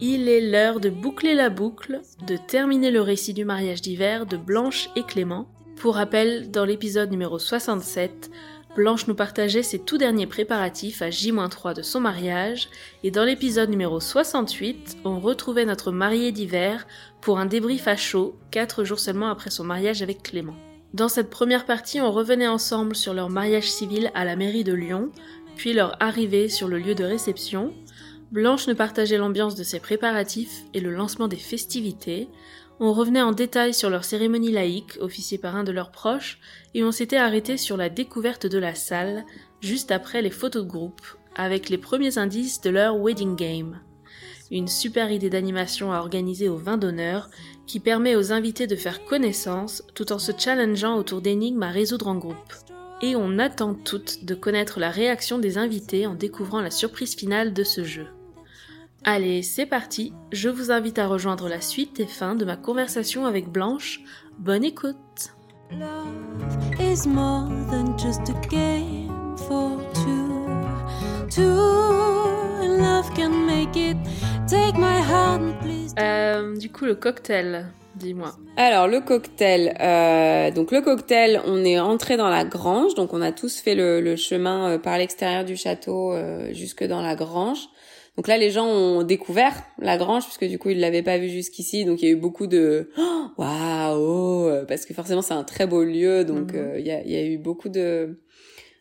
Il 0.00 0.28
est 0.28 0.40
l'heure 0.40 0.78
de 0.78 0.90
boucler 0.90 1.34
la 1.34 1.50
boucle, 1.50 2.00
de 2.24 2.36
terminer 2.36 2.92
le 2.92 3.00
récit 3.00 3.34
du 3.34 3.44
mariage 3.44 3.82
d'hiver 3.82 4.26
de 4.26 4.36
Blanche 4.36 4.90
et 4.94 5.02
Clément. 5.02 5.48
Pour 5.74 5.96
rappel, 5.96 6.52
dans 6.52 6.64
l'épisode 6.64 7.10
numéro 7.10 7.40
67, 7.40 8.30
Blanche 8.76 9.08
nous 9.08 9.16
partageait 9.16 9.64
ses 9.64 9.80
tout 9.80 9.98
derniers 9.98 10.28
préparatifs 10.28 11.02
à 11.02 11.10
J-3 11.10 11.74
de 11.74 11.82
son 11.82 11.98
mariage, 11.98 12.68
et 13.02 13.10
dans 13.10 13.24
l'épisode 13.24 13.70
numéro 13.70 13.98
68, 13.98 14.98
on 15.04 15.18
retrouvait 15.18 15.64
notre 15.64 15.90
mariée 15.90 16.30
d'hiver 16.30 16.86
pour 17.20 17.40
un 17.40 17.46
débrief 17.46 17.88
à 17.88 17.96
chaud, 17.96 18.36
4 18.52 18.84
jours 18.84 19.00
seulement 19.00 19.30
après 19.30 19.50
son 19.50 19.64
mariage 19.64 20.00
avec 20.00 20.22
Clément. 20.22 20.54
Dans 20.94 21.08
cette 21.08 21.28
première 21.28 21.64
partie, 21.64 22.00
on 22.00 22.12
revenait 22.12 22.46
ensemble 22.46 22.94
sur 22.94 23.14
leur 23.14 23.30
mariage 23.30 23.68
civil 23.68 24.12
à 24.14 24.24
la 24.24 24.36
mairie 24.36 24.64
de 24.64 24.74
Lyon, 24.74 25.10
puis 25.56 25.72
leur 25.72 26.00
arrivée 26.00 26.48
sur 26.48 26.68
le 26.68 26.78
lieu 26.78 26.94
de 26.94 27.02
réception. 27.02 27.74
Blanche 28.30 28.68
nous 28.68 28.74
partageait 28.74 29.16
l'ambiance 29.16 29.54
de 29.54 29.64
ses 29.64 29.80
préparatifs 29.80 30.64
et 30.74 30.80
le 30.80 30.92
lancement 30.92 31.28
des 31.28 31.36
festivités. 31.36 32.28
On 32.78 32.92
revenait 32.92 33.22
en 33.22 33.32
détail 33.32 33.72
sur 33.72 33.88
leur 33.88 34.04
cérémonie 34.04 34.52
laïque, 34.52 34.98
officiée 35.00 35.38
par 35.38 35.56
un 35.56 35.64
de 35.64 35.72
leurs 35.72 35.90
proches, 35.90 36.38
et 36.74 36.84
on 36.84 36.92
s'était 36.92 37.16
arrêté 37.16 37.56
sur 37.56 37.78
la 37.78 37.88
découverte 37.88 38.46
de 38.46 38.58
la 38.58 38.74
salle, 38.74 39.24
juste 39.62 39.90
après 39.90 40.20
les 40.20 40.30
photos 40.30 40.64
de 40.64 40.68
groupe, 40.68 41.00
avec 41.36 41.70
les 41.70 41.78
premiers 41.78 42.18
indices 42.18 42.60
de 42.60 42.68
leur 42.68 42.98
wedding 42.98 43.34
game. 43.34 43.80
Une 44.50 44.68
super 44.68 45.10
idée 45.10 45.30
d'animation 45.30 45.92
à 45.92 45.98
organiser 45.98 46.50
au 46.50 46.56
vin 46.56 46.76
d'honneur, 46.76 47.30
qui 47.66 47.80
permet 47.80 48.14
aux 48.14 48.32
invités 48.32 48.66
de 48.66 48.76
faire 48.76 49.06
connaissance 49.06 49.82
tout 49.94 50.12
en 50.12 50.18
se 50.18 50.32
challengeant 50.36 50.96
autour 50.96 51.22
d'énigmes 51.22 51.62
à 51.62 51.70
résoudre 51.70 52.08
en 52.08 52.16
groupe. 52.16 52.54
Et 53.00 53.16
on 53.16 53.38
attend 53.38 53.74
toutes 53.74 54.24
de 54.24 54.34
connaître 54.34 54.80
la 54.80 54.90
réaction 54.90 55.38
des 55.38 55.56
invités 55.56 56.06
en 56.06 56.14
découvrant 56.14 56.60
la 56.60 56.70
surprise 56.70 57.14
finale 57.14 57.54
de 57.54 57.64
ce 57.64 57.84
jeu. 57.84 58.06
Allez, 59.04 59.42
c'est 59.42 59.66
parti, 59.66 60.12
je 60.32 60.48
vous 60.48 60.70
invite 60.70 60.98
à 60.98 61.06
rejoindre 61.06 61.48
la 61.48 61.60
suite 61.60 62.00
et 62.00 62.06
fin 62.06 62.34
de 62.34 62.44
ma 62.44 62.56
conversation 62.56 63.24
avec 63.26 63.48
Blanche. 63.48 64.00
Bonne 64.38 64.64
écoute 64.64 64.96
Love 65.70 66.80
is 66.80 67.06
more 67.08 67.46
than 67.70 67.96
just 67.98 68.20
a 68.28 68.48
game 68.48 69.36
for 69.36 69.78
two. 69.94 70.46
Two, 71.30 71.42
love 72.80 73.08
can 73.14 73.30
make 73.46 73.76
it. 73.76 73.96
Take 74.48 74.76
my 74.78 75.00
hand, 75.00 75.54
please. 75.60 75.94
euh, 76.00 76.56
Du 76.56 76.70
coup, 76.72 76.86
le 76.86 76.94
cocktail, 76.94 77.66
dis-moi. 77.96 78.32
Alors 78.56 78.88
le 78.88 79.00
cocktail, 79.00 79.76
euh, 79.80 80.50
donc 80.50 80.72
le 80.72 80.80
cocktail, 80.80 81.40
on 81.46 81.64
est 81.64 81.78
entré 81.78 82.16
dans 82.16 82.30
la 82.30 82.44
grange, 82.44 82.94
donc 82.94 83.12
on 83.12 83.20
a 83.22 83.30
tous 83.32 83.60
fait 83.60 83.74
le, 83.74 84.00
le 84.00 84.16
chemin 84.16 84.70
euh, 84.72 84.78
par 84.78 84.98
l'extérieur 84.98 85.44
du 85.44 85.56
château 85.56 86.12
euh, 86.12 86.52
jusque 86.52 86.82
dans 86.84 87.02
la 87.02 87.14
grange. 87.14 87.68
Donc 88.18 88.26
là, 88.26 88.36
les 88.36 88.50
gens 88.50 88.66
ont 88.66 89.04
découvert 89.04 89.54
la 89.78 89.96
grange 89.96 90.24
puisque 90.24 90.44
du 90.44 90.58
coup 90.58 90.70
ils 90.70 90.80
l'avaient 90.80 91.04
pas 91.04 91.18
vu 91.18 91.28
jusqu'ici, 91.28 91.84
donc 91.84 92.02
il 92.02 92.06
y 92.06 92.08
a 92.08 92.10
eu 92.12 92.16
beaucoup 92.16 92.48
de 92.48 92.90
Oh, 92.98 93.26
waouh, 93.38 94.66
parce 94.66 94.84
que 94.86 94.92
forcément 94.92 95.22
c'est 95.22 95.34
un 95.34 95.44
très 95.44 95.68
beau 95.68 95.84
lieu, 95.84 96.24
donc 96.24 96.52
Mhm. 96.52 96.58
euh, 96.60 96.78
il 96.80 96.86
y, 96.86 96.90
a, 96.90 97.00
y 97.04 97.32
eu 97.32 97.38
beaucoup 97.38 97.68
de 97.68 98.18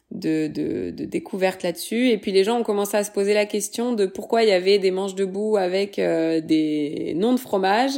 de, 0.09 0.47
de, 0.47 0.89
de 0.91 1.03
découvertes 1.05 1.63
là-dessus. 1.63 2.09
Et 2.09 2.17
puis 2.17 2.31
les 2.31 2.43
gens 2.45 2.57
ont 2.59 2.63
commencé 2.63 2.95
à 2.97 3.03
se 3.03 3.11
poser 3.11 3.33
la 3.35 3.45
question 3.45 3.91
de 3.93 4.05
pourquoi 4.05 4.41
il 4.43 4.49
y 4.49 4.53
avait 4.53 4.79
des 4.79 4.89
manches 4.89 5.15
debout 5.15 5.57
avec 5.57 5.99
euh, 5.99 6.39
des 6.41 7.13
noms 7.15 7.33
de 7.33 7.39
fromage 7.39 7.91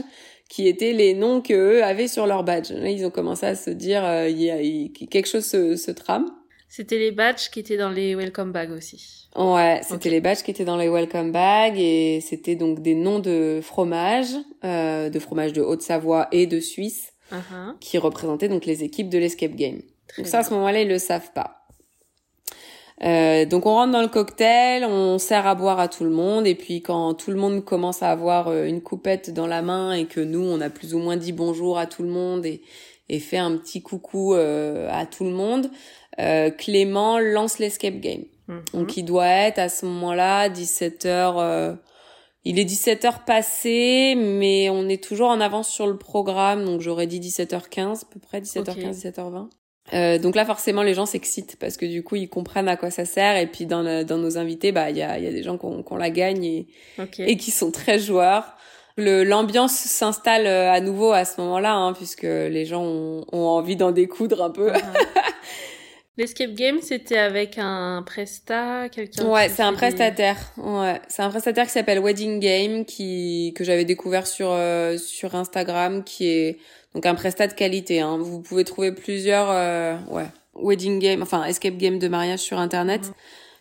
qui 0.49 0.67
étaient 0.67 0.91
les 0.91 1.13
noms 1.13 1.39
que 1.39 1.53
eux 1.53 1.83
avaient 1.83 2.07
sur 2.07 2.25
leur 2.25 2.43
badge. 2.43 2.71
Là, 2.71 2.89
ils 2.89 3.05
ont 3.05 3.11
commencé 3.11 3.45
à 3.45 3.53
se 3.55 3.69
dire 3.69 4.03
euh, 4.03 4.27
il 4.27 4.41
y 4.41 4.49
a 4.49 4.59
il- 4.61 4.91
quelque 4.91 5.27
chose 5.27 5.45
se, 5.45 5.75
se 5.75 5.91
trame. 5.91 6.25
C'était 6.67 6.97
les 6.97 7.11
badges 7.11 7.49
qui 7.51 7.59
étaient 7.59 7.77
dans 7.77 7.91
les 7.91 8.15
welcome 8.15 8.51
bags 8.51 8.71
aussi. 8.71 9.18
Ouais, 9.39 9.79
c'était 9.83 10.09
les 10.09 10.19
badges 10.19 10.43
qui 10.43 10.51
étaient 10.51 10.65
dans 10.65 10.75
les 10.75 10.89
welcome 10.89 11.31
bags 11.31 11.79
et 11.79 12.19
c'était 12.19 12.55
donc 12.55 12.81
des 12.81 12.93
noms 12.93 13.19
de 13.19 13.61
fromage, 13.63 14.27
euh, 14.65 15.09
de 15.09 15.17
fromage 15.17 15.53
de 15.53 15.61
Haute-Savoie 15.61 16.27
et 16.33 16.45
de 16.45 16.59
Suisse 16.59 17.13
Uh-huh. 17.31 17.77
qui 17.79 17.99
représentaient 17.99 18.49
donc 18.49 18.65
les 18.65 18.83
équipes 18.83 19.07
de 19.07 19.19
l'escape 19.19 19.51
game. 19.53 19.83
Très 20.07 20.23
Donc 20.23 20.27
ça, 20.27 20.39
à 20.39 20.43
ce 20.43 20.51
moment-là, 20.55 20.81
ils 20.81 20.87
le 20.87 20.97
savent 20.97 21.31
pas. 21.31 21.67
Euh, 23.03 23.45
donc 23.45 23.67
on 23.67 23.75
rentre 23.75 23.91
dans 23.91 24.01
le 24.01 24.07
cocktail, 24.07 24.83
on 24.83 25.19
sert 25.19 25.45
à 25.45 25.53
boire 25.53 25.79
à 25.79 25.87
tout 25.87 26.03
le 26.03 26.09
monde 26.09 26.47
et 26.47 26.55
puis 26.55 26.81
quand 26.81 27.13
tout 27.13 27.29
le 27.29 27.37
monde 27.37 27.63
commence 27.63 28.01
à 28.01 28.09
avoir 28.09 28.47
euh, 28.47 28.65
une 28.65 28.81
coupette 28.81 29.31
dans 29.31 29.45
la 29.45 29.61
main 29.61 29.93
et 29.93 30.05
que 30.05 30.19
nous 30.19 30.41
on 30.41 30.59
a 30.59 30.71
plus 30.71 30.95
ou 30.95 30.97
moins 30.99 31.17
dit 31.17 31.31
bonjour 31.33 31.77
à 31.77 31.85
tout 31.85 32.01
le 32.01 32.09
monde 32.09 32.47
et, 32.47 32.61
et 33.07 33.19
fait 33.19 33.37
un 33.37 33.55
petit 33.57 33.83
coucou 33.83 34.33
euh, 34.33 34.89
à 34.91 35.05
tout 35.05 35.23
le 35.23 35.29
monde, 35.31 35.69
euh, 36.19 36.49
Clément 36.49 37.19
lance 37.19 37.59
l'escape 37.59 37.99
game. 37.99 38.23
Mhm. 38.49 38.63
Donc 38.73 38.97
il 38.97 39.03
doit 39.03 39.27
être 39.27 39.59
à 39.59 39.69
ce 39.69 39.85
moment-là 39.85 40.49
17h 40.49 41.05
euh, 41.37 41.75
il 42.43 42.57
est 42.59 42.65
17h 42.65 43.23
passé 43.25 44.15
mais 44.17 44.69
on 44.69 44.89
est 44.89 45.01
toujours 45.03 45.29
en 45.29 45.39
avance 45.39 45.69
sur 45.69 45.87
le 45.87 45.97
programme 45.97 46.65
donc 46.65 46.81
j'aurais 46.81 47.07
dit 47.07 47.19
17h15 47.21 48.01
à 48.01 48.05
peu 48.11 48.19
près 48.19 48.41
17h15 48.41 49.03
17h20. 49.03 49.49
Euh, 49.93 50.19
donc 50.19 50.35
là 50.35 50.45
forcément 50.45 50.81
les 50.83 50.93
gens 50.93 51.05
s'excitent 51.05 51.57
parce 51.59 51.75
que 51.77 51.85
du 51.85 52.03
coup 52.03 52.15
ils 52.15 52.29
comprennent 52.29 52.67
à 52.67 52.75
quoi 52.77 52.91
ça 52.91 53.05
sert 53.05 53.37
et 53.37 53.47
puis 53.47 53.65
dans, 53.65 53.81
le- 53.81 54.03
dans 54.03 54.17
nos 54.17 54.37
invités 54.37 54.71
bah 54.71 54.89
il 54.89 54.97
y 54.97 55.01
a, 55.01 55.17
il 55.17 55.23
y 55.23 55.27
a 55.27 55.31
des 55.31 55.41
gens 55.43 55.57
qu'on 55.57 55.81
qu'on 55.83 55.95
la 55.97 56.09
gagne 56.09 56.43
et, 56.43 56.67
et 57.27 57.37
qui 57.37 57.51
sont 57.51 57.71
très 57.71 57.97
joueurs. 57.99 58.55
Le 58.97 59.23
l'ambiance 59.23 59.71
s'installe 59.73 60.45
euh, 60.45 60.71
à 60.71 60.81
nouveau 60.81 61.11
à 61.13 61.23
ce 61.25 61.39
moment-là 61.41 61.73
hein, 61.73 61.93
puisque 61.93 62.23
les 62.23 62.65
gens 62.65 62.83
ont, 62.83 63.25
ont 63.31 63.47
envie 63.47 63.75
d'en 63.77 63.91
découdre 63.91 64.43
un 64.43 64.49
peu. 64.51 64.71
L'escape 66.19 66.53
game, 66.53 66.81
c'était 66.81 67.17
avec 67.17 67.57
un 67.57 68.03
presta, 68.05 68.89
quelqu'un. 68.89 69.23
Ouais, 69.23 69.47
c'est 69.47 69.61
un 69.61 69.71
prestataire. 69.71 70.35
Ouais, 70.57 70.99
c'est 71.07 71.21
un 71.21 71.29
prestataire 71.29 71.65
qui 71.65 71.71
s'appelle 71.71 71.99
Wedding 71.99 72.41
Game 72.41 72.83
qui 72.83 73.53
que 73.55 73.63
j'avais 73.63 73.85
découvert 73.85 74.27
sur 74.27 74.49
euh, 74.51 74.97
sur 74.97 75.35
Instagram 75.35 76.03
qui 76.03 76.27
est 76.27 76.57
donc 76.93 77.05
un 77.05 77.15
prestat 77.15 77.47
de 77.47 77.53
qualité 77.53 78.01
hein. 78.01 78.17
Vous 78.19 78.41
pouvez 78.41 78.65
trouver 78.65 78.91
plusieurs 78.91 79.49
euh, 79.49 79.95
ouais, 80.09 80.25
Wedding 80.55 80.99
Game 80.99 81.21
enfin 81.21 81.45
escape 81.45 81.77
game 81.77 81.99
de 81.99 82.09
mariage 82.09 82.39
sur 82.39 82.59
internet. 82.59 83.13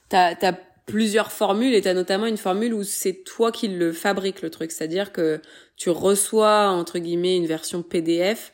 T'as 0.09 0.35
t'as 0.35 0.55
plusieurs 0.85 1.31
formules 1.31 1.75
et 1.75 1.83
t'as 1.83 1.95
notamment 1.95 2.27
une 2.27 2.39
formule 2.39 2.75
où 2.75 2.83
c'est 2.83 3.23
toi 3.23 3.53
qui 3.53 3.69
le 3.69 3.93
fabrique 3.93 4.43
le 4.43 4.51
truc, 4.51 4.73
c'est-à-dire 4.73 5.13
que 5.13 5.41
tu 5.77 5.91
reçois 5.91 6.71
entre 6.71 6.99
guillemets 6.99 7.37
une 7.37 7.47
version 7.47 7.85
PDF 7.85 8.51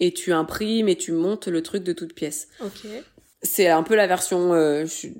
et 0.00 0.12
tu 0.12 0.32
imprimes 0.32 0.88
et 0.88 0.96
tu 0.96 1.12
montes 1.12 1.46
le 1.46 1.62
truc 1.62 1.84
de 1.84 1.92
toute 1.92 2.14
pièce 2.14 2.48
Ok. 2.60 2.88
C'est 3.42 3.68
un 3.68 3.82
peu 3.82 3.94
la 3.96 4.06
version 4.06 4.52
euh, 4.52 4.82
je 4.82 4.90
suis 4.90 5.14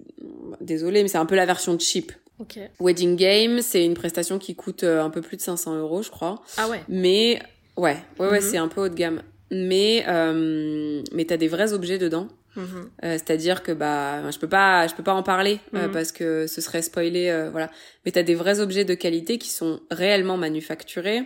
désolée 0.60 1.02
mais 1.02 1.08
c'est 1.08 1.18
un 1.18 1.26
peu 1.26 1.36
la 1.36 1.46
version 1.46 1.78
cheap 1.78 2.12
Ok. 2.38 2.58
wedding 2.80 3.16
game 3.16 3.60
c'est 3.62 3.84
une 3.84 3.94
prestation 3.94 4.38
qui 4.38 4.54
coûte 4.54 4.82
euh, 4.84 5.02
un 5.02 5.10
peu 5.10 5.20
plus 5.20 5.36
de 5.36 5.42
500 5.42 5.76
euros 5.78 6.02
je 6.02 6.10
crois 6.10 6.42
Ah 6.56 6.68
ouais. 6.68 6.82
mais 6.88 7.40
ouais 7.76 7.96
ouais 8.18 8.28
ouais 8.28 8.40
Mhm. 8.40 8.46
c'est 8.50 8.56
un 8.58 8.68
peu 8.68 8.82
haut 8.82 8.88
de 8.88 8.94
gamme 8.94 9.22
mais 9.50 10.04
euh, 10.08 11.02
mais 11.12 11.24
t'as 11.24 11.36
des 11.36 11.48
vrais 11.48 11.72
objets 11.72 11.98
dedans 11.98 12.28
Mhm. 12.56 12.90
Euh, 13.04 13.12
c'est-à-dire 13.12 13.62
que 13.62 13.70
bah 13.70 14.28
je 14.28 14.36
peux 14.40 14.48
pas 14.48 14.88
je 14.88 14.94
peux 14.96 15.04
pas 15.04 15.14
en 15.14 15.22
parler 15.22 15.60
euh, 15.74 15.86
Mhm. 15.86 15.92
parce 15.92 16.10
que 16.10 16.48
ce 16.48 16.60
serait 16.60 16.82
spoilé 16.82 17.28
euh, 17.28 17.48
voilà 17.48 17.70
mais 18.04 18.10
t'as 18.10 18.24
des 18.24 18.34
vrais 18.34 18.58
objets 18.58 18.84
de 18.84 18.94
qualité 18.94 19.38
qui 19.38 19.50
sont 19.50 19.78
réellement 19.90 20.36
manufacturés 20.36 21.22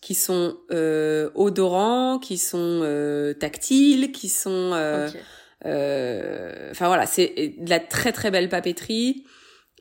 qui 0.00 0.14
sont 0.14 0.56
euh, 0.72 1.30
odorants 1.36 2.18
qui 2.18 2.38
sont 2.38 2.80
euh, 2.82 3.34
tactiles 3.34 4.10
qui 4.10 4.28
sont 4.28 4.70
Ok. 4.72 4.78
euh, 4.80 5.08
Enfin 5.64 6.86
voilà, 6.86 7.06
c'est 7.06 7.54
de 7.58 7.70
la 7.70 7.80
très 7.80 8.12
très 8.12 8.30
belle 8.30 8.48
papeterie. 8.48 9.24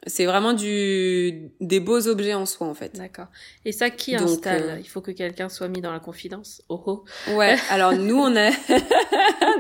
C'est 0.06 0.26
vraiment 0.26 0.52
du 0.52 1.50
des 1.62 1.80
beaux 1.80 2.10
objets 2.10 2.34
en 2.34 2.46
soi 2.46 2.68
en 2.68 2.74
fait. 2.74 2.94
D'accord. 2.98 3.28
Et 3.64 3.72
ça, 3.72 3.90
qui 3.90 4.12
Donc, 4.12 4.24
installe 4.24 4.64
euh, 4.64 4.80
Il 4.80 4.88
faut 4.90 5.00
que 5.00 5.12
quelqu'un 5.12 5.48
soit 5.48 5.70
mis 5.70 5.80
dans 5.80 5.94
la 5.94 6.02
confidence. 6.02 6.62
Oh 6.68 6.84
oh. 6.86 7.06
Ouais, 7.36 7.56
alors 7.70 7.94
nous 7.94 8.18
on 8.18 8.36
a 8.36 8.50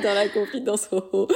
dans 0.03 0.13
la 0.13 0.27
confidence. 0.27 0.89
oh, 0.91 1.01
oh. 1.13 1.27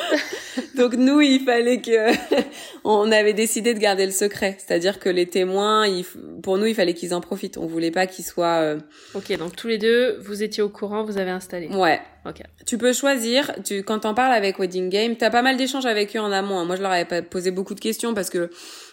Donc 0.75 0.95
nous 0.95 1.21
il 1.21 1.39
fallait 1.45 1.79
que 1.81 2.11
on 2.83 3.09
avait 3.13 3.31
décidé 3.33 3.73
de 3.73 3.79
garder 3.79 4.05
le 4.05 4.11
secret, 4.11 4.57
c'est-à-dire 4.59 4.99
que 4.99 5.07
les 5.07 5.25
témoins, 5.27 5.87
il 5.87 6.03
pour 6.43 6.57
nous 6.57 6.65
il 6.65 6.75
fallait 6.75 6.93
qu'ils 6.93 7.13
en 7.13 7.21
profitent. 7.21 7.57
On 7.57 7.65
voulait 7.65 7.91
pas 7.91 8.07
qu'ils 8.07 8.25
soient 8.25 8.59
euh, 8.59 8.79
Ok, 9.13 9.31
donc 9.37 9.55
tous 9.55 9.69
les 9.69 9.77
deux, 9.77 10.17
vous 10.19 10.43
étiez 10.43 10.61
au 10.61 10.69
courant, 10.69 11.05
vous 11.05 11.17
avez 11.17 11.31
installé. 11.31 11.69
ouais. 11.69 12.01
Ok. 12.27 12.41
Tu 12.65 12.77
peux 12.77 12.91
choisir, 12.94 13.51
tu, 13.63 13.83
quand 13.83 14.00
t'en 14.00 14.13
parles 14.13 14.33
avec 14.33 14.59
Wedding 14.59 14.89
Game, 14.89 15.15
t'as 15.15 15.29
pas 15.29 15.41
mal 15.41 15.56
d'échanges 15.56 15.85
avec 15.85 16.15
eux 16.15 16.19
en 16.19 16.31
amont. 16.31 16.59
hein. 16.59 16.65
Moi, 16.65 16.75
je 16.75 16.81
leur 16.81 16.91
avais 16.91 17.21
posé 17.21 17.51
beaucoup 17.51 17.75
de 17.75 17.79
questions 17.79 18.13
parce 18.13 18.29
que 18.29 18.50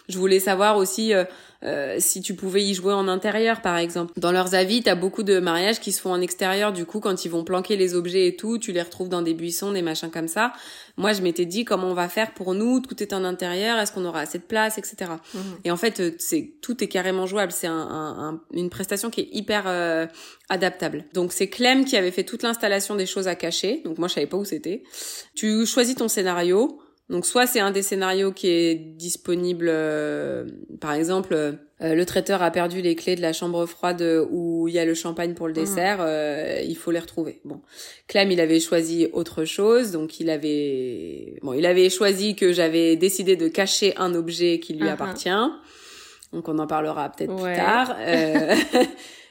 je 0.07 0.17
voulais 0.17 0.39
savoir 0.39 0.77
aussi 0.77 1.13
euh, 1.13 1.25
euh, 1.63 1.95
si 1.99 2.21
tu 2.21 2.35
pouvais 2.35 2.63
y 2.63 2.73
jouer 2.75 2.93
en 2.93 3.07
intérieur, 3.07 3.61
par 3.61 3.77
exemple. 3.77 4.13
Dans 4.17 4.31
leurs 4.31 4.53
avis, 4.53 4.83
t'as 4.83 4.93
beaucoup 4.95 5.23
de 5.23 5.39
mariages 5.39 5.79
qui 5.79 5.91
se 5.91 5.99
font 5.99 6.11
en 6.11 6.21
extérieur. 6.21 6.71
Du 6.71 6.85
coup, 6.85 6.99
quand 6.99 7.25
ils 7.25 7.29
vont 7.29 7.43
planquer 7.43 7.75
les 7.75 7.95
objets 7.95 8.27
et 8.27 8.35
tout, 8.35 8.59
tu 8.59 8.71
les 8.71 8.83
retrouves 8.83 9.09
dans 9.09 9.23
des 9.23 9.33
buissons, 9.33 9.71
des 9.71 9.81
machins 9.81 10.11
comme 10.11 10.27
ça. 10.27 10.53
Moi, 10.97 11.11
je 11.13 11.21
m'étais 11.23 11.45
dit 11.45 11.65
comment 11.65 11.87
on 11.87 11.93
va 11.95 12.07
faire 12.07 12.33
pour 12.35 12.53
nous. 12.53 12.79
Tout 12.81 13.01
est 13.01 13.13
en 13.13 13.23
intérieur. 13.25 13.79
Est-ce 13.79 13.91
qu'on 13.91 14.05
aura 14.05 14.19
assez 14.21 14.37
de 14.37 14.43
place, 14.43 14.77
etc. 14.77 15.11
Mhm. 15.33 15.41
Et 15.65 15.71
en 15.71 15.77
fait, 15.77 15.99
euh, 15.99 16.11
c'est 16.19 16.51
tout 16.61 16.81
est 16.83 16.87
carrément 16.87 17.25
jouable. 17.25 17.51
C'est 17.51 17.67
un, 17.67 17.73
un- 17.73 18.29
un- 18.29 18.41
une 18.53 18.69
prestation 18.69 19.09
qui 19.09 19.21
est 19.21 19.29
hyper 19.31 19.63
euh, 19.65 20.05
adaptable. 20.49 21.05
Donc 21.13 21.33
c'est 21.33 21.47
Clem 21.47 21.83
qui 21.85 21.97
avait 21.97 22.11
fait 22.11 22.23
toute 22.23 22.43
l'installation 22.43 22.95
des 22.95 23.07
choses 23.07 23.24
à 23.27 23.35
cacher. 23.35 23.81
Donc 23.85 23.97
moi 23.97 24.07
je 24.07 24.13
savais 24.15 24.27
pas 24.27 24.37
où 24.37 24.45
c'était. 24.45 24.83
Tu 25.35 25.65
choisis 25.65 25.95
ton 25.95 26.07
scénario. 26.07 26.79
Donc 27.07 27.27
soit 27.27 27.45
c'est 27.45 27.59
un 27.59 27.69
des 27.69 27.83
scénarios 27.83 28.31
qui 28.31 28.47
est 28.47 28.73
disponible, 28.73 29.67
euh, 29.69 30.45
par 30.81 30.93
exemple, 30.93 31.35
euh, 31.35 31.53
le 31.79 32.03
traiteur 32.03 32.41
a 32.41 32.49
perdu 32.49 32.81
les 32.81 32.95
clés 32.95 33.15
de 33.15 33.21
la 33.21 33.31
chambre 33.31 33.67
froide 33.67 34.03
où 34.31 34.67
il 34.67 34.73
y 34.73 34.79
a 34.79 34.85
le 34.85 34.95
champagne 34.95 35.35
pour 35.35 35.45
le 35.45 35.53
Mhm. 35.53 35.59
dessert, 35.59 35.97
euh, 35.99 36.61
il 36.65 36.75
faut 36.75 36.89
les 36.89 36.97
retrouver. 36.97 37.41
Bon, 37.45 37.61
Clem 38.07 38.31
il 38.31 38.39
avait 38.41 38.59
choisi 38.59 39.07
autre 39.13 39.45
chose, 39.45 39.91
donc 39.91 40.19
il 40.19 40.31
avait, 40.31 41.37
bon, 41.43 41.53
il 41.53 41.67
avait 41.67 41.91
choisi 41.91 42.35
que 42.35 42.51
j'avais 42.53 42.95
décidé 42.95 43.35
de 43.35 43.49
cacher 43.49 43.93
un 43.97 44.15
objet 44.15 44.59
qui 44.59 44.73
lui 44.73 44.85
Mhm. 44.85 44.89
appartient. 44.89 45.29
Donc 46.33 46.49
on 46.49 46.57
en 46.57 46.65
parlera 46.65 47.11
peut-être 47.11 47.35
Ouais. 47.39 47.53
plus 47.53 47.61
tard. 47.61 47.95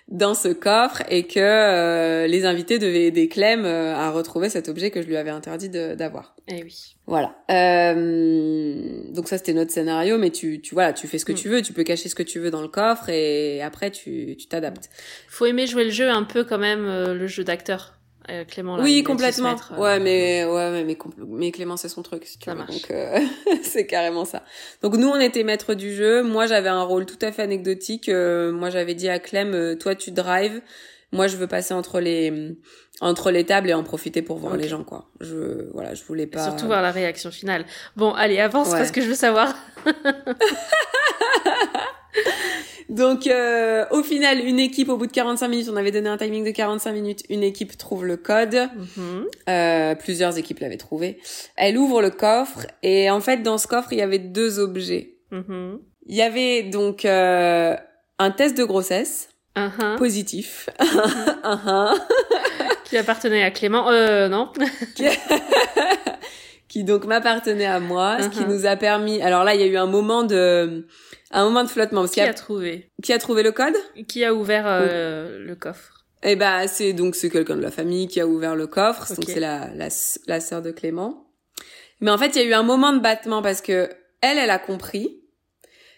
dans 0.09 0.35
ce 0.35 0.49
coffre 0.49 1.03
et 1.09 1.27
que 1.27 1.41
euh, 1.41 2.27
les 2.27 2.45
invités 2.45 2.79
devaient 2.79 3.05
aider 3.07 3.27
Clem 3.29 3.65
euh, 3.65 3.95
à 3.95 4.11
retrouver 4.11 4.49
cet 4.51 4.69
objet 4.69 4.91
que 4.91 5.01
je 5.01 5.07
lui 5.07 5.17
avais 5.17 5.31
interdit 5.31 5.71
d'avoir. 5.71 6.37
Eh 6.49 6.63
oui. 6.63 6.97
Voilà. 7.07 7.35
Euh, 7.51 9.13
donc 9.13 9.29
ça 9.29 9.39
c'était 9.39 9.55
notre 9.55 9.71
scénario, 9.71 10.19
mais 10.19 10.31
tu 10.31 10.61
tu 10.61 10.75
voilà, 10.75 10.93
tu 10.93 11.07
fais 11.07 11.19
ce 11.19 11.25
que 11.25 11.33
Mm. 11.33 11.37
tu 11.37 11.49
veux, 11.49 11.63
tu 11.63 11.73
peux 11.73 11.85
cacher 11.85 12.09
ce 12.09 12.15
que 12.15 12.23
tu 12.23 12.39
veux 12.39 12.51
dans 12.51 12.63
le 12.63 12.69
coffre 12.69 13.09
et 13.09 13.63
après 13.63 13.91
tu 13.91 14.37
tu 14.39 14.47
t'adaptes. 14.47 14.91
Faut 15.29 15.47
aimer 15.47 15.67
jouer 15.67 15.85
le 15.85 15.91
jeu 15.91 16.09
un 16.11 16.25
peu 16.25 16.45
quand 16.45 16.59
même, 16.59 16.85
euh, 16.87 17.15
le 17.15 17.27
jeu 17.27 17.43
d'acteur. 17.45 17.95
Euh, 18.31 18.45
Clément, 18.45 18.77
là, 18.77 18.83
Oui, 18.83 19.03
complètement. 19.03 19.51
mettre, 19.51 19.73
euh, 19.75 19.81
Ouais, 19.81 20.01
mais 20.01 20.45
ouais, 20.47 20.83
mais 20.85 20.97
mais, 21.27 21.51
Clément 21.51 21.77
c'est 21.77 21.89
son 21.91 22.03
truc, 22.03 22.25
si 22.25 22.39
tu 22.39 22.47
Ça 22.47 22.53
veux. 22.53 22.59
marche. 22.59 22.71
Donc 22.73 22.91
euh, 22.91 23.19
c'est 23.63 23.87
carrément 23.87 24.25
ça. 24.25 24.43
Donc 24.83 24.97
nous 24.97 25.09
on 25.09 25.21
était 25.21 25.43
maître 25.45 25.75
du 25.75 25.95
jeu. 25.95 26.23
Moi 26.23 26.47
j'avais 26.47 26.69
un 26.71 26.83
rôle 26.83 27.05
tout 27.07 27.19
à 27.23 27.33
fait 27.33 27.43
anecdotique. 27.43 28.09
Euh, 28.09 28.51
moi 28.53 28.71
j'avais 28.71 28.95
dit 28.95 29.09
à 29.09 29.19
Clem, 29.19 29.53
euh, 29.55 29.75
toi 29.77 29.95
tu 29.95 30.11
drives. 30.11 30.61
Moi 31.13 31.27
je 31.27 31.37
veux 31.37 31.47
passer 31.47 31.75
entre 31.75 32.01
les 32.01 32.57
entre 33.01 33.31
les 33.31 33.45
tables 33.45 33.69
et 33.71 33.75
en 33.75 33.83
profiter 33.83 34.23
pour 34.23 34.39
voir 34.39 34.57
les 34.57 34.69
gens 34.69 34.85
quoi. 34.85 35.11
Je 35.21 35.71
voilà, 35.73 35.95
je 35.95 36.03
voulais 36.05 36.27
pas. 36.27 36.45
Surtout 36.45 36.67
voir 36.67 36.81
la 36.83 36.91
réaction 36.93 37.31
finale. 37.31 37.65
Bon, 37.97 38.13
allez, 38.15 38.39
avance 38.41 38.71
Ouais. 38.71 38.79
parce 38.79 38.91
que 38.91 39.01
je 39.03 39.09
veux 39.09 39.15
savoir. 39.15 39.55
Donc 42.89 43.27
euh, 43.27 43.85
au 43.91 44.03
final 44.03 44.41
une 44.41 44.59
équipe 44.59 44.89
au 44.89 44.97
bout 44.97 45.07
de 45.07 45.13
45 45.13 45.49
minutes, 45.49 45.69
on 45.73 45.77
avait 45.77 45.91
donné 45.91 46.09
un 46.09 46.17
timing 46.17 46.45
de 46.45 46.51
45 46.51 46.93
minutes. 46.93 47.23
Une 47.29 47.43
équipe 47.43 47.77
trouve 47.77 48.05
le 48.05 48.17
code. 48.17 48.69
Mhm. 48.97 49.27
Euh, 49.49 49.95
plusieurs 49.95 50.39
équipes 50.39 50.61
l'avaient 50.61 50.77
trouvé. 50.77 51.19
Elle 51.57 51.79
ouvre 51.79 52.03
le 52.03 52.11
coffre 52.11 52.67
et 52.83 53.11
en 53.11 53.21
fait 53.21 53.43
dans 53.43 53.59
ce 53.59 53.67
coffre 53.67 53.93
il 53.93 53.99
y 53.99 54.03
avait 54.03 54.19
deux 54.19 54.59
objets. 54.59 55.17
Mhm. 55.31 55.81
Il 56.07 56.15
y 56.15 56.23
avait 56.23 56.65
donc 56.65 57.05
euh, 57.05 57.75
un 58.19 58.31
test 58.31 58.57
de 58.57 58.65
grossesse 58.65 59.31
positif, 59.97 60.69
Qui 62.85 62.99
appartenait 62.99 63.43
à 63.43 63.51
Clément. 63.51 63.91
Euh, 63.91 64.29
non. 64.29 64.51
qui 66.69 66.83
donc 66.83 67.05
m'appartenait 67.05 67.67
à 67.67 67.79
moi, 67.79 68.17
ce 68.21 68.29
qui 68.29 68.45
nous 68.45 68.67
a 68.67 68.75
permis. 68.75 69.23
Alors 69.23 69.45
là 69.45 69.55
il 69.55 69.61
y 69.61 69.65
a 69.65 69.67
eu 69.67 69.77
un 69.77 69.87
moment 69.87 70.25
de 70.25 70.87
un 71.31 71.45
moment 71.45 71.65
de 71.65 71.69
flottement 71.69 72.03
parce 72.03 72.13
Qui 72.13 72.21
qu'il 72.21 72.25
y 72.25 72.29
a 72.29 72.31
a 72.31 72.35
trouvé 72.35 72.91
qui 73.03 73.13
a 73.13 73.19
trouvé 73.19 73.43
le 73.43 73.53
code 73.53 73.75
Qui 74.09 74.25
a 74.25 74.35
ouvert 74.35 74.65
euh, 74.67 75.39
le 75.39 75.55
coffre 75.55 76.05
Eh 76.23 76.37
ben 76.37 76.67
c'est 76.67 76.93
donc 76.93 77.15
c'est 77.15 77.31
quelqu'un 77.31 77.57
de 77.57 77.63
la 77.63 77.71
famille 77.71 78.09
qui 78.09 78.21
a 78.21 78.27
ouvert 78.27 78.55
le 78.55 78.67
coffre, 78.67 79.09
donc 79.15 79.25
c'est 79.27 79.41
la 79.41 79.71
la 79.75 79.89
la 80.27 80.41
sœur 80.41 80.63
de 80.63 80.71
Clément. 80.71 81.25
Mais 82.01 82.11
en 82.11 82.19
fait, 82.19 82.29
il 82.35 82.43
y 82.43 82.45
a 82.45 82.45
eu 82.45 82.53
un 82.53 82.63
moment 82.63 82.93
de 82.93 82.99
battement 82.99 83.43
parce 83.43 83.61
que 83.61 83.89
elle 84.21 84.39
elle 84.39 84.51
a 84.51 84.59
compris. 84.59 85.21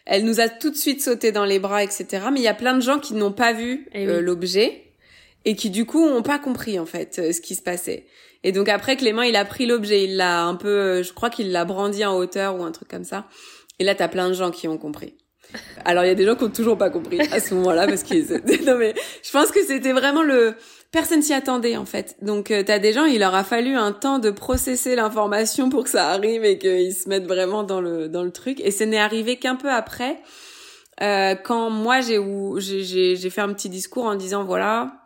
Elle 0.05 0.25
nous 0.25 0.39
a 0.39 0.49
tout 0.49 0.71
de 0.71 0.77
suite 0.77 1.03
sauté 1.03 1.33
dans 1.33 1.45
les 1.45 1.59
bras, 1.59 1.83
etc. 1.83 2.27
Mais 2.33 2.39
il 2.39 2.45
y 2.45 2.49
a 2.49 2.55
plein 2.55 2.75
de 2.75 2.81
gens 2.81 3.01
qui 3.01 3.15
n'ont 3.15 3.33
pas 3.33 3.53
vu 3.53 3.89
Eh 3.93 4.07
euh, 4.07 4.21
l'objet 4.21 4.85
et 5.45 5.57
qui 5.57 5.69
du 5.69 5.85
coup 5.85 6.05
ont 6.05 6.23
pas 6.23 6.39
compris 6.39 6.79
en 6.79 6.87
fait 6.87 7.19
euh, 7.19 7.33
ce 7.33 7.41
qui 7.41 7.55
se 7.57 7.63
passait. 7.63 8.07
Et 8.45 8.53
donc 8.53 8.69
après 8.69 8.97
Clément, 8.97 9.23
il 9.23 9.35
a 9.35 9.45
pris 9.45 9.67
l'objet, 9.67 10.05
il 10.05 10.17
l'a 10.17 10.45
un 10.45 10.55
peu, 10.55 10.69
euh, 10.69 11.03
je 11.03 11.13
crois 11.13 11.31
qu'il 11.31 11.51
l'a 11.51 11.65
brandi 11.65 12.05
en 12.05 12.17
hauteur 12.17 12.57
ou 12.57 12.63
un 12.63 12.71
truc 12.71 12.89
comme 12.89 13.05
ça. 13.05 13.27
Et 13.79 13.85
là, 13.85 13.95
t'as 13.95 14.09
plein 14.09 14.29
de 14.29 14.35
gens 14.35 14.51
qui 14.51 14.69
ont 14.69 14.79
compris. 14.79 15.17
Alors 15.85 16.05
il 16.05 16.09
y 16.09 16.11
a 16.11 16.15
des 16.15 16.25
gens 16.25 16.35
qui 16.35 16.45
ont 16.45 16.51
toujours 16.51 16.77
pas 16.77 16.91
compris 16.91 17.21
à 17.21 17.41
ce 17.41 17.55
moment-là 17.55 17.87
parce 17.87 18.03
qu'ils 18.03 18.27
non 18.67 18.77
mais 18.77 18.95
je 19.23 19.31
pense 19.31 19.53
que 19.53 19.65
c'était 19.65 19.93
vraiment 19.93 20.23
le 20.23 20.57
personne 20.91 21.23
s'y 21.23 21.33
attendait 21.33 21.77
en 21.77 21.85
fait. 21.85 22.17
Donc 22.23 22.51
euh, 22.51 22.63
t'as 22.65 22.79
des 22.79 22.93
gens, 22.93 23.05
il 23.05 23.21
leur 23.21 23.35
a 23.35 23.45
fallu 23.45 23.77
un 23.77 23.93
temps 23.93 24.19
de 24.19 24.31
processer 24.31 24.97
l'information 24.97 25.69
pour 25.69 25.85
que 25.85 25.91
ça 25.91 26.09
arrive 26.09 26.45
et 26.45 26.59
qu'ils 26.59 26.95
se 26.95 27.09
mettent 27.09 27.27
vraiment 27.27 27.63
dans 27.63 27.81
le 27.81 28.09
dans 28.09 28.23
le 28.23 28.33
truc. 28.33 28.61
Et 28.61 28.71
ce 28.71 28.85
n'est 28.85 28.99
arrivé 28.99 29.37
qu'un 29.37 29.57
peu 29.57 29.71
après, 29.71 30.21
euh, 31.03 31.35
quand 31.35 31.71
moi 31.71 32.01
j'ai 32.01 32.19
j'ai 32.59 32.83
j'ai 32.83 33.17
j'ai 33.17 33.31
fait 33.31 33.41
un 33.41 33.53
petit 33.53 33.69
discours 33.69 34.05
en 34.05 34.15
disant 34.15 34.45
voilà 34.45 35.03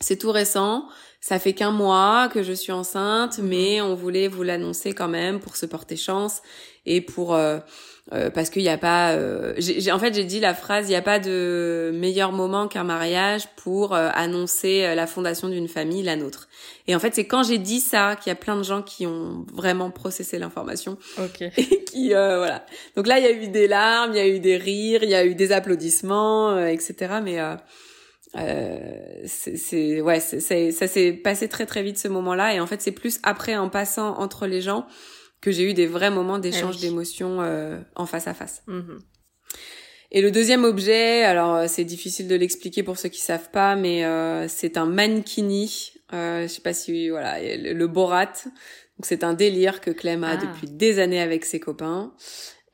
c'est 0.00 0.16
tout 0.16 0.30
récent, 0.30 0.86
ça 1.20 1.38
fait 1.38 1.54
qu'un 1.54 1.70
mois 1.70 2.28
que 2.28 2.42
je 2.42 2.52
suis 2.52 2.72
enceinte, 2.72 3.40
mais 3.42 3.80
on 3.80 3.94
voulait 3.94 4.28
vous 4.28 4.42
l'annoncer 4.42 4.92
quand 4.92 5.08
même 5.08 5.40
pour 5.40 5.56
se 5.56 5.64
porter 5.64 5.96
chance 5.96 6.42
et 6.84 7.00
pour 7.00 7.34
euh, 7.34 7.58
euh, 8.12 8.30
parce 8.30 8.50
qu'il 8.50 8.62
n'y 8.62 8.68
a 8.68 8.78
pas. 8.78 9.12
euh, 9.12 9.52
j'ai, 9.58 9.90
en 9.90 9.98
fait, 9.98 10.14
j'ai 10.14 10.22
dit 10.24 10.38
la 10.38 10.54
phrase 10.54 10.86
il 10.86 10.90
n'y 10.90 10.94
a 10.96 11.02
pas 11.02 11.18
de 11.18 11.90
meilleur 11.92 12.30
moment 12.30 12.68
qu'un 12.68 12.84
mariage 12.84 13.48
pour 13.56 13.94
euh, 13.94 14.10
annoncer 14.14 14.84
euh, 14.84 14.94
la 14.94 15.06
fondation 15.08 15.48
d'une 15.48 15.66
famille, 15.68 16.02
la 16.04 16.14
nôtre. 16.14 16.48
Et 16.86 16.94
en 16.94 17.00
fait, 17.00 17.14
c'est 17.16 17.26
quand 17.26 17.42
j'ai 17.42 17.58
dit 17.58 17.80
ça 17.80 18.14
qu'il 18.14 18.30
y 18.30 18.32
a 18.32 18.36
plein 18.36 18.56
de 18.56 18.62
gens 18.62 18.82
qui 18.82 19.06
ont 19.06 19.44
vraiment 19.52 19.90
processé 19.90 20.38
l'information 20.38 20.98
Ok. 21.18 21.40
et 21.56 21.84
qui 21.84 22.14
euh, 22.14 22.38
voilà. 22.38 22.64
Donc 22.96 23.08
là, 23.08 23.18
il 23.18 23.24
y 23.24 23.28
a 23.28 23.32
eu 23.32 23.48
des 23.48 23.66
larmes, 23.66 24.12
il 24.12 24.18
y 24.18 24.20
a 24.20 24.28
eu 24.28 24.38
des 24.38 24.56
rires, 24.56 25.02
il 25.02 25.10
y 25.10 25.14
a 25.16 25.24
eu 25.24 25.34
des 25.34 25.50
applaudissements, 25.50 26.50
euh, 26.50 26.66
etc. 26.66 27.14
Mais 27.24 27.38
c'est, 29.26 30.00
ouais, 30.00 30.20
c'est- 30.20 30.70
ça 30.72 30.86
s'est 30.86 31.12
passé 31.12 31.48
très 31.48 31.66
très 31.66 31.82
vite 31.82 31.98
ce 31.98 32.08
moment-là. 32.08 32.54
Et 32.54 32.60
en 32.60 32.66
fait, 32.66 32.80
c'est 32.82 32.92
plus 32.92 33.18
après 33.22 33.56
en 33.56 33.68
passant 33.68 34.16
entre 34.18 34.46
les 34.46 34.60
gens 34.60 34.86
que 35.40 35.50
j'ai 35.50 35.70
eu 35.70 35.74
des 35.74 35.86
vrais 35.86 36.10
moments 36.10 36.38
d'échange 36.38 36.76
oui. 36.76 36.80
d'émotions 36.82 37.40
euh, 37.40 37.78
en 37.94 38.06
face 38.06 38.26
à 38.26 38.34
face. 38.34 38.62
Mhm. 38.66 39.00
Et 40.12 40.20
le 40.22 40.30
deuxième 40.30 40.64
objet, 40.64 41.24
alors 41.24 41.56
euh, 41.56 41.64
c'est 41.68 41.84
difficile 41.84 42.28
de 42.28 42.36
l'expliquer 42.36 42.82
pour 42.82 42.96
ceux 42.98 43.08
qui 43.08 43.20
savent 43.20 43.50
pas, 43.50 43.74
mais 43.76 44.04
euh, 44.04 44.46
c'est 44.48 44.76
un 44.76 44.86
mankini. 44.86 45.92
Euh, 46.12 46.42
je 46.42 46.46
sais 46.46 46.60
pas 46.60 46.72
si 46.72 47.08
voilà 47.10 47.40
le, 47.56 47.72
le 47.72 47.86
Borat. 47.88 48.32
Donc 48.96 49.04
c'est 49.04 49.24
un 49.24 49.34
délire 49.34 49.80
que 49.80 49.90
Clem 49.90 50.24
a 50.24 50.30
Ah. 50.32 50.36
depuis 50.36 50.68
des 50.70 51.00
années 51.00 51.20
avec 51.20 51.44
ses 51.44 51.60
copains. 51.60 52.14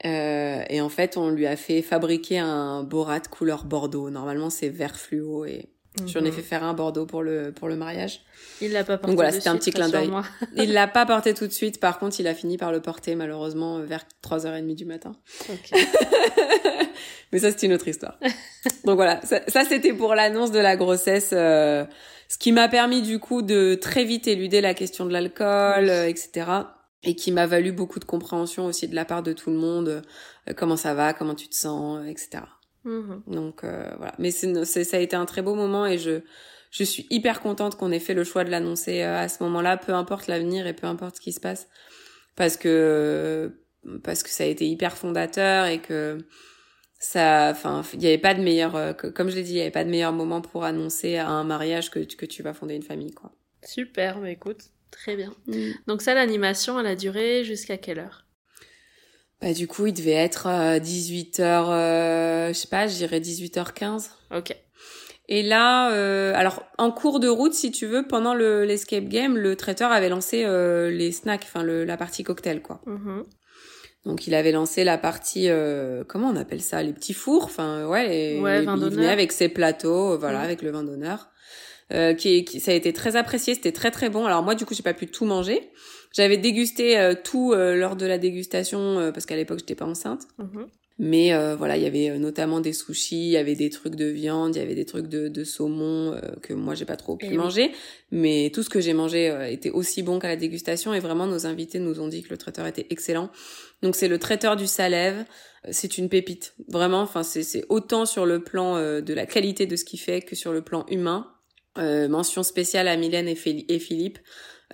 Euh, 0.04 0.62
et 0.68 0.80
en 0.80 0.88
fait, 0.88 1.16
on 1.16 1.30
lui 1.30 1.46
a 1.46 1.56
fait 1.56 1.80
fabriquer 1.80 2.38
un 2.38 2.82
Borat 2.82 3.20
couleur 3.20 3.64
Bordeaux. 3.64 4.10
Normalement, 4.10 4.50
c'est 4.50 4.68
vert 4.68 4.98
fluo 4.98 5.44
et 5.44 5.68
j'en 6.06 6.20
ai 6.20 6.28
Mhm. 6.30 6.32
fait 6.32 6.42
faire 6.42 6.64
un 6.64 6.74
Bordeaux 6.74 7.06
pour 7.06 7.22
le 7.22 7.52
pour 7.52 7.68
le 7.68 7.76
mariage. 7.76 8.20
Il 8.60 8.72
l'a 8.72 8.84
pas 8.84 8.96
porté. 8.96 9.06
Donc 9.08 9.16
voilà, 9.16 9.30
c'était 9.32 9.48
un 9.48 9.56
petit 9.56 9.70
clin 9.72 9.88
d'œil. 9.88 10.10
Il 10.56 10.72
l'a 10.72 10.86
pas 10.88 11.04
porté 11.06 11.34
tout 11.34 11.46
de 11.46 11.52
suite. 11.52 11.80
Par 11.80 11.98
contre, 11.98 12.18
il 12.20 12.26
a 12.26 12.34
fini 12.34 12.56
par 12.56 12.70
le 12.72 12.80
porter 12.80 13.14
malheureusement 13.14 13.80
vers 13.80 14.04
3h30 14.22 14.74
du 14.74 14.84
matin. 14.84 15.16
Ok. 15.50 15.70
Mais 17.32 17.38
ça, 17.38 17.50
c'est 17.50 17.62
une 17.66 17.72
autre 17.72 17.88
histoire. 17.88 18.18
Donc 18.84 18.96
voilà, 18.96 19.20
ça, 19.22 19.40
ça, 19.48 19.64
c'était 19.64 19.92
pour 19.92 20.14
l'annonce 20.14 20.50
de 20.52 20.58
la 20.58 20.76
grossesse, 20.76 21.30
euh, 21.32 21.84
ce 22.28 22.38
qui 22.38 22.52
m'a 22.52 22.68
permis 22.68 23.02
du 23.02 23.18
coup 23.18 23.42
de 23.42 23.74
très 23.74 24.04
vite 24.04 24.26
éluder 24.28 24.60
la 24.60 24.74
question 24.74 25.06
de 25.06 25.12
l'alcool, 25.12 25.84
Oui. 25.84 25.90
euh, 25.90 26.06
etc. 26.08 26.46
Et 27.02 27.16
qui 27.16 27.32
m'a 27.32 27.46
valu 27.46 27.72
beaucoup 27.72 27.98
de 27.98 28.04
compréhension 28.04 28.66
aussi 28.66 28.86
de 28.86 28.94
la 28.94 29.04
part 29.04 29.22
de 29.22 29.32
tout 29.32 29.50
le 29.50 29.56
monde. 29.56 30.02
euh, 30.48 30.52
comment 30.56 30.76
ça 30.76 30.94
va, 30.94 31.12
comment 31.14 31.34
tu 31.34 31.48
te 31.48 31.54
sens, 31.56 32.04
etc. 32.06 32.44
Mhm. 32.84 33.22
Donc 33.26 33.64
euh, 33.64 33.90
voilà. 33.96 34.14
Mais 34.18 34.30
c'est, 34.30 34.84
ça 34.84 34.96
a 34.96 35.00
été 35.00 35.16
un 35.16 35.26
très 35.26 35.42
beau 35.42 35.54
moment 35.54 35.86
et 35.86 35.98
je, 35.98 36.20
je 36.70 36.84
suis 36.84 37.06
hyper 37.10 37.40
contente 37.40 37.76
qu'on 37.76 37.92
ait 37.92 38.00
fait 38.00 38.14
le 38.14 38.24
choix 38.24 38.44
de 38.44 38.50
l'annoncer 38.50 39.02
euh, 39.02 39.16
à 39.16 39.28
ce 39.28 39.42
moment-là, 39.44 39.76
peu 39.76 39.92
importe 39.92 40.26
l'avenir 40.26 40.66
et 40.66 40.74
peu 40.74 40.86
importe 40.86 41.16
ce 41.16 41.20
qui 41.20 41.32
se 41.32 41.40
passe. 41.40 41.68
Parce 42.36 42.56
que 42.56 43.52
parce 44.02 44.22
que 44.22 44.30
ça 44.30 44.44
a 44.44 44.46
été 44.46 44.66
hyper 44.68 44.96
fondateur 44.96 45.66
et 45.66 45.80
que 45.80 46.18
ça, 47.02 47.48
enfin, 47.50 47.82
il 47.94 47.98
n'y 47.98 48.06
avait 48.06 48.18
pas 48.18 48.32
de 48.32 48.40
meilleur, 48.40 48.76
euh, 48.76 48.92
comme 48.92 49.28
je 49.28 49.34
l'ai 49.34 49.42
dit, 49.42 49.52
il 49.52 49.56
n'y 49.56 49.60
avait 49.60 49.72
pas 49.72 49.84
de 49.84 49.90
meilleur 49.90 50.12
moment 50.12 50.40
pour 50.40 50.62
annoncer 50.62 51.16
à 51.16 51.28
un 51.28 51.42
mariage 51.42 51.90
que, 51.90 51.98
que 51.98 52.26
tu 52.26 52.44
vas 52.44 52.54
fonder 52.54 52.76
une 52.76 52.84
famille, 52.84 53.12
quoi. 53.12 53.32
Super, 53.64 54.18
mais 54.18 54.32
écoute, 54.32 54.70
très 54.92 55.16
bien. 55.16 55.34
Mm. 55.46 55.72
Donc 55.88 56.00
ça, 56.00 56.14
l'animation, 56.14 56.78
elle 56.78 56.86
a 56.86 56.94
duré 56.94 57.42
jusqu'à 57.42 57.76
quelle 57.76 57.98
heure? 57.98 58.24
Bah 59.42 59.52
du 59.52 59.66
coup, 59.66 59.86
il 59.86 59.92
devait 59.92 60.12
être 60.12 60.46
18h, 60.46 61.40
euh, 61.42 62.48
je 62.48 62.52
sais 62.52 62.68
pas, 62.68 62.86
je 62.86 62.94
dirais 62.94 63.18
18h15. 63.18 64.10
Ok. 64.34 64.54
Et 65.28 65.42
là, 65.42 65.92
euh, 65.92 66.32
alors 66.34 66.64
en 66.78 66.90
cours 66.90 67.18
de 67.18 67.26
route, 67.26 67.52
si 67.52 67.72
tu 67.72 67.86
veux, 67.86 68.06
pendant 68.06 68.34
le 68.34 68.64
l'escape 68.64 69.08
game, 69.08 69.36
le 69.36 69.56
traiteur 69.56 69.90
avait 69.90 70.08
lancé 70.08 70.44
euh, 70.44 70.90
les 70.90 71.10
snacks, 71.10 71.44
enfin 71.44 71.64
la 71.64 71.96
partie 71.96 72.22
cocktail, 72.22 72.62
quoi. 72.62 72.80
Mm-hmm. 72.86 73.24
Donc 74.04 74.26
il 74.26 74.34
avait 74.34 74.52
lancé 74.52 74.84
la 74.84 74.98
partie, 74.98 75.48
euh, 75.48 76.04
comment 76.06 76.28
on 76.28 76.36
appelle 76.36 76.60
ça, 76.60 76.82
les 76.82 76.92
petits 76.92 77.14
fours, 77.14 77.44
enfin 77.44 77.86
ouais, 77.86 78.40
ouais 78.40 78.64
il 78.64 78.68
venait 78.68 79.08
avec 79.08 79.32
ses 79.32 79.48
plateaux, 79.48 80.18
voilà, 80.18 80.40
mm. 80.40 80.44
avec 80.44 80.62
le 80.62 80.70
vin 80.70 80.82
d'honneur. 80.82 81.28
Euh, 81.92 82.14
qui, 82.14 82.44
qui, 82.44 82.58
ça 82.58 82.70
a 82.70 82.74
été 82.74 82.92
très 82.92 83.16
apprécié, 83.16 83.54
c'était 83.54 83.72
très 83.72 83.90
très 83.90 84.08
bon. 84.08 84.24
Alors 84.24 84.42
moi 84.42 84.54
du 84.54 84.64
coup 84.64 84.74
j'ai 84.74 84.82
pas 84.82 84.94
pu 84.94 85.06
tout 85.06 85.26
manger. 85.26 85.70
J'avais 86.12 86.36
dégusté 86.36 86.98
euh, 86.98 87.14
tout 87.14 87.52
euh, 87.52 87.74
lors 87.74 87.96
de 87.96 88.06
la 88.06 88.18
dégustation 88.18 89.10
parce 89.12 89.26
qu'à 89.26 89.36
l'époque 89.36 89.60
j'étais 89.60 89.74
pas 89.74 89.86
enceinte. 89.86 90.22
Mm-hmm. 90.38 90.66
Mais 90.98 91.32
voilà, 91.56 91.76
il 91.76 91.82
y 91.82 91.86
avait 91.86 92.16
notamment 92.18 92.60
des 92.60 92.72
sushis, 92.72 93.16
il 93.16 93.30
y 93.30 93.36
avait 93.36 93.56
des 93.56 93.70
trucs 93.70 93.96
de 93.96 94.04
viande, 94.04 94.54
il 94.54 94.60
y 94.60 94.62
avait 94.62 94.76
des 94.76 94.84
trucs 94.84 95.08
de, 95.08 95.26
de 95.26 95.42
saumon 95.42 96.14
que 96.42 96.52
moi 96.52 96.74
j'ai 96.74 96.84
pas 96.84 96.96
trop 96.96 97.16
pu 97.16 97.30
manger. 97.30 97.72
Mais 98.12 98.52
tout 98.54 98.62
ce 98.62 98.70
que 98.70 98.80
j'ai 98.80 98.92
mangé 98.92 99.34
était 99.50 99.70
aussi 99.70 100.02
bon 100.02 100.20
qu'à 100.20 100.28
la 100.28 100.36
dégustation 100.36 100.94
et 100.94 101.00
vraiment 101.00 101.26
nos 101.26 101.46
invités 101.46 101.80
nous 101.80 101.98
ont 101.98 102.06
dit 102.06 102.22
que 102.22 102.28
le 102.28 102.36
traiteur 102.36 102.66
était 102.66 102.86
excellent. 102.90 103.30
Donc 103.82 103.96
c'est 103.96 104.06
le 104.06 104.18
traiteur 104.18 104.54
du 104.54 104.68
Salève. 104.68 105.24
C'est 105.70 105.98
une 105.98 106.08
pépite, 106.08 106.54
vraiment. 106.68 107.00
Enfin 107.00 107.24
c'est 107.24 107.64
autant 107.68 108.04
sur 108.06 108.24
le 108.24 108.44
plan 108.44 108.76
de 108.76 109.14
la 109.14 109.26
qualité 109.26 109.66
de 109.66 109.74
ce 109.74 109.84
qu'il 109.84 109.98
fait 109.98 110.20
que 110.20 110.36
sur 110.36 110.52
le 110.52 110.62
plan 110.62 110.86
humain. 110.88 111.26
Euh, 111.78 112.06
mention 112.06 112.42
spéciale 112.42 112.86
à 112.86 112.96
Mylène 112.96 113.28
et, 113.28 113.34
Philippe. 113.34 114.18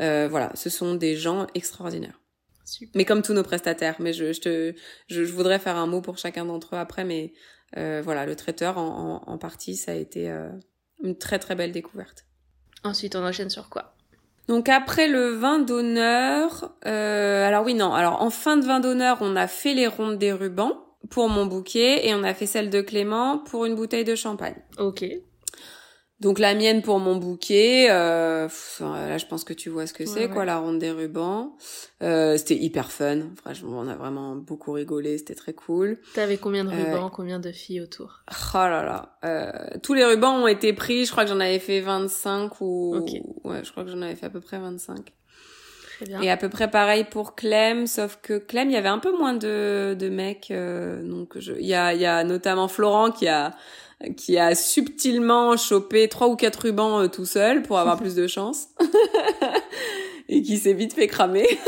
Euh, 0.01 0.29
voilà, 0.31 0.51
ce 0.55 0.71
sont 0.71 0.95
des 0.95 1.17
gens 1.17 1.47
extraordinaires. 1.55 2.21
Super. 2.65 2.93
Mais 2.95 3.05
comme 3.05 3.23
tous 3.23 3.33
nos 3.33 3.43
prestataires, 3.43 3.97
mais 3.99 4.13
je, 4.13 4.33
je, 4.33 4.41
te, 4.41 4.75
je, 5.09 5.23
voudrais 5.23 5.59
faire 5.59 5.77
un 5.77 5.87
mot 5.87 6.03
pour 6.03 6.19
chacun 6.19 6.45
d'entre 6.45 6.75
eux 6.75 6.79
après, 6.79 7.05
mais 7.05 7.33
euh, 7.77 8.03
voilà, 8.05 8.27
le 8.27 8.37
traiteur 8.37 8.77
en, 8.77 9.23
en, 9.27 9.39
partie, 9.39 9.75
ça 9.75 9.93
a 9.93 9.95
été 9.95 10.31
euh, 10.31 10.51
une 11.03 11.17
très 11.17 11.39
très 11.39 11.55
belle 11.55 11.73
découverte. 11.73 12.27
Ensuite, 12.85 13.17
on 13.17 13.25
enchaîne 13.25 13.51
sur 13.51 13.71
quoi? 13.71 13.95
Donc 14.49 14.71
après 14.71 15.09
le 15.09 15.31
vin 15.31 15.59
d'honneur, 15.59 16.75
euh, 16.87 17.47
alors 17.47 17.67
oui 17.67 17.75
non, 17.75 17.93
alors 17.93 18.23
en 18.23 18.31
fin 18.31 18.57
de 18.57 18.65
vin 18.65 18.81
d'honneur, 18.81 19.19
on 19.21 19.37
a 19.37 19.47
fait 19.47 19.75
les 19.75 19.87
rondes 19.87 20.17
des 20.17 20.33
rubans 20.33 20.73
pour 21.11 21.29
mon 21.29 21.45
bouquet 21.45 22.07
et 22.09 22.15
on 22.15 22.23
a 22.23 22.33
fait 22.33 22.47
celle 22.47 22.71
de 22.71 22.81
Clément 22.81 23.39
pour 23.39 23.67
une 23.67 23.75
bouteille 23.75 24.05
de 24.05 24.15
champagne. 24.15 24.57
Ok. 24.79 25.05
Donc 26.21 26.41
la 26.41 26.55
mienne 26.55 26.83
pour 26.83 26.99
mon 26.99 27.17
bouquet, 27.17 27.89
euh, 27.91 28.49
là 28.81 29.19
je 29.19 29.27
pense 29.27 29.45
que 29.45 29.53
tu 29.53 29.71
vois 29.71 29.87
ce 29.87 29.93
que 29.93 30.05
c'est 30.05 30.29
quoi 30.29 30.45
la 30.45 30.59
ronde 30.59 30.81
des 30.81 30.91
rubans. 30.91 31.55
Euh, 32.03 32.37
c'était 32.37 32.57
hyper 32.57 32.91
fun, 32.91 33.21
franchement 33.37 33.79
on 33.79 33.89
a 33.89 33.95
vraiment 33.95 34.35
beaucoup 34.35 34.73
rigolé, 34.73 35.19
c'était 35.19 35.37
très 35.37 35.53
cool. 35.53 35.99
T'avais 36.15 36.37
combien 36.37 36.65
de 36.65 36.71
rubans, 36.71 37.07
euh, 37.07 37.11
combien 37.13 37.39
de 37.39 37.53
filles 37.53 37.81
autour? 37.81 38.25
Oh 38.29 38.57
là 38.57 38.83
là, 38.83 39.19
euh, 39.25 39.79
tous 39.83 39.95
les 39.95 40.05
rubans 40.05 40.43
ont 40.43 40.49
été 40.49 40.73
pris, 40.73 41.05
je 41.05 41.13
crois 41.13 41.23
que 41.23 41.31
j'en 41.31 41.41
avais 41.41 41.61
fait 41.61 41.81
25 41.81 42.61
ou 42.63 42.97
ouais, 43.45 43.63
je 43.63 43.71
crois 43.71 43.85
que 43.85 43.91
j'en 43.91 44.03
avais 44.03 44.17
fait 44.17 44.27
à 44.27 44.31
peu 44.31 44.41
près 44.41 44.59
25. 44.59 45.13
Très 45.99 46.07
bien. 46.07 46.23
Et 46.23 46.31
à 46.31 46.37
peu 46.37 46.49
près 46.49 46.71
pareil 46.71 47.05
pour 47.05 47.35
Clem, 47.35 47.87
sauf 47.87 48.19
que 48.23 48.39
Clem, 48.39 48.71
il 48.71 48.75
y 48.75 48.77
avait 48.77 48.89
un 48.89 48.99
peu 48.99 49.17
moins 49.17 49.35
de, 49.35 49.95
de 49.99 50.09
mecs, 50.09 50.51
euh, 50.51 51.03
donc 51.03 51.35
il 51.37 51.67
y 51.67 51.75
a, 51.75 51.93
y 51.95 52.07
a 52.07 52.25
notamment 52.25 52.69
Florent 52.69 53.11
qui 53.11 53.29
a 53.29 53.55
qui 54.17 54.39
a 54.39 54.55
subtilement 54.55 55.57
chopé 55.57 56.09
trois 56.09 56.29
ou 56.29 56.37
quatre 56.37 56.63
rubans 56.63 57.01
euh, 57.01 57.09
tout 57.09 57.27
seul 57.27 57.63
pour 57.63 57.79
avoir 57.79 57.97
plus 58.01 58.15
de 58.15 58.27
chance 58.29 58.69
et 60.29 60.43
qui 60.43 60.57
s'est 60.57 60.73
vite 60.73 60.95
fait 60.95 61.09
cramer. 61.09 61.49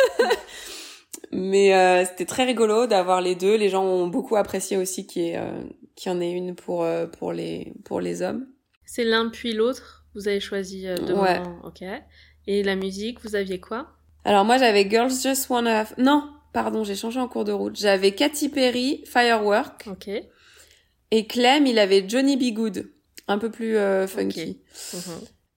Mais 1.33 1.75
euh, 1.75 2.05
c'était 2.05 2.27
très 2.27 2.45
rigolo 2.45 2.87
d'avoir 2.87 3.21
les 3.21 3.35
deux. 3.35 3.57
Les 3.57 3.69
gens 3.69 3.85
ont 3.85 4.09
beaucoup 4.09 4.37
apprécié 4.37 4.77
aussi 4.77 5.07
qu'il 5.07 5.29
y, 5.29 5.37
euh, 5.37 5.63
y 6.05 6.09
en 6.09 6.21
ait 6.21 6.33
une 6.33 6.57
pour 6.57 6.83
euh, 6.83 7.07
pour 7.07 7.33
les 7.33 7.73
pour 7.85 8.01
les 8.01 8.23
hommes. 8.23 8.47
C'est 8.85 9.05
l'un 9.05 9.29
puis 9.29 9.53
l'autre. 9.53 10.05
Vous 10.15 10.27
avez 10.27 10.41
choisi 10.41 10.87
deux 11.07 11.15
ouais. 11.15 11.41
ok. 11.63 11.85
Et 12.49 12.65
la 12.65 12.75
musique, 12.75 13.21
vous 13.21 13.37
aviez 13.37 13.61
quoi? 13.61 13.93
Alors 14.25 14.45
moi 14.45 14.59
j'avais 14.59 14.89
Girls 14.89 15.13
Just 15.23 15.49
Wanna. 15.49 15.87
Non, 15.99 16.29
pardon, 16.53 16.85
j'ai 16.85 16.95
changé 16.95 17.21
en 17.21 17.29
cours 17.29 17.45
de 17.45 17.53
route. 17.53 17.77
J'avais 17.77 18.13
Katy 18.13 18.49
Perry, 18.49 19.05
Firework. 19.07 19.87
Ok. 19.87 20.11
Et 21.13 21.27
Clem, 21.27 21.67
il 21.67 21.79
avait 21.79 22.05
Johnny 22.07 22.37
B. 22.37 22.55
Good, 22.55 22.91
un 23.27 23.39
peu 23.39 23.51
plus 23.51 23.77
euh, 23.77 24.07
funky. 24.07 24.61
Mhm. 24.95 25.01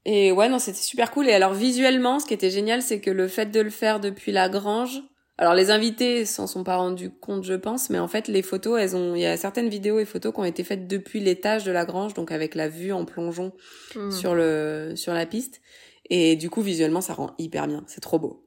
Et 0.05 0.31
ouais, 0.31 0.49
non, 0.49 0.59
c'était 0.59 0.79
super 0.79 1.11
cool. 1.11 1.29
Et 1.29 1.33
alors 1.33 1.53
visuellement, 1.53 2.19
ce 2.19 2.25
qui 2.25 2.33
était 2.33 2.49
génial, 2.49 2.81
c'est 2.81 2.99
que 2.99 3.11
le 3.11 3.27
fait 3.27 3.47
de 3.47 3.61
le 3.61 3.69
faire 3.69 3.99
depuis 3.99 4.31
la 4.31 4.49
grange, 4.49 5.01
alors 5.37 5.55
les 5.55 5.71
invités 5.71 6.25
s'en 6.25 6.45
sont 6.45 6.63
pas 6.63 6.75
rendus 6.75 7.09
compte, 7.09 7.43
je 7.43 7.53
pense, 7.53 7.89
mais 7.89 7.99
en 7.99 8.07
fait 8.07 8.27
les 8.27 8.41
photos, 8.41 8.79
elles 8.79 8.95
ont, 8.95 9.15
il 9.15 9.21
y 9.21 9.25
a 9.25 9.35
certaines 9.37 9.69
vidéos 9.69 9.99
et 9.99 10.05
photos 10.05 10.33
qui 10.33 10.39
ont 10.39 10.45
été 10.45 10.63
faites 10.63 10.87
depuis 10.87 11.19
l'étage 11.19 11.63
de 11.63 11.71
la 11.71 11.85
grange, 11.85 12.13
donc 12.13 12.31
avec 12.31 12.53
la 12.53 12.67
vue 12.67 12.91
en 12.91 13.05
plongeon 13.05 13.53
mhm. 13.95 14.11
sur 14.11 14.35
le 14.35 14.93
sur 14.95 15.13
la 15.13 15.25
piste. 15.25 15.61
Et 16.09 16.35
du 16.35 16.49
coup 16.49 16.61
visuellement, 16.61 17.01
ça 17.01 17.13
rend 17.13 17.33
hyper 17.39 17.67
bien. 17.67 17.83
C'est 17.87 18.01
trop 18.01 18.19
beau. 18.19 18.45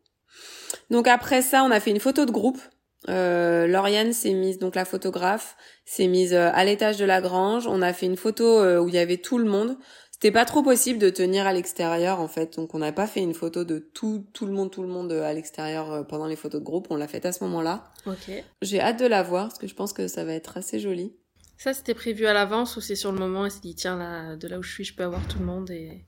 Donc 0.90 1.08
après 1.08 1.42
ça, 1.42 1.62
on 1.64 1.70
a 1.70 1.80
fait 1.80 1.90
une 1.90 2.00
photo 2.00 2.24
de 2.24 2.32
groupe 2.32 2.60
euh, 3.08 3.66
Lauriane 3.66 4.12
s'est 4.12 4.32
mise, 4.32 4.58
donc 4.58 4.74
la 4.74 4.84
photographe, 4.84 5.56
s'est 5.84 6.08
mise 6.08 6.34
euh, 6.34 6.50
à 6.52 6.64
l'étage 6.64 6.96
de 6.96 7.04
la 7.04 7.20
grange. 7.20 7.66
On 7.66 7.82
a 7.82 7.92
fait 7.92 8.06
une 8.06 8.16
photo 8.16 8.44
euh, 8.44 8.78
où 8.78 8.88
il 8.88 8.94
y 8.94 8.98
avait 8.98 9.18
tout 9.18 9.38
le 9.38 9.44
monde. 9.44 9.76
C'était 10.10 10.32
pas 10.32 10.46
trop 10.46 10.62
possible 10.62 10.98
de 10.98 11.10
tenir 11.10 11.46
à 11.46 11.52
l'extérieur 11.52 12.20
en 12.20 12.28
fait, 12.28 12.56
donc 12.56 12.74
on 12.74 12.78
n'a 12.78 12.90
pas 12.90 13.06
fait 13.06 13.20
une 13.20 13.34
photo 13.34 13.64
de 13.64 13.78
tout 13.78 14.24
tout 14.32 14.46
le 14.46 14.52
monde 14.52 14.70
tout 14.70 14.80
le 14.80 14.88
monde 14.88 15.12
à 15.12 15.30
l'extérieur 15.34 16.06
pendant 16.06 16.26
les 16.26 16.36
photos 16.36 16.62
de 16.62 16.64
groupe. 16.64 16.86
On 16.88 16.96
l'a 16.96 17.06
faite 17.06 17.26
à 17.26 17.32
ce 17.32 17.44
moment-là. 17.44 17.92
Ok. 18.06 18.32
J'ai 18.62 18.80
hâte 18.80 18.98
de 18.98 19.04
la 19.04 19.22
voir 19.22 19.48
parce 19.48 19.58
que 19.58 19.66
je 19.66 19.74
pense 19.74 19.92
que 19.92 20.08
ça 20.08 20.24
va 20.24 20.32
être 20.32 20.56
assez 20.56 20.80
joli. 20.80 21.14
Ça 21.58 21.74
c'était 21.74 21.92
prévu 21.92 22.26
à 22.26 22.32
l'avance 22.32 22.78
ou 22.78 22.80
c'est 22.80 22.96
sur 22.96 23.12
le 23.12 23.18
moment 23.18 23.44
et 23.44 23.50
s'est 23.50 23.60
dit 23.60 23.74
tiens 23.74 23.98
là 23.98 24.36
de 24.36 24.48
là 24.48 24.58
où 24.58 24.62
je 24.62 24.72
suis 24.72 24.84
je 24.84 24.94
peux 24.94 25.04
avoir 25.04 25.20
tout 25.28 25.38
le 25.38 25.44
monde 25.44 25.70
et 25.70 26.06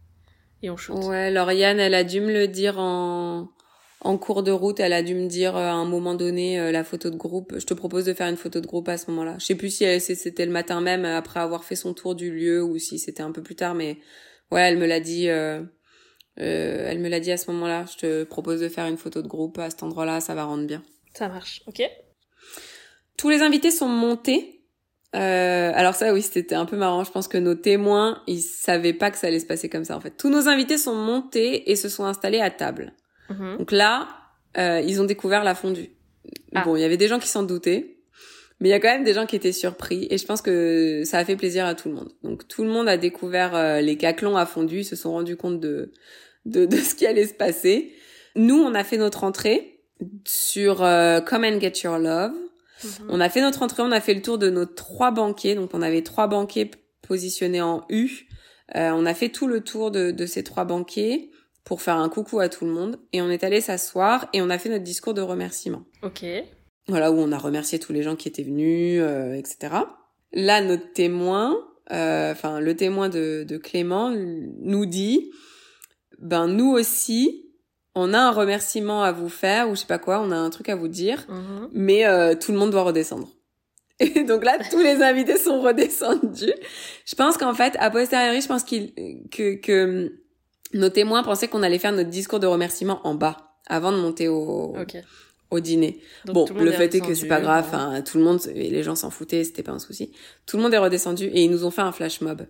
et 0.62 0.70
on 0.70 0.78
shoot? 0.78 1.04
Ouais, 1.04 1.30
Lauriane 1.30 1.78
elle 1.78 1.94
a 1.94 2.02
dû 2.02 2.22
me 2.22 2.32
le 2.32 2.48
dire 2.48 2.78
en 2.78 3.50
en 4.00 4.16
cours 4.16 4.44
de 4.44 4.52
route, 4.52 4.78
elle 4.78 4.92
a 4.92 5.02
dû 5.02 5.14
me 5.14 5.26
dire 5.26 5.56
euh, 5.56 5.66
à 5.66 5.72
un 5.72 5.84
moment 5.84 6.14
donné 6.14 6.60
euh, 6.60 6.70
la 6.70 6.84
photo 6.84 7.10
de 7.10 7.16
groupe. 7.16 7.54
Je 7.58 7.66
te 7.66 7.74
propose 7.74 8.04
de 8.04 8.14
faire 8.14 8.28
une 8.28 8.36
photo 8.36 8.60
de 8.60 8.66
groupe 8.66 8.88
à 8.88 8.96
ce 8.96 9.10
moment-là. 9.10 9.36
Je 9.38 9.46
sais 9.46 9.56
plus 9.56 9.70
si 9.70 10.00
c'était 10.00 10.46
le 10.46 10.52
matin 10.52 10.80
même 10.80 11.04
après 11.04 11.40
avoir 11.40 11.64
fait 11.64 11.74
son 11.74 11.94
tour 11.94 12.14
du 12.14 12.32
lieu 12.32 12.62
ou 12.62 12.78
si 12.78 12.98
c'était 12.98 13.22
un 13.22 13.32
peu 13.32 13.42
plus 13.42 13.56
tard, 13.56 13.74
mais 13.74 13.98
ouais, 14.52 14.62
elle 14.62 14.78
me 14.78 14.86
l'a 14.86 15.00
dit. 15.00 15.28
Euh, 15.28 15.62
elle 16.36 17.00
me 17.00 17.08
l'a 17.08 17.18
dit 17.18 17.32
à 17.32 17.36
ce 17.36 17.50
moment-là. 17.50 17.86
Je 17.90 17.96
te 17.96 18.24
propose 18.24 18.60
de 18.60 18.68
faire 18.68 18.86
une 18.86 18.98
photo 18.98 19.22
de 19.22 19.26
groupe 19.26 19.58
à 19.58 19.68
cet 19.70 19.82
endroit-là, 19.82 20.20
ça 20.20 20.36
va 20.36 20.44
rendre 20.44 20.66
bien. 20.66 20.84
Ça 21.14 21.28
marche, 21.28 21.62
ok. 21.66 21.82
Tous 23.16 23.28
les 23.28 23.42
invités 23.42 23.72
sont 23.72 23.88
montés. 23.88 24.62
alors 25.12 25.96
ça, 25.96 26.14
oui, 26.14 26.22
c'était 26.22 26.54
un 26.54 26.66
peu 26.66 26.76
marrant. 26.76 27.02
Je 27.02 27.10
pense 27.10 27.26
que 27.26 27.38
nos 27.38 27.56
témoins, 27.56 28.22
ils 28.28 28.40
savaient 28.40 28.92
pas 28.92 29.10
que 29.10 29.18
ça 29.18 29.26
allait 29.26 29.40
se 29.40 29.46
passer 29.46 29.68
comme 29.68 29.84
ça. 29.84 29.96
En 29.96 30.00
fait, 30.00 30.16
tous 30.16 30.30
nos 30.30 30.46
invités 30.46 30.78
sont 30.78 30.94
montés 30.94 31.72
et 31.72 31.74
se 31.74 31.88
sont 31.88 32.04
installés 32.04 32.40
à 32.40 32.52
table. 32.52 32.94
Mhm. 33.28 33.58
Donc 33.58 33.72
là, 33.72 34.08
euh, 34.56 34.80
ils 34.80 35.00
ont 35.00 35.04
découvert 35.04 35.44
la 35.44 35.54
fondue. 35.54 35.90
Ah. 36.54 36.64
Bon, 36.64 36.76
il 36.76 36.80
y 36.80 36.84
avait 36.84 36.96
des 36.96 37.08
gens 37.08 37.18
qui 37.18 37.28
s'en 37.28 37.42
doutaient, 37.42 37.98
mais 38.60 38.68
il 38.68 38.70
y 38.70 38.74
a 38.74 38.80
quand 38.80 38.88
même 38.88 39.04
des 39.04 39.14
gens 39.14 39.26
qui 39.26 39.36
étaient 39.36 39.52
surpris 39.52 40.06
et 40.10 40.18
je 40.18 40.26
pense 40.26 40.42
que 40.42 41.02
ça 41.04 41.18
a 41.18 41.24
fait 41.24 41.36
plaisir 41.36 41.66
à 41.66 41.74
tout 41.74 41.88
le 41.88 41.94
monde. 41.94 42.12
Donc 42.22 42.48
tout 42.48 42.64
le 42.64 42.70
monde 42.70 42.88
a 42.88 42.96
découvert 42.96 43.54
euh, 43.54 43.80
les 43.80 43.96
caclons 43.96 44.36
à 44.36 44.46
fondu, 44.46 44.84
se 44.84 44.96
sont 44.96 45.12
rendus 45.12 45.36
compte 45.36 45.60
de, 45.60 45.92
de, 46.44 46.66
de 46.66 46.76
ce 46.78 46.94
qui 46.94 47.06
allait 47.06 47.26
se 47.26 47.34
passer. 47.34 47.92
Nous, 48.34 48.58
on 48.58 48.74
a 48.74 48.84
fait 48.84 48.96
notre 48.96 49.24
entrée 49.24 49.80
sur 50.24 50.82
euh, 50.82 51.20
Come 51.20 51.44
and 51.44 51.60
Get 51.60 51.80
Your 51.84 51.98
Love. 51.98 52.32
Mhm. 52.84 53.08
On 53.10 53.20
a 53.20 53.28
fait 53.28 53.40
notre 53.40 53.62
entrée, 53.62 53.82
on 53.82 53.92
a 53.92 54.00
fait 54.00 54.14
le 54.14 54.22
tour 54.22 54.38
de 54.38 54.50
nos 54.50 54.64
trois 54.66 55.10
banquiers. 55.10 55.54
Donc 55.54 55.70
on 55.72 55.82
avait 55.82 56.02
trois 56.02 56.26
banquiers 56.26 56.70
positionnés 57.06 57.62
en 57.62 57.84
U. 57.90 58.28
Euh, 58.76 58.90
on 58.90 59.06
a 59.06 59.14
fait 59.14 59.30
tout 59.30 59.46
le 59.46 59.62
tour 59.62 59.90
de, 59.90 60.10
de 60.10 60.26
ces 60.26 60.44
trois 60.44 60.64
banquiers 60.64 61.30
pour 61.68 61.82
faire 61.82 61.96
un 61.96 62.08
coucou 62.08 62.40
à 62.40 62.48
tout 62.48 62.64
le 62.64 62.72
monde. 62.72 62.98
Et 63.12 63.20
on 63.20 63.28
est 63.28 63.44
allé 63.44 63.60
s'asseoir 63.60 64.26
et 64.32 64.40
on 64.40 64.48
a 64.48 64.58
fait 64.58 64.70
notre 64.70 64.84
discours 64.84 65.12
de 65.12 65.20
remerciement. 65.20 65.82
Ok. 66.02 66.24
Voilà, 66.88 67.12
où 67.12 67.16
on 67.16 67.30
a 67.30 67.36
remercié 67.36 67.78
tous 67.78 67.92
les 67.92 68.02
gens 68.02 68.16
qui 68.16 68.26
étaient 68.26 68.42
venus, 68.42 69.02
euh, 69.04 69.34
etc. 69.34 69.74
Là, 70.32 70.62
notre 70.62 70.90
témoin, 70.94 71.58
euh, 71.92 72.32
enfin 72.32 72.60
le 72.60 72.74
témoin 72.74 73.10
de, 73.10 73.44
de 73.46 73.58
Clément, 73.58 74.10
nous 74.10 74.86
dit, 74.86 75.30
ben 76.18 76.46
nous 76.48 76.70
aussi, 76.70 77.44
on 77.94 78.14
a 78.14 78.18
un 78.18 78.30
remerciement 78.30 79.02
à 79.02 79.12
vous 79.12 79.28
faire 79.28 79.68
ou 79.68 79.74
je 79.74 79.80
sais 79.80 79.86
pas 79.86 79.98
quoi, 79.98 80.22
on 80.22 80.30
a 80.30 80.36
un 80.36 80.48
truc 80.48 80.70
à 80.70 80.74
vous 80.74 80.88
dire, 80.88 81.26
mhm. 81.28 81.68
mais 81.72 82.06
euh, 82.06 82.34
tout 82.34 82.50
le 82.50 82.56
monde 82.56 82.70
doit 82.70 82.82
redescendre. 82.84 83.28
Et 84.00 84.24
donc 84.24 84.42
là, 84.42 84.56
tous 84.70 84.78
les 84.78 85.02
invités 85.02 85.36
sont 85.36 85.60
redescendus. 85.62 86.54
Je 87.04 87.14
pense 87.14 87.36
qu'en 87.36 87.52
fait, 87.52 87.76
à 87.78 87.90
posteriori, 87.90 88.40
je 88.40 88.48
pense 88.48 88.64
qu'il 88.64 88.94
que, 89.30 89.56
que 89.56 90.22
nos 90.74 90.88
témoins 90.90 91.22
pensaient 91.22 91.48
qu'on 91.48 91.62
allait 91.62 91.78
faire 91.78 91.92
notre 91.92 92.10
discours 92.10 92.40
de 92.40 92.46
remerciement 92.46 93.00
en 93.06 93.14
bas, 93.14 93.54
avant 93.66 93.92
de 93.92 93.96
monter 93.98 94.28
au, 94.28 94.74
au 95.50 95.60
dîner. 95.60 96.00
Donc, 96.24 96.34
bon, 96.52 96.60
le 96.60 96.72
fait 96.72 96.94
est 96.94 97.00
que 97.00 97.14
c'est 97.14 97.26
pas 97.28 97.40
grave, 97.40 97.64
bon. 97.70 97.76
enfin, 97.76 98.02
tout 98.02 98.18
le 98.18 98.24
monde, 98.24 98.40
et 98.54 98.70
les 98.70 98.82
gens 98.82 98.94
s'en 98.94 99.10
foutaient, 99.10 99.44
c'était 99.44 99.62
pas 99.62 99.72
un 99.72 99.78
souci. 99.78 100.12
Tout 100.46 100.56
le 100.56 100.62
monde 100.62 100.74
est 100.74 100.78
redescendu 100.78 101.24
et 101.26 101.42
ils 101.44 101.50
nous 101.50 101.64
ont 101.64 101.70
fait 101.70 101.80
un 101.82 101.92
flash 101.92 102.20
mob. 102.20 102.46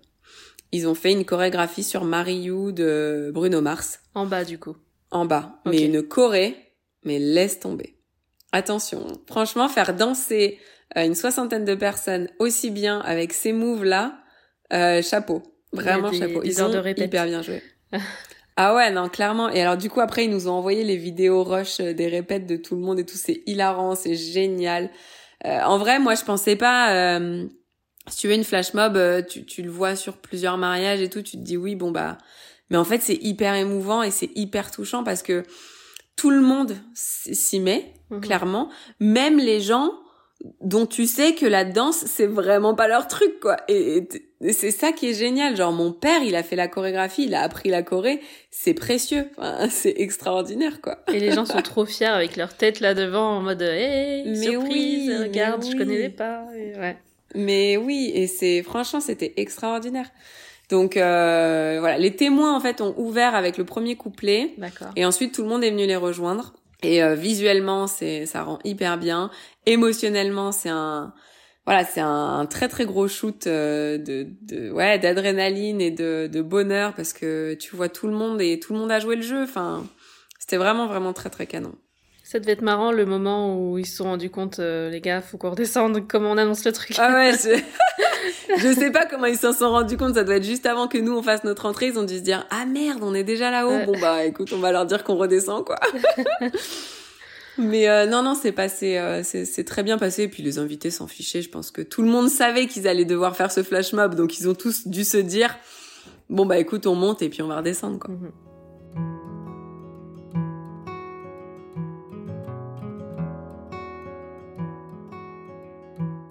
Ils 0.72 0.87
ont 0.87 0.94
fait 0.94 1.12
une 1.12 1.25
chorégraphie 1.25 1.82
sur 1.84 2.04
Marie 2.04 2.40
You 2.40 2.72
de 2.72 3.30
Bruno 3.32 3.60
Mars, 3.60 4.00
En 4.14 4.26
bas, 4.26 4.44
du 4.44 4.58
coup. 4.58 4.76
en 5.10 5.25
bas. 5.25 5.60
Mais 5.64 5.82
une 5.82 6.02
choré, 6.02 6.56
mais 7.04 7.18
laisse 7.18 7.58
tomber. 7.60 7.94
Attention, 8.52 9.06
franchement, 9.26 9.68
faire 9.68 9.94
danser 9.94 10.58
euh, 10.96 11.04
une 11.04 11.14
soixantaine 11.14 11.64
de 11.64 11.75
personnes 11.75 12.28
aussi 12.38 12.70
bien 12.70 12.98
avec 13.00 13.32
ces 13.32 13.52
moves-là, 13.52 14.18
euh, 14.72 15.02
chapeau. 15.02 15.42
Vraiment 15.72 16.10
des- 16.10 16.18
chapeau. 16.18 16.40
Ils 16.44 16.62
ont 16.62 16.68
de 16.70 17.02
hyper 17.02 17.26
bien 17.26 17.42
joué. 17.42 17.62
ah 18.57 18.75
ouais, 18.75 18.90
non, 18.90 19.09
clairement. 19.09 19.49
Et 19.50 19.61
alors, 19.62 19.76
du 19.76 19.88
coup, 19.90 20.00
après, 20.00 20.25
ils 20.25 20.30
nous 20.30 20.49
ont 20.49 20.52
envoyé 20.52 20.85
les 20.85 20.97
vidéos 20.97 21.45
rush 21.45 21.80
euh, 21.80 21.92
des 21.95 22.09
répètes 22.09 22.47
de 22.47 22.57
tout 22.57 22.75
le 22.75 22.80
monde 22.83 22.99
et 22.99 23.04
tout. 23.07 23.16
C'est 23.16 23.42
hilarant, 23.47 23.95
c'est 23.95 24.14
génial. 24.14 24.90
Euh, 25.47 25.61
en 25.62 25.78
vrai, 25.78 25.99
moi, 25.99 26.14
je 26.14 26.25
pensais 26.25 26.57
pas... 26.57 26.92
euh, 26.92 27.47
si 28.09 28.18
tu 28.18 28.28
veux 28.28 28.35
une 28.35 28.45
flash 28.45 28.73
mob, 28.75 28.97
euh, 28.97 29.23
tu, 29.23 29.45
tu 29.45 29.62
le 29.62 29.71
vois 29.71 29.95
sur 29.95 30.16
plusieurs 30.16 30.57
mariages 30.57 31.00
et 31.02 31.11
tout, 31.11 31.21
tu 31.23 31.33
te 31.33 31.42
dis 31.42 31.57
oui, 31.57 31.75
bon 31.75 31.90
bah... 31.90 32.16
Mais 32.71 32.76
en 32.76 32.85
fait, 32.85 33.00
c'est 33.00 33.14
hyper 33.23 33.54
émouvant 33.54 34.02
et 34.02 34.11
c'est 34.11 34.30
hyper 34.35 34.71
touchant 34.71 35.02
parce 35.04 35.23
que 35.23 35.42
tout 36.16 36.30
le 36.30 36.40
monde 36.40 36.76
s'y 36.95 37.61
met, 37.61 37.95
Mhm. 38.11 38.21
clairement. 38.23 38.71
Même 39.00 39.38
les 39.38 39.61
gens 39.61 39.92
dont 40.61 40.87
tu 40.87 41.07
sais 41.07 41.35
que 41.35 41.47
la 41.47 41.64
danse, 41.64 42.04
c'est 42.07 42.26
vraiment 42.26 42.75
pas 42.75 42.88
leur 42.88 43.09
truc, 43.09 43.40
quoi. 43.40 43.57
Et, 43.68 44.09
c'est 44.52 44.71
ça 44.71 44.92
qui 44.92 45.11
est 45.11 45.14
génial. 45.14 45.57
Genre, 45.57 45.73
mon 45.73 45.92
père, 45.92 46.23
il 46.23 46.37
a 46.37 46.42
fait 46.42 46.54
la 46.54 46.68
chorégraphie, 46.68 47.25
il 47.25 47.35
a 47.35 47.42
appris 47.42 47.71
la 47.71 47.83
choré. 47.83 48.21
C'est 48.50 48.75
précieux. 48.75 49.28
Enfin, 49.37 49.68
c'est 49.71 49.95
extraordinaire, 49.99 50.80
quoi. 50.80 50.99
Et 51.12 51.18
les 51.18 51.33
gens 51.33 51.45
sont 51.45 51.62
trop 51.62 51.85
fiers 51.85 52.07
avec 52.07 52.37
leur 52.37 52.54
tête 52.57 52.80
là 52.80 52.95
devant 52.95 53.38
en 53.38 53.40
mode 53.40 53.62
hey, 53.62 54.25
Mais 54.26 54.37
surprise, 54.37 54.71
oui, 54.71 55.07
mais 55.09 55.18
regarde, 55.18 55.64
je 55.64 55.71
oui. 55.71 55.76
connais 55.76 55.99
les 55.99 56.09
pas. 56.09 56.45
Et 56.57 56.78
ouais. 56.78 56.97
Mais 57.35 57.76
oui, 57.76 58.11
et 58.14 58.26
c'est 58.26 58.62
franchement 58.62 59.00
c'était 59.00 59.35
extraordinaire. 59.37 60.11
Donc 60.71 60.97
euh, 60.97 61.76
voilà, 61.80 61.99
les 61.99 62.14
témoins 62.14 62.54
en 62.54 62.61
fait 62.61 62.80
ont 62.80 62.95
ouvert 62.99 63.35
avec 63.35 63.57
le 63.57 63.64
premier 63.64 63.97
couplet 63.97 64.52
D'accord. 64.59 64.88
et 64.97 65.04
ensuite 65.07 65.35
tout 65.35 65.42
le 65.42 65.49
monde 65.49 65.64
est 65.64 65.71
venu 65.71 65.87
les 65.87 65.97
rejoindre. 65.97 66.52
Et 66.83 67.02
euh, 67.02 67.14
visuellement 67.14 67.87
c'est 67.87 68.26
ça 68.26 68.42
rend 68.42 68.59
hyper 68.64 68.99
bien. 68.99 69.30
Émotionnellement 69.68 70.52
c'est 70.52 70.70
un 70.70 71.12
voilà 71.66 71.84
c'est 71.84 72.00
un, 72.00 72.46
très 72.46 72.68
très 72.68 72.87
gros 72.87 73.08
shoot 73.08 73.46
euh, 73.46 73.98
de, 73.98 74.26
de 74.40 74.70
ouais 74.70 74.98
d'adrénaline 74.98 75.82
et 75.82 75.90
de, 75.90 76.26
de 76.26 76.40
bonheur 76.40 76.94
parce 76.94 77.12
que 77.12 77.52
tu 77.54 77.76
vois 77.76 77.90
tout 77.90 78.06
le 78.06 78.14
monde 78.14 78.40
et 78.40 78.58
tout 78.58 78.72
le 78.72 78.78
monde 78.78 78.90
a 78.90 79.00
joué 79.00 79.16
le 79.16 79.22
jeu. 79.22 79.42
Enfin 79.42 79.84
c'était 80.38 80.56
vraiment 80.56 80.87
vraiment 80.87 81.12
très 81.12 81.28
très 81.28 81.46
canon. 81.46 81.75
Ça 82.25 82.38
devait 82.38 82.52
être 82.52 82.62
marrant 82.62 82.90
le 82.90 83.04
moment 83.04 83.58
où 83.58 83.78
ils 83.78 83.87
se 83.87 83.96
sont 83.96 84.04
rendus 84.04 84.30
compte, 84.30 84.58
euh, 84.58 84.90
les 84.90 85.00
gars, 85.00 85.22
faut 85.22 85.38
qu'on 85.38 85.50
redescende, 85.50 86.06
comment 86.06 86.32
on 86.32 86.37
annonce 86.37 86.64
le 86.64 86.72
truc. 86.72 86.94
Ah 86.98 87.14
ouais, 87.14 87.32
je... 87.32 87.58
je 88.58 88.75
sais 88.75 88.90
pas 88.90 89.06
comment 89.06 89.26
ils 89.26 89.38
s'en 89.38 89.52
sont 89.52 89.70
rendus 89.70 89.96
compte. 89.96 90.14
Ça 90.14 90.25
doit 90.25 90.37
être 90.37 90.44
juste 90.44 90.66
avant 90.66 90.88
que 90.88 90.98
nous 90.98 91.16
on 91.16 91.22
fasse 91.22 91.44
notre 91.44 91.66
entrée. 91.66 91.88
Ils 91.88 91.98
ont 91.98 92.04
dû 92.04 92.16
se 92.16 92.22
dire 92.22 92.46
ah 92.50 92.64
merde, 92.64 93.00
on 93.02 93.14
est 93.14 93.25
déjà 93.25 93.50
là-haut. 93.50 93.84
Bon 93.84 93.98
bah 94.00 94.25
écoute, 94.25 94.52
on 94.54 94.58
va 94.58 94.72
leur 94.72 94.87
dire 94.87 95.04
qu'on 95.04 95.16
redescend 95.16 95.64
quoi. 95.66 95.78
Mais 97.59 97.88
euh, 97.88 98.07
non 98.07 98.23
non, 98.23 98.35
c'est 98.35 98.53
passé, 98.53 98.97
euh, 98.99 99.23
c'est 99.25 99.45
c'est 99.45 99.65
très 99.65 99.83
bien 99.83 99.99
passé. 99.99 100.23
Et 100.25 100.29
puis 100.29 100.43
les 100.43 100.59
invités 100.59 100.91
s'en 100.91 101.07
fichaient. 101.09 101.43
Je 101.43 101.50
pense 101.50 101.71
que 101.71 101.83
tout 101.83 102.03
le 102.03 102.09
monde 102.09 102.29
savait 102.29 102.67
qu'ils 102.67 102.87
allaient 102.87 103.05
devoir 103.05 103.37
faire 103.37 103.50
ce 103.50 103.62
flash 103.62 103.93
mob, 103.93 104.15
donc 104.15 104.38
ils 104.38 104.49
ont 104.49 104.55
tous 104.55 104.87
dû 104.87 105.05
se 105.05 105.17
dire 105.17 105.57
bon 106.31 106.47
bah 106.47 106.59
écoute, 106.59 106.87
on 106.87 106.95
monte 106.95 107.23
et 107.23 107.29
puis 107.29 107.43
on 107.43 107.49
va 107.49 107.57
redescendre 107.59 107.99
quoi. 107.99 108.15
Mhm. 108.15 108.31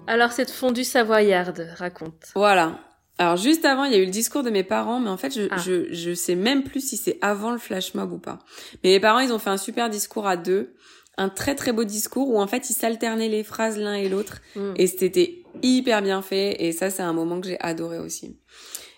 Alors 0.06 0.32
cette 0.32 0.50
fondue 0.50 0.84
savoyarde, 0.84 1.68
raconte. 1.76 2.28
Voilà. 2.34 2.78
Alors 3.18 3.36
juste 3.36 3.64
avant, 3.64 3.84
il 3.84 3.92
y 3.92 3.94
a 3.96 3.98
eu 3.98 4.04
le 4.06 4.10
discours 4.10 4.42
de 4.42 4.50
mes 4.50 4.62
parents, 4.64 5.00
mais 5.00 5.10
en 5.10 5.16
fait, 5.16 5.34
je, 5.34 5.48
Ah. 5.50 5.58
je, 5.58 5.92
je 5.92 6.14
sais 6.14 6.34
même 6.36 6.62
plus 6.62 6.80
si 6.80 6.96
c'est 6.96 7.18
avant 7.20 7.50
le 7.50 7.58
flash 7.58 7.94
mob 7.94 8.12
ou 8.12 8.18
pas. 8.18 8.38
Mais 8.82 8.90
mes 8.90 9.00
parents, 9.00 9.18
ils 9.18 9.32
ont 9.32 9.38
fait 9.38 9.50
un 9.50 9.56
super 9.56 9.90
discours 9.90 10.26
à 10.26 10.36
deux, 10.36 10.72
un 11.18 11.28
très 11.28 11.54
très 11.54 11.72
beau 11.72 11.84
discours 11.84 12.28
où 12.30 12.40
en 12.40 12.46
fait, 12.46 12.70
ils 12.70 12.74
s'alternaient 12.74 13.28
les 13.28 13.44
phrases 13.44 13.76
l'un 13.78 13.94
et 13.94 14.08
l'autre, 14.08 14.40
Mm. 14.56 14.72
et 14.76 14.86
c'était 14.86 15.42
hyper 15.62 16.00
bien 16.02 16.22
fait, 16.22 16.56
et 16.64 16.72
ça, 16.72 16.88
c'est 16.90 17.02
un 17.02 17.12
moment 17.12 17.40
que 17.40 17.48
j'ai 17.48 17.60
adoré 17.60 17.98
aussi. 17.98 18.38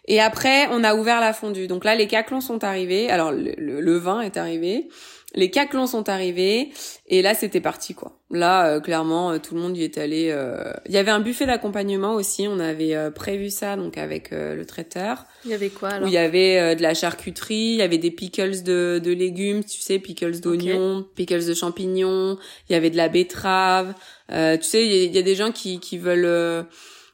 Et 0.07 0.21
après, 0.21 0.67
on 0.73 0.83
a 0.85 0.95
ouvert 0.95 1.21
la 1.21 1.33
fondue. 1.33 1.67
Donc 1.69 1.85
là, 1.85 1.95
les 1.95 2.07
caclons 2.09 2.41
sont 2.41 2.65
arrivés. 2.65 3.11
Alors, 3.11 3.31
le, 3.33 3.53
le- 3.59 3.81
le 3.81 3.97
vin 3.97 4.21
est 4.23 4.37
arrivé. 4.37 4.89
Les 5.35 5.51
caclons 5.51 5.87
sont 5.87 6.09
arrivés. 6.09 6.71
Et 7.07 7.23
là, 7.23 7.35
c'était 7.35 7.61
parti, 7.61 7.95
quoi. 7.95 8.19
Là, 8.33 8.67
euh, 8.67 8.81
clairement, 8.81 9.31
euh, 9.33 9.39
tout 9.39 9.55
le 9.55 9.61
monde 9.61 9.77
y 9.77 9.85
est 9.85 9.97
allé. 9.99 10.31
euh, 10.31 10.73
Il 10.87 10.93
y 10.93 10.97
avait 10.99 11.11
un 11.11 11.21
buffet 11.21 11.47
d'accompagnement 11.47 12.15
aussi. 12.15 12.47
On 12.49 12.59
avait 12.59 12.95
euh, 12.97 13.11
prévu 13.11 13.49
ça, 13.51 13.77
donc 13.77 13.97
avec 13.99 14.33
euh, 14.33 14.55
le 14.57 14.67
traiteur. 14.67 15.25
Il 15.45 15.51
y 15.51 15.55
avait 15.55 15.69
quoi 15.71 15.89
Où 15.91 15.93
alors 15.95 16.09
il 16.09 16.13
y 16.15 16.19
avait 16.19 16.59
euh, 16.59 16.75
de 16.75 16.83
la 16.83 16.95
charcuterie, 16.95 17.55
il 17.55 17.77
y 17.77 17.83
avait 17.83 17.99
des 17.99 18.11
pickles 18.11 18.63
de, 18.63 19.01
de 19.03 19.13
légumes, 19.13 19.63
tu 19.65 19.81
sais, 19.81 19.99
pickles 19.99 20.41
d'oignons, 20.41 21.07
pickles 21.15 21.47
de 21.47 21.55
champignons. 21.55 22.37
Il 22.69 22.73
y 22.73 22.77
avait 22.77 22.91
de 22.91 22.97
la 22.97 23.09
betterave. 23.09 23.95
Euh, 24.33 24.57
tu 24.57 24.65
sais, 24.65 24.87
il 24.87 24.93
y, 24.93 25.15
y 25.15 25.19
a 25.19 25.23
des 25.23 25.35
gens 25.37 25.53
qui, 25.53 25.79
qui 25.81 25.99
veulent... 25.99 26.67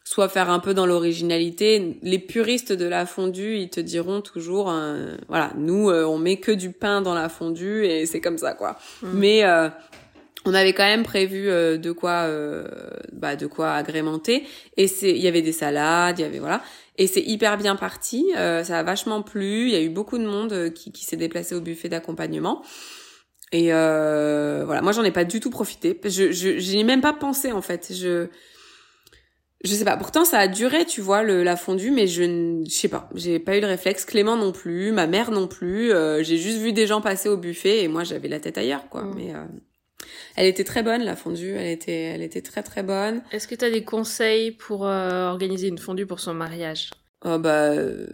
soit 0.06 0.28
faire 0.28 0.50
un 0.50 0.60
peu 0.60 0.72
dans 0.72 0.86
l'originalité. 0.86 1.98
Les 2.02 2.20
puristes 2.20 2.72
de 2.72 2.84
la 2.86 3.06
fondue, 3.06 3.56
ils 3.56 3.70
te 3.70 3.80
diront 3.80 4.20
toujours, 4.20 4.70
euh, 4.70 5.16
voilà, 5.28 5.52
nous, 5.56 5.90
euh, 5.90 6.04
on 6.04 6.16
met 6.16 6.36
que 6.36 6.52
du 6.52 6.70
pain 6.70 7.02
dans 7.02 7.12
la 7.12 7.28
fondue 7.28 7.84
et 7.84 8.06
c'est 8.06 8.20
comme 8.20 8.38
ça, 8.38 8.54
quoi. 8.54 8.78
Mm. 9.02 9.18
Mais 9.18 9.44
euh, 9.44 9.68
on 10.44 10.54
avait 10.54 10.74
quand 10.74 10.84
même 10.84 11.02
prévu 11.02 11.50
euh, 11.50 11.76
de 11.76 11.90
quoi, 11.90 12.22
euh, 12.28 12.68
bah, 13.12 13.34
de 13.34 13.48
quoi 13.48 13.72
agrémenter. 13.72 14.44
Et 14.76 14.86
c'est, 14.86 15.10
il 15.10 15.20
y 15.20 15.26
avait 15.26 15.42
des 15.42 15.50
salades, 15.50 16.20
il 16.20 16.22
y 16.22 16.24
avait 16.24 16.38
voilà. 16.38 16.62
Et 16.98 17.08
c'est 17.08 17.22
hyper 17.22 17.58
bien 17.58 17.74
parti. 17.74 18.32
euh, 18.36 18.62
ça 18.62 18.78
a 18.78 18.84
vachement 18.84 19.22
plu. 19.22 19.66
Il 19.66 19.72
y 19.72 19.76
a 19.76 19.82
eu 19.82 19.90
beaucoup 19.90 20.18
de 20.18 20.24
monde 20.24 20.72
qui, 20.72 20.92
qui 20.92 21.04
s'est 21.04 21.16
déplacé 21.16 21.56
au 21.56 21.60
buffet 21.60 21.88
d'accompagnement. 21.88 22.62
Et 23.50 23.72
euh, 23.72 24.62
voilà, 24.64 24.82
moi 24.82 24.92
j'en 24.92 25.02
ai 25.02 25.10
pas 25.10 25.24
du 25.24 25.40
tout 25.40 25.50
profité. 25.50 26.00
Je, 26.04 26.30
je, 26.30 26.58
j'y 26.58 26.78
ai 26.78 26.84
même 26.84 27.00
pas 27.00 27.12
pensé 27.12 27.50
en 27.50 27.60
fait. 27.60 27.92
Je 27.92 28.28
je 29.64 29.74
sais 29.74 29.84
pas. 29.84 29.96
Pourtant, 29.96 30.24
ça 30.24 30.38
a 30.38 30.48
duré, 30.48 30.84
tu 30.84 31.00
vois, 31.00 31.22
le, 31.22 31.42
la 31.42 31.56
fondue, 31.56 31.90
mais 31.90 32.06
je, 32.06 32.22
ne- 32.22 32.64
je 32.64 32.70
sais 32.70 32.88
pas. 32.88 33.08
J'ai 33.14 33.38
pas 33.38 33.56
eu 33.56 33.60
le 33.60 33.66
réflexe. 33.66 34.04
Clément 34.04 34.36
non 34.36 34.52
plus, 34.52 34.92
ma 34.92 35.06
mère 35.06 35.30
non 35.30 35.48
plus. 35.48 35.92
Euh, 35.92 36.22
j'ai 36.22 36.36
juste 36.38 36.58
vu 36.58 36.72
des 36.72 36.86
gens 36.86 37.00
passer 37.00 37.28
au 37.28 37.36
buffet 37.36 37.82
et 37.82 37.88
moi 37.88 38.04
j'avais 38.04 38.28
la 38.28 38.40
tête 38.40 38.58
ailleurs, 38.58 38.88
quoi. 38.88 39.02
Mm. 39.02 39.14
Mais 39.16 39.34
euh, 39.34 39.44
elle 40.36 40.46
était 40.46 40.64
très 40.64 40.82
bonne, 40.82 41.02
la 41.02 41.16
fondue. 41.16 41.54
Elle 41.56 41.68
était, 41.68 42.02
elle 42.02 42.22
était 42.22 42.42
très 42.42 42.62
très 42.62 42.82
bonne. 42.82 43.22
Est-ce 43.32 43.48
que 43.48 43.54
tu 43.54 43.64
as 43.64 43.70
des 43.70 43.84
conseils 43.84 44.52
pour 44.52 44.86
euh, 44.86 45.28
organiser 45.28 45.68
une 45.68 45.78
fondue 45.78 46.06
pour 46.06 46.20
son 46.20 46.34
mariage? 46.34 46.90
Oh 47.24 47.38
bah, 47.38 47.70
euh, 47.70 48.06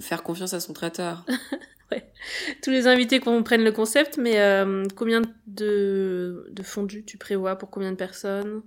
faire 0.00 0.22
confiance 0.22 0.52
à 0.52 0.60
son 0.60 0.72
traiteur. 0.72 1.24
Tous 2.62 2.70
les 2.70 2.86
invités 2.86 3.18
comprennent 3.18 3.64
le 3.64 3.72
concept, 3.72 4.16
mais 4.16 4.38
euh, 4.38 4.84
combien 4.94 5.22
de, 5.46 6.46
de 6.50 6.62
fondues 6.62 7.04
tu 7.04 7.18
prévois 7.18 7.56
pour 7.56 7.70
combien 7.70 7.90
de 7.90 7.96
personnes? 7.96 8.62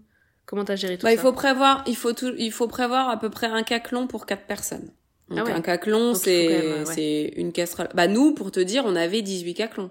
Comment 0.45 0.65
t'as 0.65 0.75
géré 0.75 0.97
tout 0.97 1.03
Bah, 1.03 1.09
ça 1.09 1.13
il 1.15 1.19
faut 1.19 1.31
prévoir, 1.33 1.83
il 1.87 1.95
faut 1.95 2.13
tout, 2.13 2.33
il 2.37 2.51
faut 2.51 2.67
prévoir 2.67 3.09
à 3.09 3.17
peu 3.17 3.29
près 3.29 3.47
un 3.47 3.63
caclon 3.63 4.07
pour 4.07 4.25
quatre 4.25 4.45
personnes. 4.45 4.89
Donc 5.29 5.39
Ah 5.41 5.43
ouais. 5.45 5.51
un 5.53 5.61
caclon, 5.61 6.13
c'est 6.13 6.47
ouais. 6.47 6.85
c'est 6.85 7.33
une 7.37 7.51
casserole. 7.53 7.89
Bah 7.93 8.07
nous, 8.07 8.33
pour 8.33 8.51
te 8.51 8.59
dire, 8.59 8.83
on 8.85 8.95
avait 8.95 9.21
18 9.21 9.53
caclons. 9.53 9.89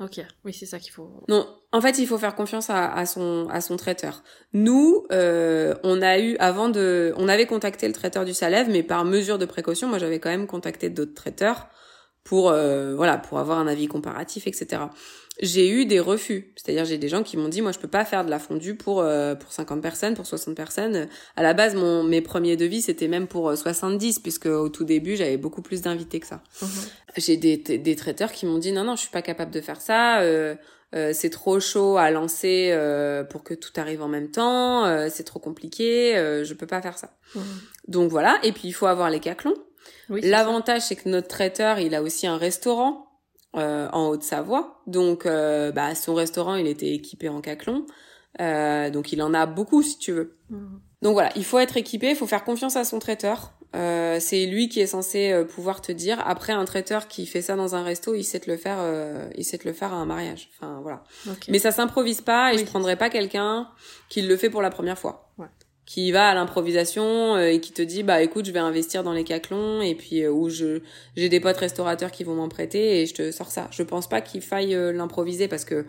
Ok, 0.00 0.20
oui, 0.44 0.52
c'est 0.52 0.66
ça 0.66 0.78
qu'il 0.80 0.90
faut. 0.92 1.08
Non, 1.28 1.46
en 1.72 1.80
fait, 1.80 1.98
il 1.98 2.06
faut 2.06 2.18
faire 2.18 2.34
confiance 2.34 2.68
à, 2.68 2.92
à 2.92 3.06
son 3.06 3.46
à 3.48 3.60
son 3.60 3.76
traiteur. 3.76 4.22
Nous, 4.52 5.06
euh, 5.12 5.74
on 5.84 6.02
a 6.02 6.18
eu 6.18 6.36
avant 6.38 6.68
de, 6.68 7.14
on 7.16 7.28
avait 7.28 7.46
contacté 7.46 7.86
le 7.86 7.94
traiteur 7.94 8.24
du 8.24 8.34
Salève, 8.34 8.68
mais 8.68 8.82
par 8.82 9.04
mesure 9.04 9.38
de 9.38 9.46
précaution, 9.46 9.88
moi 9.88 9.98
j'avais 9.98 10.18
quand 10.18 10.30
même 10.30 10.46
contacté 10.48 10.90
d'autres 10.90 11.14
traiteurs 11.14 11.68
pour 12.24 12.50
euh, 12.50 12.94
voilà 12.96 13.18
pour 13.18 13.38
avoir 13.38 13.58
un 13.58 13.66
avis 13.66 13.86
comparatif, 13.86 14.46
etc. 14.46 14.82
J'ai 15.42 15.68
eu 15.68 15.84
des 15.84 15.98
refus, 15.98 16.52
c'est-à-dire 16.54 16.84
j'ai 16.84 16.96
des 16.96 17.08
gens 17.08 17.22
qui 17.24 17.36
m'ont 17.36 17.48
dit 17.48 17.60
moi 17.60 17.72
je 17.72 17.78
peux 17.78 17.88
pas 17.88 18.04
faire 18.04 18.24
de 18.24 18.30
la 18.30 18.38
fondue 18.38 18.76
pour 18.76 19.00
euh, 19.00 19.34
pour 19.34 19.52
50 19.52 19.82
personnes, 19.82 20.14
pour 20.14 20.26
60 20.26 20.54
personnes. 20.54 21.08
À 21.36 21.42
la 21.42 21.54
base, 21.54 21.74
mon 21.74 22.02
mes 22.04 22.20
premiers 22.20 22.56
devis 22.56 22.82
c'était 22.82 23.08
même 23.08 23.26
pour 23.26 23.48
euh, 23.50 23.56
70 23.56 24.20
puisque 24.20 24.46
au 24.46 24.68
tout 24.68 24.84
début 24.84 25.16
j'avais 25.16 25.36
beaucoup 25.36 25.60
plus 25.60 25.82
d'invités 25.82 26.20
que 26.20 26.26
ça. 26.26 26.40
Mhm. 26.62 26.68
J'ai 27.16 27.36
des, 27.36 27.56
des 27.56 27.96
traiteurs 27.96 28.32
qui 28.32 28.46
m'ont 28.46 28.58
dit 28.58 28.72
non 28.72 28.84
non 28.84 28.94
je 28.96 29.00
suis 29.02 29.10
pas 29.10 29.22
capable 29.22 29.50
de 29.50 29.60
faire 29.60 29.80
ça. 29.80 30.20
Euh, 30.20 30.54
euh, 30.94 31.10
c'est 31.12 31.30
trop 31.30 31.58
chaud 31.58 31.96
à 31.96 32.12
lancer 32.12 32.68
euh, 32.70 33.24
pour 33.24 33.42
que 33.42 33.54
tout 33.54 33.72
arrive 33.76 34.00
en 34.02 34.08
même 34.08 34.30
temps. 34.30 34.84
euh, 34.86 35.08
c'est 35.10 35.24
trop 35.24 35.40
compliqué. 35.40 36.16
Euh, 36.16 36.44
je 36.44 36.54
peux 36.54 36.68
pas 36.68 36.80
faire 36.80 36.96
ça. 36.96 37.10
Mhm. 37.34 37.42
Donc 37.88 38.10
voilà. 38.12 38.38
Et 38.44 38.52
puis 38.52 38.68
il 38.68 38.72
faut 38.72 38.86
avoir 38.86 39.10
les 39.10 39.18
caclons. 39.18 39.56
Oui, 40.10 40.20
L'avantage 40.22 40.82
c'est 40.82 40.96
que 40.96 41.08
notre 41.08 41.28
traiteur 41.28 41.78
il 41.78 41.94
a 41.94 42.02
aussi 42.02 42.26
un 42.26 42.36
restaurant 42.36 43.06
euh, 43.56 43.88
en 43.92 44.08
Haute-Savoie. 44.08 44.80
Donc 44.86 45.26
euh, 45.26 45.72
bah 45.72 45.94
son 45.94 46.14
restaurant 46.14 46.54
il 46.56 46.66
était 46.66 46.92
équipé 46.92 47.28
en 47.28 47.40
caclon. 47.40 47.86
Euh, 48.40 48.90
donc 48.90 49.12
il 49.12 49.22
en 49.22 49.32
a 49.34 49.46
beaucoup 49.46 49.82
si 49.82 49.98
tu 49.98 50.12
veux. 50.12 50.36
Mhm. 50.50 50.80
Donc 51.02 51.12
voilà, 51.12 51.30
il 51.36 51.44
faut 51.44 51.58
être 51.58 51.76
équipé, 51.76 52.10
il 52.10 52.16
faut 52.16 52.26
faire 52.26 52.44
confiance 52.44 52.76
à 52.76 52.84
son 52.84 52.98
traiteur. 52.98 53.52
Euh, 53.76 54.18
c'est 54.20 54.46
lui 54.46 54.68
qui 54.68 54.80
est 54.80 54.86
censé 54.86 55.32
euh, 55.32 55.44
pouvoir 55.44 55.80
te 55.80 55.90
dire. 55.90 56.22
Après, 56.26 56.52
un 56.52 56.64
traiteur 56.64 57.08
qui 57.08 57.26
fait 57.26 57.42
ça 57.42 57.56
dans 57.56 57.74
un 57.74 57.82
resto, 57.82 58.14
il 58.14 58.22
sait 58.22 58.38
te 58.38 58.48
le 58.48 58.56
faire, 58.56 58.76
euh, 58.78 59.28
il 59.36 59.44
sait 59.44 59.58
te 59.58 59.66
le 59.66 59.74
faire 59.74 59.92
à 59.92 59.96
un 59.96 60.06
mariage. 60.06 60.48
Enfin 60.56 60.78
voilà. 60.80 61.02
Mais 61.48 61.58
ça 61.58 61.72
s'improvise 61.72 62.20
pas 62.20 62.52
et 62.52 62.56
Oui. 62.56 62.60
je 62.60 62.66
prendrais 62.66 62.96
pas 62.96 63.10
quelqu'un 63.10 63.68
qui 64.08 64.22
le 64.22 64.36
fait 64.36 64.48
pour 64.48 64.62
la 64.62 64.70
première 64.70 64.98
fois. 64.98 65.23
Qui 65.86 66.12
va 66.12 66.28
à 66.30 66.34
l'improvisation 66.34 67.36
euh, 67.36 67.50
et 67.52 67.60
qui 67.60 67.72
te 67.72 67.82
dit 67.82 68.02
bah 68.02 68.22
écoute 68.22 68.46
je 68.46 68.52
vais 68.52 68.58
investir 68.58 69.02
dans 69.04 69.12
les 69.12 69.22
caclons 69.24 69.82
et 69.82 69.94
puis 69.94 70.22
euh, 70.22 70.30
où 70.30 70.48
je 70.48 70.80
j'ai 71.14 71.28
des 71.28 71.40
potes 71.40 71.58
restaurateurs 71.58 72.10
qui 72.10 72.24
vont 72.24 72.34
m'en 72.34 72.48
prêter 72.48 73.02
et 73.02 73.06
je 73.06 73.12
te 73.12 73.30
sors 73.30 73.50
ça. 73.50 73.68
Je 73.70 73.82
pense 73.82 74.08
pas 74.08 74.22
qu'il 74.22 74.40
faille 74.40 74.74
euh, 74.74 74.92
l'improviser 74.92 75.46
parce 75.46 75.66
que 75.66 75.84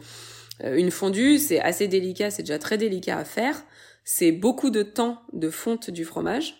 euh, 0.66 0.76
une 0.76 0.92
fondue 0.92 1.38
c'est 1.40 1.62
assez 1.62 1.88
délicat, 1.88 2.30
c'est 2.30 2.44
déjà 2.44 2.60
très 2.60 2.78
délicat 2.78 3.18
à 3.20 3.24
faire. 3.24 3.56
C'est 4.04 4.34
beaucoup 4.34 4.70
de 4.70 4.84
temps 4.84 5.22
de 5.32 5.50
fonte 5.50 5.90
du 5.90 6.04
fromage. 6.04 6.56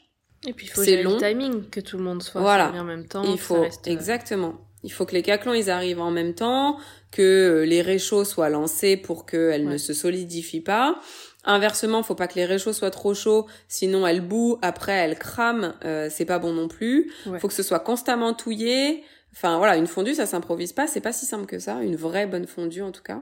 Et 0.48 0.54
puis 0.54 0.68
il 0.68 0.70
faut 0.70 0.84
c'est 0.84 1.04
long. 1.04 1.16
le 1.16 1.20
timing, 1.20 1.70
que 1.70 1.82
tout 1.82 1.98
le 1.98 2.04
monde 2.04 2.24
soit 2.24 2.40
Voilà. 2.40 2.72
en 2.72 2.84
même 2.86 3.06
temps. 3.06 3.24
il 3.24 3.38
faut 3.38 3.62
reste, 3.62 3.88
exactement. 3.88 4.56
Il 4.84 4.92
faut 4.92 5.06
que 5.06 5.14
les 5.14 5.24
caclons 5.24 5.54
ils 5.54 5.70
arrivent 5.72 6.00
en 6.02 6.12
même 6.12 6.36
temps, 6.36 6.78
que 7.12 7.64
les 7.68 7.82
réchauds 7.82 8.24
soient 8.24 8.50
lancés 8.50 8.98
pour 8.98 9.26
qu'elles 9.26 9.68
ne 9.68 9.78
se 9.78 9.94
solidifient 9.94 10.62
pas. 10.62 11.00
Inversement, 11.46 12.02
faut 12.02 12.16
pas 12.16 12.28
que 12.28 12.36
les 12.36 12.46
réchauds 12.46 12.74
soient 12.74 12.92
trop 12.92 13.14
chauds, 13.14 13.46
sinon 13.68 14.06
elles 14.08 14.22
bouent, 14.22 14.58
après 14.62 14.94
elles 14.94 15.18
crament, 15.18 15.76
euh, 15.86 16.10
c'est 16.10 16.26
pas 16.26 16.40
bon 16.40 16.54
non 16.54 16.68
plus. 16.68 17.12
Ouais. 17.28 17.40
Faut 17.40 17.48
que 17.48 17.54
ce 17.54 17.64
soit 17.64 17.80
constamment 17.80 18.34
touillé. 18.34 19.04
Enfin 19.34 19.58
voilà, 19.58 19.78
une 19.78 19.88
fondue 19.88 20.16
ça 20.16 20.26
s'improvise 20.26 20.74
pas, 20.74 20.88
c'est 20.88 21.02
pas 21.02 21.14
si 21.14 21.26
simple 21.26 21.46
que 21.46 21.60
ça, 21.60 21.82
une 21.84 21.96
vraie 21.96 22.26
bonne 22.26 22.48
fondue 22.48 22.82
en 22.82 22.92
tout 22.92 23.04
cas. 23.04 23.22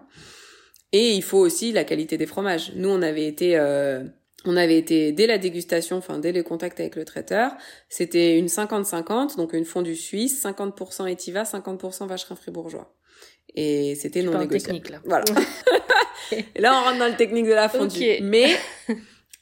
Et 0.93 1.11
il 1.11 1.23
faut 1.23 1.39
aussi 1.39 1.71
la 1.71 1.83
qualité 1.83 2.17
des 2.17 2.27
fromages. 2.27 2.71
Nous 2.75 2.89
on 2.89 3.01
avait 3.01 3.25
été 3.25 3.57
euh, 3.57 4.03
on 4.45 4.55
avait 4.55 4.77
été 4.77 5.11
dès 5.11 5.27
la 5.27 5.37
dégustation, 5.37 5.97
enfin 5.97 6.19
dès 6.19 6.31
les 6.31 6.43
contacts 6.43 6.79
avec 6.79 6.95
le 6.95 7.05
traiteur, 7.05 7.51
c'était 7.89 8.37
une 8.37 8.47
50-50, 8.47 9.37
donc 9.37 9.53
une 9.53 9.65
fondue 9.65 9.95
suisse, 9.95 10.43
50% 10.43 11.09
étiva, 11.09 11.43
50% 11.43 12.07
vacherin 12.07 12.35
fribourgeois. 12.35 12.93
Et 13.55 13.95
c'était 13.95 14.21
non 14.23 14.37
négociable. 14.37 14.79
technique 14.79 14.89
là. 14.89 15.01
Voilà. 15.05 15.25
Et 16.31 16.61
là, 16.61 16.73
on 16.79 16.83
rentre 16.85 16.99
dans 16.99 17.07
le 17.07 17.15
technique 17.15 17.45
de 17.45 17.53
la 17.53 17.69
fondue. 17.69 18.03
Mais, 18.21 18.55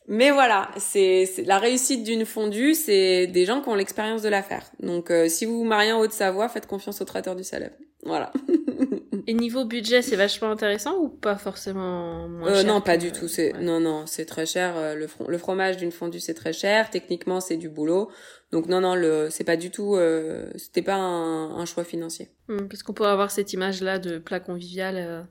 mais 0.08 0.32
voilà, 0.32 0.70
c'est 0.78 1.26
la 1.46 1.58
réussite 1.60 2.04
d'une 2.04 2.26
fondue, 2.26 2.74
c'est 2.74 3.28
des 3.28 3.46
gens 3.46 3.62
qui 3.62 3.70
ont 3.70 3.76
l'expérience 3.76 4.22
de 4.22 4.30
la 4.30 4.44
faire. 4.44 4.64
Donc, 4.80 5.12
euh, 5.12 5.30
si 5.30 5.46
vous 5.46 5.60
vous 5.60 5.64
mariez 5.66 5.92
en 5.92 6.00
Haute-Savoie, 6.00 6.50
faites 6.50 6.68
confiance 6.68 7.02
au 7.02 7.06
traiteur 7.06 7.36
du 7.36 7.44
Salem. 7.44 7.72
Voilà. 8.04 8.34
Et 9.28 9.36
niveau 9.36 9.64
budget, 9.66 10.02
c'est 10.02 10.16
vachement 10.16 10.50
intéressant 10.50 10.98
ou 10.98 11.08
pas 11.08 11.36
forcément 11.38 12.28
moins 12.28 12.50
Euh, 12.50 12.56
cher 12.56 12.66
non, 12.66 12.82
pas 12.82 12.98
que- 12.98 13.02
du 13.04 13.12
tout. 13.12 13.28
C'est 13.28 13.54
ouais. 13.54 13.62
non, 13.62 13.80
non, 13.80 14.08
c'est 14.08 14.26
très 14.26 14.48
cher. 14.48 14.74
euh, 14.76 14.96
Le, 14.96 15.06
fro- 15.06 15.28
le 15.30 15.38
fromage 15.38 15.78
d'une 15.78 15.92
fondue, 15.92 16.20
c'est 16.20 16.34
très 16.34 16.54
cher. 16.54 16.90
Techniquement, 16.90 17.40
c'est 17.40 17.58
du 17.58 17.70
boulot. 17.70 18.10
Donc 18.52 18.66
non, 18.66 18.82
non, 18.82 18.96
le, 18.96 19.28
c'est 19.30 19.44
pas 19.44 19.58
du 19.58 19.70
tout. 19.70 19.96
euh, 19.96 20.50
C'était 20.58 20.82
pas 20.82 20.96
un, 20.96 21.52
un 21.56 21.66
choix 21.66 21.84
financier. 21.84 22.30
Hmm, 22.48 22.66
parce 22.68 22.82
qu'on 22.82 22.94
pourrait 22.94 23.12
avoir 23.12 23.30
cette 23.30 23.54
image-là 23.54 24.00
de 24.00 24.18
plat 24.18 24.40
convivial. 24.40 24.96
euh, 24.98 25.22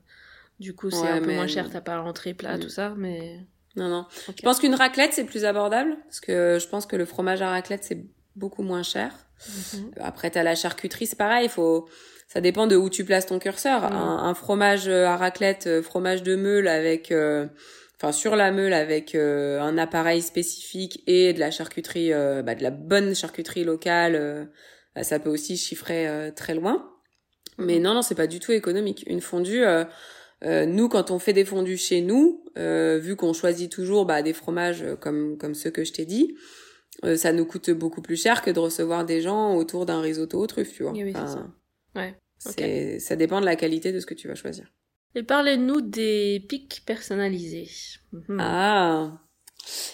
du 0.61 0.73
coup, 0.73 0.89
c'est 0.89 1.01
Ouais, 1.01 1.09
un 1.09 1.19
peu 1.19 1.27
mais 1.27 1.35
moins 1.35 1.47
cher, 1.47 1.69
t'as 1.69 1.81
pas 1.81 1.95
l'entrée, 1.97 2.33
plat, 2.33 2.57
tout 2.57 2.69
ça, 2.69 2.93
mais... 2.97 3.39
Non, 3.75 3.87
non. 3.89 4.05
Je 4.27 4.41
pense 4.43 4.59
qu'une 4.59 4.75
raclette, 4.75 5.13
c'est 5.13 5.23
plus 5.23 5.43
abordable 5.45 5.97
parce 6.03 6.19
que 6.19 6.57
je 6.59 6.67
pense 6.67 6.85
que 6.85 6.95
le 6.95 7.05
fromage 7.05 7.41
à 7.41 7.49
raclette, 7.49 7.83
c'est 7.83 8.05
beaucoup 8.35 8.63
moins 8.63 8.83
cher. 8.83 9.11
Mhm. 9.47 9.91
Après, 9.99 10.29
t'as 10.29 10.43
la 10.43 10.55
charcuterie, 10.55 11.07
c'est 11.07 11.17
pareil. 11.17 11.47
Faut, 11.47 11.87
ça 12.27 12.41
dépend 12.41 12.67
de 12.67 12.75
où 12.75 12.89
tu 12.89 13.05
places 13.05 13.25
ton 13.27 13.39
curseur. 13.39 13.85
Un, 13.85 14.23
un 14.29 14.33
fromage 14.33 14.87
euh, 14.89 15.05
à 15.05 15.15
raclette, 15.15 15.67
euh, 15.67 15.81
fromage 15.81 16.21
de 16.21 16.35
meule 16.35 16.67
avec, 16.67 17.11
euh, 17.11 17.47
enfin 17.95 18.11
sur 18.11 18.35
la 18.35 18.51
meule 18.51 18.73
avec 18.73 19.15
euh, 19.15 19.61
un 19.61 19.77
appareil 19.77 20.21
spécifique 20.21 21.01
et 21.07 21.31
de 21.33 21.39
la 21.39 21.49
charcuterie, 21.49 22.11
euh, 22.11 22.41
bah, 22.43 22.55
de 22.55 22.63
la 22.63 22.71
bonne 22.71 23.15
charcuterie 23.15 23.63
locale, 23.63 24.15
euh, 24.15 24.45
bah, 24.95 25.03
ça 25.03 25.17
peut 25.17 25.29
aussi 25.29 25.55
chiffrer 25.55 26.31
très 26.35 26.55
loin. 26.55 26.89
Mais 27.57 27.79
non, 27.79 27.93
non, 27.93 28.01
c'est 28.01 28.15
pas 28.15 28.27
du 28.27 28.39
tout 28.39 28.51
économique. 28.51 29.05
Une 29.07 29.21
fondue. 29.21 29.63
Euh, 30.43 30.65
nous, 30.65 30.89
quand 30.89 31.11
on 31.11 31.19
fait 31.19 31.33
des 31.33 31.45
fondues 31.45 31.77
chez 31.77 32.01
nous, 32.01 32.43
euh, 32.57 32.97
vu 32.97 33.15
qu'on 33.15 33.33
choisit 33.33 33.71
toujours 33.71 34.05
bah, 34.05 34.21
des 34.21 34.33
fromages 34.33 34.81
euh, 34.81 34.95
comme 34.95 35.37
comme 35.37 35.53
ceux 35.53 35.69
que 35.69 35.83
je 35.83 35.93
t'ai 35.93 36.05
dit, 36.05 36.35
euh, 37.03 37.15
ça 37.15 37.31
nous 37.31 37.45
coûte 37.45 37.69
beaucoup 37.71 38.01
plus 38.01 38.21
cher 38.21 38.41
que 38.41 38.51
de 38.51 38.59
recevoir 38.59 39.05
des 39.05 39.21
gens 39.21 39.55
autour 39.55 39.85
d'un 39.85 40.01
risotto 40.01 40.39
aux 40.39 40.47
truffes, 40.47 40.73
tu 40.73 40.83
vois. 40.83 40.91
Oui, 40.91 41.13
ça. 41.13 41.47
Ouais, 41.95 42.15
Ça 42.99 43.15
dépend 43.15 43.39
de 43.39 43.45
la 43.45 43.55
qualité 43.55 43.91
de 43.91 43.99
ce 43.99 44.05
que 44.05 44.13
tu 44.13 44.27
vas 44.27 44.35
choisir. 44.35 44.71
Et 45.13 45.23
parlez-nous 45.23 45.81
des 45.81 46.43
pics 46.47 46.83
personnalisés. 46.85 47.69
Mhm. 48.11 48.37
Ah 48.39 49.21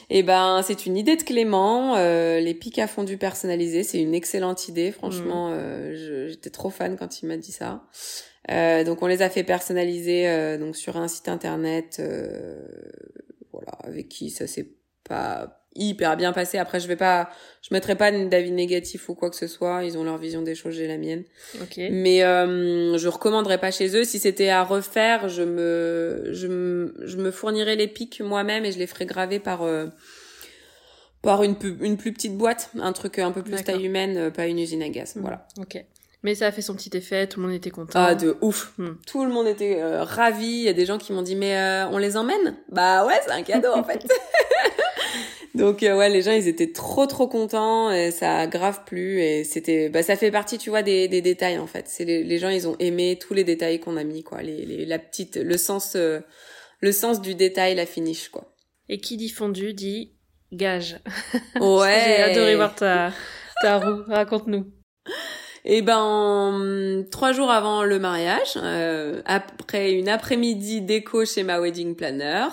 Eh 0.10 0.23
ben, 0.23 0.62
c'est 0.65 0.86
une 0.86 0.97
idée 0.97 1.15
de 1.15 1.23
Clément. 1.23 1.95
euh, 1.97 2.39
les 2.39 2.53
pics 2.53 2.80
à 2.80 2.88
fondu 2.88 3.17
personnalisés, 3.17 3.84
c'est 3.84 3.99
une 4.01 4.13
excellente 4.15 4.67
idée. 4.67 4.91
Franchement, 4.91 5.49
euh, 5.51 5.93
je- 5.95 6.27
j'étais 6.30 6.49
trop 6.49 6.69
fan 6.69 6.97
quand 6.97 7.21
il 7.21 7.27
m'a 7.27 7.38
dit 7.38 7.51
ça. 7.51 7.84
Euh, 8.49 8.84
donc, 8.86 9.01
on 9.01 9.08
les 9.08 9.21
a 9.21 9.30
fait 9.30 9.43
personnaliser 9.43 10.27
euh, 10.30 10.58
donc 10.58 10.75
sur 10.77 10.95
un 10.97 11.08
site 11.10 11.27
internet, 11.27 11.97
euh, 11.99 12.65
voilà, 13.51 13.71
avec 13.84 14.08
qui 14.10 14.30
ça 14.30 14.47
s'est 14.47 14.69
pas 15.03 15.66
hyper 15.77 16.17
bien 16.17 16.33
passé. 16.33 16.57
Après, 16.57 16.79
je 16.79 16.87
vais 16.87 16.95
pas, 16.95 17.29
je 17.61 17.73
mettrai 17.73 17.95
pas 17.95 18.11
d'avis 18.11 18.51
négatif 18.51 19.07
ou 19.09 19.15
quoi 19.15 19.29
que 19.29 19.35
ce 19.35 19.47
soit. 19.47 19.83
Ils 19.83 19.97
ont 19.97 20.03
leur 20.03 20.17
vision 20.17 20.41
des 20.41 20.55
choses, 20.55 20.73
j'ai 20.75 20.87
la 20.87 20.97
mienne. 20.97 21.23
Ok. 21.61 21.77
Mais 21.91 22.23
euh, 22.23 22.97
je 22.97 23.07
recommanderais 23.07 23.57
pas 23.59 23.71
chez 23.71 23.95
eux. 23.95 24.03
Si 24.03 24.19
c'était 24.19 24.49
à 24.49 24.63
refaire, 24.63 25.29
je 25.29 25.43
me, 25.43 26.29
je 26.31 26.47
me, 26.47 26.93
je 27.05 27.17
me 27.17 27.31
fournirais 27.31 27.75
les 27.75 27.87
pics 27.87 28.19
moi-même 28.21 28.65
et 28.65 28.71
je 28.71 28.79
les 28.79 28.87
ferais 28.87 29.05
graver 29.05 29.39
par, 29.39 29.63
euh, 29.63 29.85
par 31.21 31.43
une, 31.43 31.55
pu- 31.57 31.77
une 31.81 31.97
plus 31.97 32.13
petite 32.13 32.37
boîte, 32.37 32.69
un 32.79 32.93
truc 32.93 33.19
un 33.19 33.31
peu 33.31 33.41
plus 33.43 33.63
taille 33.63 33.85
humaine, 33.85 34.17
euh, 34.17 34.29
pas 34.31 34.47
une 34.47 34.59
usine 34.59 34.83
à 34.83 34.89
gaz. 34.89 35.15
Mhm. 35.15 35.21
Voilà. 35.21 35.47
Ok. 35.59 35.83
Mais 36.23 36.33
ça 36.33 36.47
a 36.47 36.51
fait 36.51 36.63
son 36.63 36.73
petit 36.75 36.89
effet, 36.97 37.27
tout 37.27 37.39
le 37.39 37.45
monde 37.45 37.55
était 37.55 37.69
content. 37.69 37.91
Ah, 37.93 38.15
de 38.15 38.37
ouf. 38.41 38.73
Hmm. 38.79 38.95
Tout 39.05 39.23
le 39.23 39.31
monde 39.31 39.45
était 39.47 39.77
euh, 39.79 40.03
ravi. 40.03 40.47
Il 40.47 40.63
y 40.63 40.67
a 40.67 40.73
des 40.73 40.85
gens 40.85 40.97
qui 40.97 41.13
m'ont 41.13 41.21
dit 41.21 41.35
mais 41.35 41.55
euh, 41.55 41.87
on 41.89 41.99
les 41.99 42.17
emmène? 42.17 42.57
Bah 42.69 43.05
ouais, 43.05 43.13
c'est 43.23 43.31
un 43.31 43.43
cadeau 43.43 43.69
en 43.71 43.83
fait. 43.83 44.03
Donc 45.57 45.81
euh, 45.81 45.97
ouais, 45.97 46.09
les 46.09 46.21
gens 46.21 46.31
ils 46.31 46.47
étaient 46.47 46.71
trop 46.71 47.07
trop 47.07 47.27
contents 47.27 47.91
et 47.91 48.11
ça 48.11 48.37
a 48.37 48.47
grave 48.47 48.83
plu 48.85 49.21
et 49.21 49.43
c'était 49.43 49.89
bah 49.89 50.03
ça 50.03 50.15
fait 50.15 50.29
partie 50.29 50.59
tu 50.59 50.69
vois 50.69 50.83
des, 50.83 51.07
des 51.07 51.21
détails 51.21 51.57
en 51.57 51.65
fait. 51.65 51.85
C'est 51.87 52.05
les, 52.05 52.23
les 52.23 52.37
gens 52.37 52.49
ils 52.49 52.67
ont 52.67 52.75
aimé 52.79 53.17
tous 53.19 53.33
les 53.33 53.43
détails 53.43 53.79
qu'on 53.79 53.97
a 53.97 54.03
mis 54.03 54.23
quoi, 54.23 54.43
les, 54.43 54.65
les 54.65 54.85
la 54.85 54.99
petite 54.99 55.37
le 55.37 55.57
sens 55.57 55.95
euh, 55.95 56.19
le 56.79 56.91
sens 56.91 57.21
du 57.21 57.33
détail, 57.33 57.73
la 57.73 57.87
finish 57.87 58.29
quoi. 58.29 58.53
Et 58.87 58.99
qui 58.99 59.17
dit 59.17 59.29
fondu 59.29 59.73
dit 59.73 60.13
gage. 60.51 60.99
Ouais. 61.59 62.01
J'ai 62.05 62.23
adoré 62.23 62.55
voir 62.55 62.75
ta, 62.75 63.11
ta 63.61 63.79
roue. 63.79 64.03
Raconte-nous. 64.07 64.65
Et 65.65 65.81
ben 65.81 67.03
trois 67.11 67.33
jours 67.33 67.51
avant 67.51 67.83
le 67.83 67.99
mariage, 67.99 68.53
euh, 68.57 69.21
après 69.25 69.91
une 69.91 70.07
après-midi 70.07 70.81
déco 70.81 71.25
chez 71.25 71.43
ma 71.43 71.59
wedding 71.59 71.95
planner, 71.95 72.47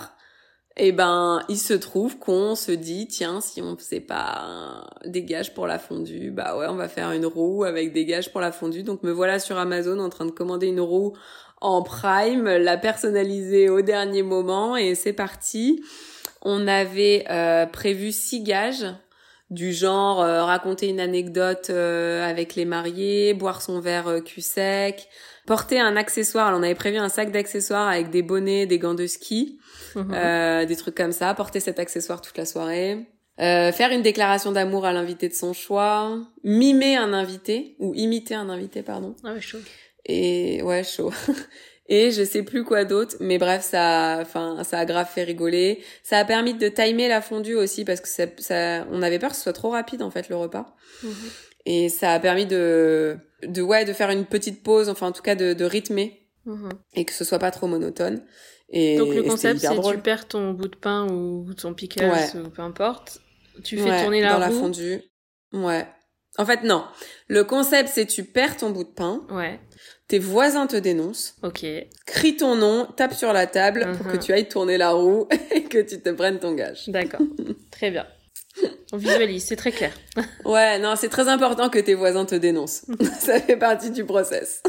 et 0.77 0.93
ben 0.93 1.41
il 1.49 1.59
se 1.59 1.75
trouve 1.75 2.19
qu'on 2.19 2.55
se 2.55 2.73
dit 2.73 3.07
tiens 3.07 3.41
si 3.41 3.63
on 3.63 3.77
faisait 3.77 4.01
pas 4.01 4.87
des 5.05 5.23
gages 5.23 5.55
pour 5.55 5.67
la 5.67 5.79
fondue, 5.79 6.31
bah 6.31 6.57
ouais 6.57 6.67
on 6.69 6.75
va 6.75 6.89
faire 6.89 7.13
une 7.13 7.27
roue 7.27 7.65
avec 7.65 7.93
des 7.93 8.05
gages 8.05 8.33
pour 8.33 8.41
la 8.41 8.53
fondue. 8.53 8.83
Donc 8.83 9.03
me 9.03 9.13
voilà 9.13 9.39
sur 9.39 9.57
Amazon 9.59 9.99
en 10.01 10.09
train 10.09 10.27
de 10.27 10.33
commander 10.33 10.67
une 10.67 10.81
roue 10.81 11.13
en 11.61 11.83
prime, 11.83 12.45
la 12.45 12.77
personnaliser 12.77 13.69
au 13.69 13.83
dernier 13.83 14.23
moment 14.23 14.77
et 14.77 14.95
c'est 14.95 15.13
parti. 15.13 15.83
On 16.43 16.67
avait 16.67 17.25
euh, 17.31 17.67
prévu 17.67 18.13
six 18.13 18.43
gages 18.43 18.87
du 19.51 19.73
genre 19.73 20.23
euh, 20.23 20.45
raconter 20.45 20.89
une 20.89 21.01
anecdote 21.01 21.69
euh, 21.71 22.29
avec 22.29 22.55
les 22.55 22.65
mariés, 22.65 23.35
boire 23.35 23.63
son 23.63 23.81
verre 23.81 24.09
euh, 24.09 24.21
cul 24.21 24.41
sec, 24.41 25.09
porter 25.47 25.81
un 25.81 25.97
accessoire. 25.97 26.49
Alors, 26.49 26.61
on 26.61 26.63
avait 26.63 26.75
prévu 26.75 26.97
un 26.97 27.09
sac 27.09 27.31
d'accessoires 27.31 27.89
avec 27.89 28.11
des 28.11 28.23
bonnets, 28.23 28.67
des 28.67 28.79
gants 28.79 28.95
de 28.95 29.07
ski, 29.07 29.59
Euh, 29.97 30.65
des 30.67 30.77
trucs 30.77 30.95
comme 30.95 31.13
ça. 31.13 31.33
Porter 31.35 31.61
cet 31.61 31.79
accessoire 31.79 32.21
toute 32.21 32.37
la 32.39 32.45
soirée. 32.47 33.07
Euh, 33.41 33.73
faire 33.73 33.91
une 33.91 34.03
déclaration 34.03 34.53
d'amour 34.53 34.85
à 34.87 34.93
l'invité 34.93 35.29
de 35.29 35.35
son 35.35 35.53
choix, 35.53 36.19
mimer 36.45 36.97
un 36.97 37.13
invité 37.13 37.75
ou 37.81 37.93
imiter 37.95 38.35
un 38.37 38.49
invité 38.49 38.83
pardon 38.83 39.17
Ah 39.25 39.33
ouais, 39.33 39.41
chaud. 39.41 39.59
et 40.07 40.63
ouais 40.63 40.85
chaud 40.85 41.13
et 41.89 42.13
je 42.13 42.23
sais 42.23 42.45
plus 42.45 42.63
quoi 42.63 42.85
d'autre 42.85 43.17
mais 43.19 43.39
bref 43.39 43.63
ça 43.65 44.19
enfin 44.23 44.63
ça 44.63 44.79
a 44.79 44.85
grave 44.85 45.09
fait 45.13 45.25
rigoler 45.25 45.83
ça 46.05 46.19
a 46.19 46.25
permis 46.25 46.55
de 46.55 46.69
timer 46.69 47.09
la 47.09 47.21
fondue 47.21 47.57
aussi 47.57 47.85
parce 47.85 48.01
que 48.01 48.07
ça, 48.09 48.27
ça 48.39 48.87
on 48.93 49.03
avait 49.03 49.19
peur 49.19 49.31
que 49.31 49.37
ce 49.37 49.43
soit 49.43 49.53
trop 49.53 49.71
rapide 49.71 50.03
en 50.03 50.11
fait 50.13 50.29
le 50.29 50.37
repas 50.37 50.77
Mhm. 51.03 51.11
et 51.67 51.89
ça 51.89 52.13
a 52.13 52.21
permis 52.21 52.47
de 52.47 53.17
de 53.43 53.61
ouais 53.63 53.85
de 53.85 53.93
faire 53.93 54.11
une 54.11 54.27
petite 54.27 54.63
pause 54.63 54.89
enfin 54.89 55.09
en 55.09 55.13
tout 55.13 55.23
cas 55.23 55.35
de, 55.35 55.55
de 55.55 55.65
rythmer 55.65 56.21
Mhm. 56.47 56.69
et 56.95 57.05
que 57.05 57.13
ce 57.13 57.25
soit 57.25 57.39
pas 57.41 57.51
trop 57.51 57.67
monotone 57.67 58.23
et 58.71 58.97
Donc 58.99 59.15
le 59.15 59.23
concept, 59.23 59.61
c'est 59.61 59.81
tu 59.81 59.99
perds 59.99 60.27
ton 60.29 60.53
bout 60.53 60.69
de 60.69 60.77
pain 60.77 61.07
ou 61.11 61.53
ton 61.55 61.75
pickles 61.75 62.05
Ouais. 62.05 62.29
ou 62.37 62.49
peu 62.51 62.63
importe. 62.63 63.21
Tu 63.63 63.77
fais 63.79 63.85
Ouais, 63.91 64.03
tourner 64.03 64.21
la 64.21 64.33
dans 64.33 64.39
la 64.39 64.49
roue. 64.49 64.59
fondue 64.61 65.01
ouais 65.53 65.87
en 66.37 66.45
fait 66.45 66.65
non 66.65 66.85
le 67.29 67.45
concept 67.45 67.89
c'est 67.95 68.07
tu 68.07 68.25
perds 68.25 68.57
ton 68.57 68.71
bout 68.71 68.83
de 68.83 68.89
pain 68.89 69.23
Ouais. 69.31 69.61
tes 70.09 70.19
voisins 70.19 70.67
te 70.67 70.75
dénoncent 70.77 71.37
Ok. 71.45 71.65
crie 72.07 72.37
ton 72.37 72.57
nom, 72.57 72.89
tape 72.97 73.15
sur 73.15 73.33
la 73.33 73.47
table 73.47 73.87
pour 73.97 74.09
que 74.11 74.17
tu 74.17 74.33
ailles 74.33 74.49
tourner 74.49 74.77
la 74.77 74.91
roue 74.91 75.29
et 75.53 75.63
que 75.63 75.79
tu 75.79 76.01
te 76.01 76.09
prennes 76.11 76.41
ton 76.41 76.55
gage. 76.55 76.89
D'accord. 76.89 77.21
Très 77.71 77.93
bien. 77.93 78.07
On 78.93 78.97
visualise, 78.97 79.45
c'est 79.45 79.57
très 79.57 79.73
clair. 79.73 79.93
ouais, 80.45 80.79
non, 80.79 80.95
c'est 80.97 81.09
très 81.09 81.27
important 81.29 81.69
que 81.69 81.79
tes 81.81 81.95
voisins 81.95 82.25
te 82.25 82.35
dénoncent. 82.37 82.85
ça 83.21 83.41
fait 83.41 83.57
partie 83.57 83.91
du 83.91 84.05
process. 84.05 84.63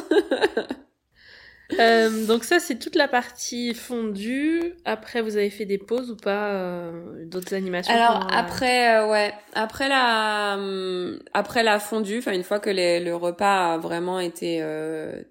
Euh, 1.80 2.26
donc 2.28 2.44
ça, 2.44 2.60
c'est 2.60 2.76
toute 2.76 2.96
la 2.96 3.08
partie 3.08 3.74
fondue. 3.74 4.76
Après, 4.86 5.22
vous 5.22 5.36
avez 5.36 5.50
fait 5.50 5.66
des 5.66 5.78
pauses 5.78 6.12
ou 6.12 6.16
pas 6.16 6.52
euh, 6.52 7.26
D'autres 7.26 7.54
animations 7.54 7.94
Alors 7.94 8.28
après, 8.32 8.98
euh, 8.98 9.10
ouais, 9.10 9.34
après 9.54 9.90
la 9.90 10.56
hum, 10.58 11.20
après 11.34 11.64
la 11.64 11.80
fondue, 11.80 12.20
enfin 12.20 12.34
une 12.34 12.44
fois 12.44 12.60
que 12.60 12.70
les, 12.70 13.00
le 13.00 13.16
repas 13.16 13.74
a 13.74 13.78
vraiment 13.78 14.20
été 14.20 14.64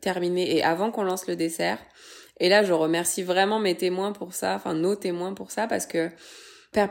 terminé 0.01 0.57
et 0.57 0.65
avant 0.65 0.91
qu'on 0.91 1.05
lance 1.05 1.27
le 1.27 1.37
dessert. 1.37 1.79
Et 2.41 2.49
là, 2.49 2.65
je 2.65 2.73
remercie 2.73 3.23
vraiment 3.23 3.61
mes 3.61 3.77
témoins 3.77 4.13
pour 4.13 4.35
ça, 4.35 4.55
enfin 4.57 4.75
nos 4.75 4.97
témoins 4.97 5.35
pour 5.35 5.53
ça, 5.53 5.69
parce 5.69 5.87
que 5.87 6.11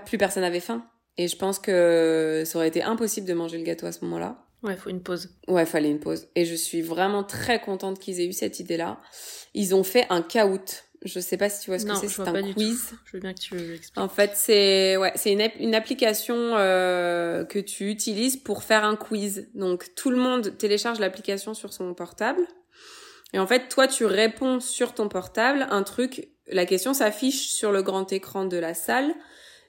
plus 0.05 0.17
personne 0.17 0.43
n'avait 0.43 0.61
faim. 0.61 0.85
Et 1.17 1.27
je 1.27 1.35
pense 1.35 1.59
que 1.59 2.43
ça 2.45 2.57
aurait 2.57 2.69
été 2.69 2.81
impossible 2.81 3.27
de 3.27 3.33
manger 3.33 3.57
le 3.57 3.63
gâteau 3.63 3.85
à 3.85 3.91
ce 3.91 4.03
moment-là. 4.05 4.42
Ouais, 4.63 4.73
il 4.73 4.77
faut 4.79 4.89
une 4.89 5.03
pause. 5.03 5.29
Ouais, 5.47 5.65
fallait 5.65 5.91
une 5.91 5.99
pause. 5.99 6.27
Et 6.35 6.45
je 6.45 6.55
suis 6.55 6.81
vraiment 6.81 7.23
très 7.23 7.59
contente 7.59 7.99
qu'ils 7.99 8.21
aient 8.21 8.27
eu 8.27 8.33
cette 8.33 8.59
idée-là. 8.59 9.01
Ils 9.53 9.75
ont 9.75 9.83
fait 9.83 10.07
un 10.09 10.21
caout. 10.21 10.83
Je 11.03 11.19
sais 11.19 11.35
pas 11.35 11.49
si 11.49 11.61
tu 11.61 11.69
vois 11.69 11.79
ce 11.79 11.85
que 11.85 11.95
c'est. 11.95 12.07
C'est 12.07 12.21
un 12.21 12.53
quiz. 12.53 12.93
Je 13.05 13.11
veux 13.11 13.19
bien 13.19 13.33
que 13.33 13.39
tu 13.39 13.55
l'expliques. 13.55 13.97
En 13.97 14.07
fait, 14.07 14.31
c'est 14.35 14.95
ouais, 14.95 15.11
c'est 15.15 15.33
une, 15.33 15.45
une 15.59 15.75
application 15.75 16.35
euh, 16.37 17.43
que 17.43 17.59
tu 17.59 17.89
utilises 17.89 18.37
pour 18.37 18.63
faire 18.63 18.85
un 18.85 18.95
quiz. 18.95 19.49
Donc 19.53 19.93
tout 19.95 20.09
le 20.09 20.17
monde 20.17 20.57
télécharge 20.57 20.99
l'application 20.99 21.53
sur 21.53 21.73
son 21.73 21.93
portable. 21.93 22.47
Et 23.33 23.39
en 23.39 23.47
fait, 23.47 23.67
toi, 23.67 23.87
tu 23.87 24.05
réponds 24.05 24.61
sur 24.61 24.93
ton 24.93 25.09
portable 25.09 25.67
un 25.71 25.83
truc. 25.83 26.29
La 26.47 26.65
question 26.65 26.93
s'affiche 26.93 27.49
sur 27.49 27.71
le 27.73 27.81
grand 27.81 28.11
écran 28.13 28.45
de 28.45 28.57
la 28.57 28.73
salle, 28.73 29.13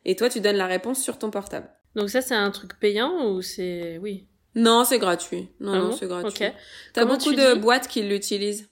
et 0.04 0.16
toi, 0.16 0.28
tu 0.28 0.40
donnes 0.40 0.56
la 0.56 0.66
réponse 0.66 1.02
sur 1.02 1.18
ton 1.18 1.30
portable. 1.30 1.70
Donc 1.96 2.10
ça, 2.10 2.20
c'est 2.20 2.34
un 2.34 2.50
truc 2.50 2.78
payant 2.78 3.30
ou 3.30 3.42
c'est 3.42 3.98
oui 3.98 4.28
non, 4.54 4.84
c'est 4.84 4.98
gratuit. 4.98 5.48
Non, 5.60 5.72
ah 5.72 5.78
non, 5.78 5.92
c'est 5.96 6.06
gratuit. 6.06 6.28
Okay. 6.28 6.52
T'as 6.92 7.04
beaucoup 7.04 7.32
de 7.32 7.54
boîtes 7.54 7.88
qui 7.88 8.02
l'utilisent. 8.02 8.68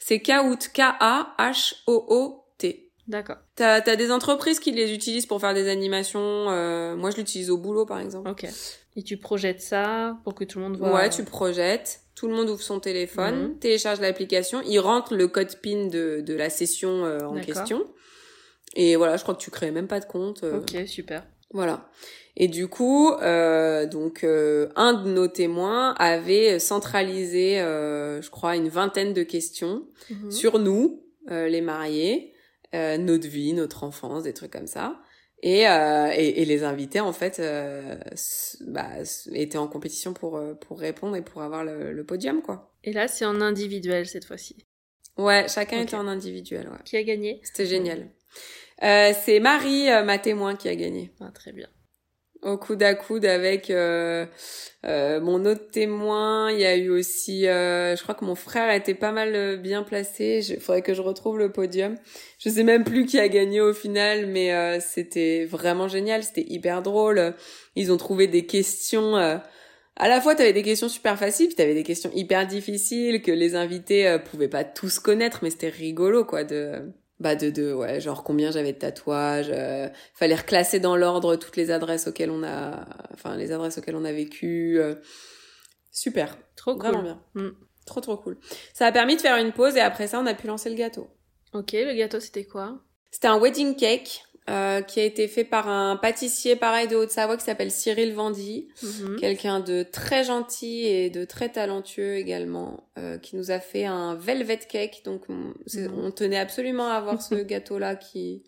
C'est 0.00 0.20
Kahoot, 0.20 0.68
K-A-H-O-O-T. 0.72 2.44
D'accord. 3.08 3.36
T'as 3.56 3.80
as 3.80 3.96
des 3.96 4.10
entreprises 4.10 4.60
qui 4.60 4.70
les 4.72 4.92
utilisent 4.94 5.26
pour 5.26 5.40
faire 5.40 5.54
des 5.54 5.68
animations. 5.68 6.50
Euh, 6.50 6.94
moi, 6.96 7.10
je 7.10 7.16
l'utilise 7.16 7.50
au 7.50 7.58
boulot, 7.58 7.86
par 7.86 8.00
exemple. 8.00 8.30
Ok. 8.30 8.46
Et 8.96 9.02
tu 9.02 9.16
projettes 9.16 9.60
ça 9.60 10.18
pour 10.24 10.34
que 10.34 10.44
tout 10.44 10.58
le 10.58 10.64
monde 10.64 10.76
voit. 10.76 10.94
Ouais, 10.94 11.10
tu 11.10 11.24
projettes. 11.24 12.00
Tout 12.14 12.28
le 12.28 12.34
monde 12.34 12.48
ouvre 12.48 12.62
son 12.62 12.78
téléphone, 12.78 13.48
mhm. 13.48 13.58
télécharge 13.58 14.00
l'application, 14.00 14.62
il 14.64 14.78
rentre 14.78 15.16
le 15.16 15.26
code 15.26 15.52
PIN 15.60 15.88
de, 15.88 16.20
de 16.20 16.34
la 16.34 16.48
session 16.48 17.04
euh, 17.04 17.18
en 17.26 17.40
question. 17.40 17.88
Et 18.76 18.94
voilà, 18.94 19.16
je 19.16 19.22
crois 19.22 19.34
que 19.34 19.40
tu 19.40 19.50
crées 19.50 19.72
même 19.72 19.88
pas 19.88 19.98
de 19.98 20.04
compte. 20.04 20.44
Euh. 20.44 20.60
Ok, 20.60 20.86
super. 20.86 21.26
Voilà. 21.50 21.88
Et 22.36 22.48
du 22.48 22.66
coup, 22.66 23.12
euh, 23.12 23.86
donc 23.86 24.24
euh, 24.24 24.68
un 24.74 24.92
de 24.92 25.08
nos 25.08 25.28
témoins 25.28 25.94
avait 25.98 26.58
centralisé, 26.58 27.60
euh, 27.60 28.20
je 28.20 28.30
crois, 28.30 28.56
une 28.56 28.68
vingtaine 28.68 29.12
de 29.12 29.22
questions 29.22 29.86
mhm. 30.10 30.30
sur 30.32 30.58
nous, 30.58 31.04
euh, 31.30 31.48
les 31.48 31.60
mariés, 31.60 32.34
euh, 32.74 32.98
notre 32.98 33.28
vie, 33.28 33.52
notre 33.52 33.84
enfance, 33.84 34.24
des 34.24 34.32
trucs 34.32 34.52
comme 34.52 34.66
ça. 34.66 35.00
Et, 35.42 35.64
et, 35.64 36.40
et, 36.40 36.44
les 36.46 36.64
invités 36.64 37.00
en 37.00 37.12
fait 37.12 37.42
bah, 38.62 38.88
étaient 39.32 39.58
en 39.58 39.68
compétition 39.68 40.14
pour 40.14 40.40
pour 40.58 40.80
répondre 40.80 41.16
et 41.16 41.22
pour 41.22 41.42
avoir 41.42 41.64
le, 41.64 41.92
le 41.92 42.04
podium 42.04 42.40
quoi. 42.40 42.72
Et 42.82 42.94
là 42.94 43.08
c'est 43.08 43.26
en 43.26 43.42
individuel 43.42 44.06
cette 44.06 44.24
fois-ci. 44.24 44.64
Ouais, 45.18 45.44
chacun 45.48 45.82
était 45.82 45.96
en 45.96 46.08
individuel. 46.08 46.70
Ouais. 46.70 46.78
Qui 46.86 46.96
a 46.96 47.02
gagné? 47.02 47.42
C'était 47.42 47.66
génial. 47.66 48.08
c'est 48.80 49.38
Marie, 49.38 49.88
ma 50.06 50.16
témoin, 50.16 50.56
qui 50.56 50.70
a 50.70 50.76
gagné. 50.76 51.12
Ah, 51.20 51.30
très 51.34 51.52
bien 51.52 51.68
au 52.44 52.58
coude 52.58 52.82
à 52.82 52.94
coude 52.94 53.24
avec 53.24 53.70
euh, 53.70 54.26
euh, 54.84 55.20
mon 55.20 55.44
autre 55.46 55.68
témoin. 55.70 56.50
Il 56.52 56.60
y 56.60 56.64
a 56.64 56.76
eu 56.76 56.90
aussi, 56.90 57.48
euh, 57.48 57.96
je 57.96 58.02
crois 58.02 58.14
que 58.14 58.24
mon 58.24 58.34
frère 58.34 58.72
était 58.72 58.94
pas 58.94 59.12
mal 59.12 59.58
bien 59.58 59.82
placé. 59.82 60.46
Il 60.48 60.60
faudrait 60.60 60.82
que 60.82 60.94
je 60.94 61.02
retrouve 61.02 61.38
le 61.38 61.50
podium. 61.50 61.96
Je 62.38 62.50
sais 62.50 62.62
même 62.62 62.84
plus 62.84 63.06
qui 63.06 63.18
a 63.18 63.28
gagné 63.28 63.60
au 63.60 63.72
final, 63.72 64.26
mais 64.26 64.78
c'était 64.80 65.46
vraiment 65.46 65.88
génial. 65.88 66.22
C'était 66.22 66.46
hyper 66.46 66.82
drôle. 66.82 67.34
Ils 67.76 67.90
ont 67.90 67.96
trouvé 67.96 68.26
des 68.26 68.46
questions. 68.46 69.16
à 69.16 70.08
la 70.08 70.20
fois, 70.20 70.34
tu 70.34 70.42
avais 70.42 70.52
des 70.52 70.62
questions 70.62 70.88
super 70.88 71.18
faciles, 71.18 71.46
puis 71.46 71.56
tu 71.56 71.62
avais 71.62 71.74
des 71.74 71.82
questions 71.82 72.10
hyper 72.14 72.46
difficiles 72.46 73.22
que 73.22 73.32
les 73.32 73.56
invités 73.56 74.18
pouvaient 74.30 74.48
pas 74.48 74.64
tous 74.64 74.98
connaître, 74.98 75.40
mais 75.42 75.50
c'était 75.50 75.68
rigolo, 75.68 76.24
quoi, 76.24 76.44
de 76.44 76.92
bah 77.24 77.36
de 77.36 77.48
de 77.48 77.72
ouais 77.72 78.02
genre 78.02 78.22
combien 78.22 78.50
j'avais 78.50 78.74
de 78.74 78.78
tatouages 78.78 79.50
euh, 79.50 79.88
fallait 80.12 80.34
reclasser 80.34 80.78
dans 80.78 80.94
l'ordre 80.94 81.36
toutes 81.36 81.56
les 81.56 81.70
adresses 81.70 82.06
auxquelles 82.06 82.30
on 82.30 82.44
a 82.44 82.84
enfin 83.14 83.34
les 83.34 83.50
adresses 83.50 83.78
auxquelles 83.78 83.96
on 83.96 84.04
a 84.04 84.12
vécu 84.12 84.78
euh. 84.78 84.96
super. 85.90 86.36
Trop 86.54 86.76
vraiment 86.76 87.02
bien. 87.02 87.22
Mm. 87.34 87.52
trop 87.86 88.02
trop 88.02 88.18
cool. 88.18 88.36
Ça 88.74 88.86
a 88.86 88.92
permis 88.92 89.16
de 89.16 89.22
faire 89.22 89.38
une 89.38 89.52
pause 89.52 89.74
et 89.76 89.80
après 89.80 90.06
ça 90.06 90.20
on 90.20 90.26
a 90.26 90.34
pu 90.34 90.46
lancer 90.46 90.68
le 90.68 90.76
gâteau. 90.76 91.08
Ok 91.54 91.72
le 91.72 91.94
gâteau 91.94 92.20
c'était 92.20 92.44
quoi? 92.44 92.78
C'était 93.10 93.28
un 93.28 93.40
wedding 93.40 93.74
cake 93.74 94.23
euh, 94.50 94.82
qui 94.82 95.00
a 95.00 95.04
été 95.04 95.26
fait 95.26 95.44
par 95.44 95.70
un 95.70 95.96
pâtissier 95.96 96.54
pareil 96.54 96.86
de 96.86 96.96
Haute-Savoie 96.96 97.38
qui 97.38 97.44
s'appelle 97.44 97.70
Cyril 97.70 98.12
Vendy, 98.12 98.68
mhm. 98.82 99.16
quelqu'un 99.18 99.60
de 99.60 99.82
très 99.82 100.22
gentil 100.22 100.84
et 100.84 101.08
de 101.08 101.24
très 101.24 101.48
talentueux 101.48 102.16
également, 102.16 102.86
euh, 102.98 103.16
qui 103.16 103.36
nous 103.36 103.50
a 103.50 103.58
fait 103.58 103.86
un 103.86 104.16
velvet 104.16 104.58
cake. 104.58 105.00
Donc 105.06 105.22
on, 105.30 105.54
mhm. 105.72 105.98
on 105.98 106.10
tenait 106.10 106.38
absolument 106.38 106.90
à 106.90 106.96
avoir 106.96 107.22
ce 107.22 107.34
gâteau-là 107.42 107.96
qui 107.96 108.42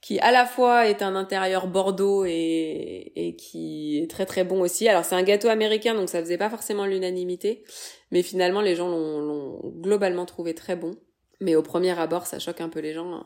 qui 0.00 0.18
à 0.18 0.32
la 0.32 0.46
fois 0.46 0.88
est 0.88 1.00
un 1.00 1.14
intérieur 1.14 1.68
Bordeaux 1.68 2.24
et, 2.26 3.12
et 3.14 3.36
qui 3.36 4.00
est 4.02 4.10
très 4.10 4.26
très 4.26 4.42
bon 4.42 4.62
aussi. 4.62 4.88
Alors 4.88 5.04
c'est 5.04 5.14
un 5.14 5.22
gâteau 5.22 5.48
américain 5.48 5.94
donc 5.94 6.08
ça 6.08 6.20
faisait 6.20 6.38
pas 6.38 6.50
forcément 6.50 6.86
l'unanimité, 6.86 7.62
mais 8.10 8.22
finalement 8.22 8.60
les 8.62 8.74
gens 8.74 8.88
l'ont 8.88 9.60
globalement 9.80 10.26
trouvé 10.26 10.54
très 10.54 10.74
bon. 10.74 10.96
Mais 11.40 11.54
au 11.54 11.62
premier 11.62 11.96
abord 11.96 12.26
ça 12.26 12.40
choque 12.40 12.60
un 12.60 12.68
peu 12.68 12.80
les 12.80 12.94
gens. 12.94 13.14
Hein 13.14 13.24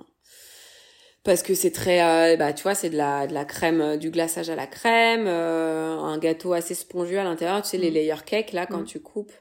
parce 1.28 1.42
que 1.42 1.52
c'est 1.52 1.72
très 1.72 2.02
euh, 2.02 2.36
bah 2.38 2.54
tu 2.54 2.62
vois 2.62 2.74
c'est 2.74 2.88
de 2.88 2.96
la 2.96 3.26
de 3.26 3.34
la 3.34 3.44
crème 3.44 3.82
euh, 3.82 3.96
du 3.98 4.08
glaçage 4.08 4.48
à 4.48 4.56
la 4.56 4.66
crème 4.66 5.26
euh, 5.26 5.98
un 5.98 6.16
gâteau 6.16 6.54
assez 6.54 6.74
spongieux 6.74 7.18
à 7.18 7.24
l'intérieur 7.24 7.60
tu 7.60 7.68
sais 7.68 7.76
les 7.76 7.90
mm. 7.90 7.94
layer 7.94 8.14
cake 8.24 8.52
là 8.52 8.64
quand 8.64 8.80
mm. 8.80 8.86
tu 8.86 9.00
coupes 9.00 9.32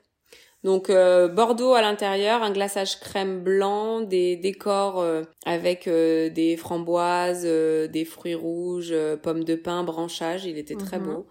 donc 0.66 0.90
Bordeaux 0.90 1.76
à 1.76 1.82
l'intérieur 1.82 2.44
un 2.44 2.52
glaçage 2.52 3.00
crème 3.00 3.42
blanc 3.42 4.02
des 4.02 4.36
décors 4.36 5.06
avec 5.46 5.88
des 5.88 6.58
framboises 6.58 7.44
des 7.44 8.04
fruits 8.04 8.36
rouges 8.36 8.94
pommes 9.24 9.46
de 9.46 9.56
pin 9.56 9.86
branchage 9.86 10.44
il 10.44 10.58
était 10.58 10.76
très 10.76 10.98
mm-hmm. 10.98 11.04
beau 11.04 11.28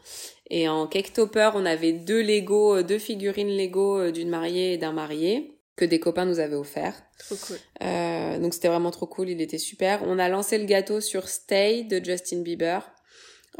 et 0.48 0.70
en 0.70 0.86
cake 0.86 1.12
topper 1.12 1.50
on 1.54 1.66
avait 1.66 1.92
deux 1.92 2.22
Lego 2.22 2.82
deux 2.82 3.00
figurines 3.00 3.54
Lego 3.54 4.10
d'une 4.10 4.30
mariée 4.30 4.72
et 4.72 4.78
d'un 4.78 4.92
marié 4.92 5.55
que 5.76 5.84
des 5.84 6.00
copains 6.00 6.24
nous 6.24 6.40
avaient 6.40 6.56
offert. 6.56 6.94
Trop 7.18 7.36
cool. 7.46 7.56
Euh, 7.82 8.38
donc 8.38 8.54
c'était 8.54 8.68
vraiment 8.68 8.90
trop 8.90 9.06
cool, 9.06 9.28
il 9.28 9.40
était 9.40 9.58
super. 9.58 10.02
On 10.06 10.18
a 10.18 10.28
lancé 10.28 10.58
le 10.58 10.64
gâteau 10.64 11.00
sur 11.00 11.28
Stay 11.28 11.84
de 11.84 12.02
Justin 12.02 12.40
Bieber. 12.40 12.90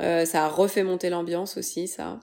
Euh, 0.01 0.25
ça 0.25 0.45
a 0.45 0.49
refait 0.49 0.83
monter 0.83 1.11
l'ambiance 1.11 1.57
aussi, 1.57 1.89
ça. 1.89 2.21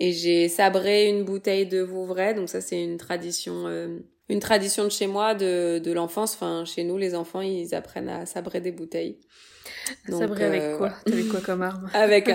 Et 0.00 0.12
j'ai 0.12 0.48
sabré 0.48 1.08
une 1.08 1.24
bouteille 1.24 1.66
de 1.66 1.80
Vouvray, 1.80 2.34
donc 2.34 2.48
ça 2.48 2.60
c'est 2.60 2.82
une 2.82 2.96
tradition, 2.98 3.66
euh, 3.66 3.98
une 4.28 4.40
tradition 4.40 4.84
de 4.84 4.90
chez 4.90 5.06
moi, 5.06 5.34
de, 5.34 5.78
de 5.78 5.92
l'enfance. 5.92 6.34
Enfin, 6.34 6.64
chez 6.64 6.84
nous, 6.84 6.98
les 6.98 7.14
enfants, 7.14 7.40
ils 7.40 7.74
apprennent 7.74 8.08
à 8.08 8.26
sabrer 8.26 8.60
des 8.60 8.72
bouteilles. 8.72 9.20
Donc, 10.08 10.20
sabrer 10.20 10.44
avec 10.44 10.76
quoi? 10.76 10.92
Avec 11.06 11.28
quoi 11.28 11.40
comme 11.40 11.62
arme? 11.62 11.90
Avec 11.94 12.28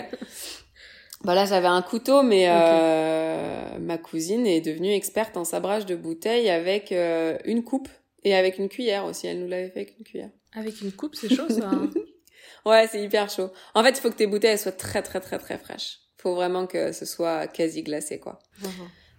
bah 1.28 1.36
là, 1.36 1.44
j'avais 1.44 1.68
un 1.68 1.82
couteau, 1.82 2.24
mais 2.24 2.46
euh, 2.48 3.78
ma 3.80 3.98
cousine 3.98 4.48
est 4.48 4.62
devenue 4.62 4.94
experte 4.94 5.36
en 5.36 5.44
sabrage 5.44 5.86
de 5.86 5.94
bouteilles 5.94 6.50
avec 6.50 6.94
euh, 6.94 7.38
une 7.44 7.66
coupe 7.66 7.90
et 8.24 8.34
avec 8.34 8.58
une 8.58 8.70
cuillère 8.70 9.04
aussi. 9.04 9.28
Elle 9.28 9.42
nous 9.42 9.48
l'avait 9.50 9.68
fait 9.68 9.82
avec 9.82 9.98
une 10.00 10.06
cuillère. 10.06 10.30
Avec 10.54 10.80
une 10.80 10.94
coupe, 10.94 11.16
c'est 11.16 11.28
chaud 11.28 11.50
ça. 11.50 11.68
Hein 11.68 11.90
ouais, 12.66 12.88
c'est 12.90 13.04
hyper 13.04 13.30
chaud. 13.30 13.50
En 13.76 13.84
fait, 13.84 13.90
il 13.90 13.98
faut 13.98 14.10
que 14.10 14.16
tes 14.16 14.26
bouteilles 14.26 14.52
elles 14.52 14.58
soient 14.58 14.72
très 14.72 15.02
très 15.02 15.20
très 15.20 15.38
très 15.38 15.58
fraîches. 15.58 16.00
Faut 16.18 16.34
vraiment 16.34 16.66
que 16.66 16.94
ce 16.94 17.04
soit 17.06 17.48
quasi 17.48 17.84
glacé 17.84 18.22
quoi. 18.22 18.40
Uh-huh. 18.64 18.68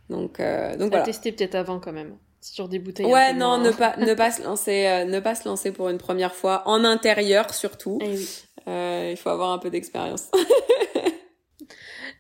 Donc 0.08 0.40
euh, 0.40 0.78
donc 0.78 0.88
voilà. 0.88 1.04
tester 1.04 1.30
peut-être 1.30 1.56
avant 1.56 1.78
quand 1.78 1.92
même 1.92 2.16
sur 2.40 2.70
des 2.70 2.78
bouteilles. 2.78 3.04
Ouais, 3.04 3.34
non, 3.34 3.58
ne 3.58 3.70
pas 3.82 3.98
ne 3.98 4.14
pas 4.14 4.30
se 4.30 4.42
lancer 4.42 4.86
euh, 4.86 5.04
ne 5.04 5.20
pas 5.20 5.34
se 5.34 5.46
lancer 5.46 5.72
pour 5.72 5.90
une 5.90 5.98
première 5.98 6.34
fois 6.34 6.62
en 6.64 6.84
intérieur 6.84 7.52
surtout. 7.52 7.98
Eh 8.00 8.08
oui. 8.08 8.28
Euh, 8.66 9.08
il 9.10 9.16
faut 9.16 9.28
avoir 9.28 9.52
un 9.52 9.58
peu 9.58 9.68
d'expérience. 9.68 10.30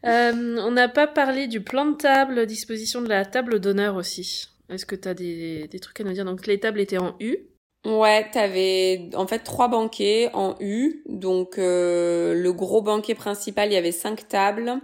Euh, 0.04 0.56
on 0.58 0.70
n'a 0.70 0.88
pas 0.88 1.06
parlé 1.06 1.46
du 1.46 1.60
plan 1.60 1.86
de 1.86 1.96
table, 1.96 2.46
disposition 2.46 3.02
de 3.02 3.08
la 3.08 3.24
table 3.24 3.60
d'honneur 3.60 3.96
aussi. 3.96 4.48
Est-ce 4.68 4.86
que 4.86 4.94
tu 4.94 5.08
as 5.08 5.14
des, 5.14 5.66
des, 5.68 5.80
trucs 5.80 6.00
à 6.00 6.04
nous 6.04 6.12
dire? 6.12 6.24
Donc 6.24 6.46
les 6.46 6.60
tables 6.60 6.80
étaient 6.80 6.98
en 6.98 7.16
U. 7.20 7.38
Ouais, 7.84 8.28
t'avais 8.30 9.08
en 9.14 9.26
fait 9.26 9.40
trois 9.40 9.68
banquets 9.68 10.30
en 10.34 10.56
U. 10.60 11.02
Donc 11.08 11.58
euh, 11.58 12.34
le 12.34 12.52
gros 12.52 12.82
banquet 12.82 13.14
principal, 13.14 13.70
il 13.70 13.74
y 13.74 13.78
avait 13.78 13.92
cinq 13.92 14.28
tables. 14.28 14.74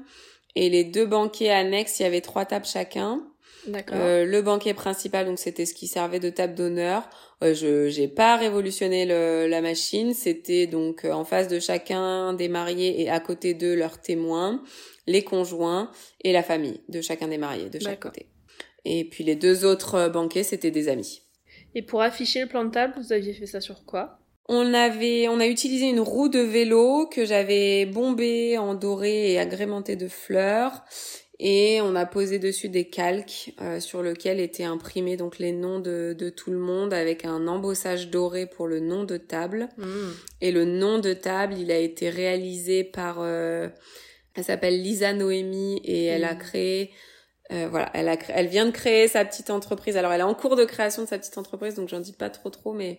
Et 0.57 0.71
les 0.71 0.85
deux 0.85 1.07
banquets 1.07 1.51
annexes, 1.51 2.01
il 2.01 2.05
y 2.05 2.07
avait 2.07 2.21
trois 2.21 2.45
tables 2.45 2.67
chacun. 2.67 3.21
D'accord. 3.67 3.97
Euh, 3.99 4.25
le 4.25 4.43
banquet 4.43 4.75
principal, 4.75 5.27
donc 5.27 5.39
c'était 5.39 5.67
ce 5.67 5.75
qui 5.75 5.87
servait 5.87 6.21
de 6.21 6.31
table 6.31 6.55
d'honneur. 6.55 7.09
Euh, 7.43 7.55
je 7.55 7.89
j'ai 7.89 8.09
pas 8.09 8.37
révolutionné 8.37 9.07
le, 9.07 9.47
la 9.49 9.61
machine. 9.61 10.13
C'était 10.15 10.67
donc 10.67 11.05
euh, 11.05 11.13
en 11.13 11.25
face 11.25 11.49
de 11.49 11.59
chacun 11.59 12.35
des 12.35 12.49
mariés 12.49 13.03
et 13.03 13.11
à 13.11 13.21
côté 13.21 13.55
d'eux 13.55 13.75
leurs 13.75 14.01
témoins, 14.01 14.63
les 15.07 15.25
conjoints 15.25 15.91
et 16.23 16.33
la 16.33 16.43
famille 16.43 16.81
de 16.89 17.01
chacun 17.01 17.29
des 17.29 17.39
mariés 17.39 17.71
de 17.71 17.79
chaque 17.79 18.01
côté. 18.01 18.27
Et 18.85 19.05
puis 19.05 19.25
les 19.25 19.37
deux 19.37 19.65
autres 19.65 19.95
euh, 19.95 20.09
banquets, 20.09 20.43
c'était 20.43 20.71
des 20.71 20.89
amis. 20.89 21.23
Et 21.75 21.83
pour 21.83 22.03
afficher 22.03 22.43
le 22.43 22.49
plan 22.49 22.65
de 22.65 22.71
table, 22.71 22.95
vous 22.97 23.13
aviez 23.13 23.33
fait 23.33 23.47
ça 23.47 23.61
sur 23.61 23.85
quoi? 23.85 24.19
On 24.49 24.75
avait, 24.75 25.27
on 25.29 25.41
a 25.41 25.47
utilisé 25.47 25.89
une 25.89 26.01
roue 26.01 26.29
de 26.29 26.39
vélo 26.39 27.07
que 27.07 27.25
j'avais 27.25 27.87
bombée 27.87 28.59
en 28.59 28.75
doré 28.75 29.33
et 29.33 29.39
agrémentée 29.39 29.97
de 29.97 30.07
fleurs. 30.07 30.85
Et 31.41 31.81
on 31.81 31.97
a 31.97 32.07
posé 32.07 32.39
dessus 32.39 32.69
des 32.69 32.89
calques 32.89 33.55
euh, 33.61 33.81
sur 33.81 34.03
lesquels 34.03 34.39
étaient 34.39 34.65
imprimés 34.65 35.17
donc 35.17 35.39
les 35.39 35.51
noms 35.51 35.81
de, 35.81 36.15
de 36.17 36.31
tout 36.31 36.53
le 36.53 36.59
monde 36.59 36.95
avec 36.95 37.25
un 37.25 37.49
embossage 37.49 38.09
doré 38.09 38.47
pour 38.47 38.69
le 38.69 38.79
nom 38.79 39.05
de 39.05 39.17
table. 39.17 39.69
Hmm. 39.77 40.13
Et 40.41 40.53
le 40.53 40.65
nom 40.65 41.01
de 41.01 41.13
table, 41.13 41.57
il 41.59 41.73
a 41.73 41.79
été 41.79 42.09
réalisé 42.09 42.85
par, 42.85 43.17
euh, 43.21 43.69
elle 44.37 44.45
s'appelle 44.45 44.81
Lisa 44.83 45.13
Noémie 45.13 45.81
et 45.85 46.05
elle 46.07 46.25
a 46.25 46.35
Mhm. 46.35 46.39
créé, 46.41 46.91
euh, 47.53 47.69
voilà, 47.71 47.91
elle 47.95 48.09
a, 48.09 48.17
elle 48.29 48.47
vient 48.49 48.67
de 48.67 48.71
créer 48.73 49.07
sa 49.09 49.25
petite 49.25 49.51
entreprise. 49.51 49.97
Alors 49.97 50.13
elle 50.13 50.21
est 50.21 50.25
en 50.25 50.35
cours 50.35 50.57
de 50.57 50.65
création 50.65 51.03
de 51.03 51.09
sa 51.09 51.19
petite 51.19 51.39
entreprise, 51.39 51.75
donc 51.75 51.89
j'en 51.89 52.01
dis 52.01 52.13
pas 52.13 52.31
trop 52.31 52.51
trop, 52.51 52.73
mais 52.73 52.99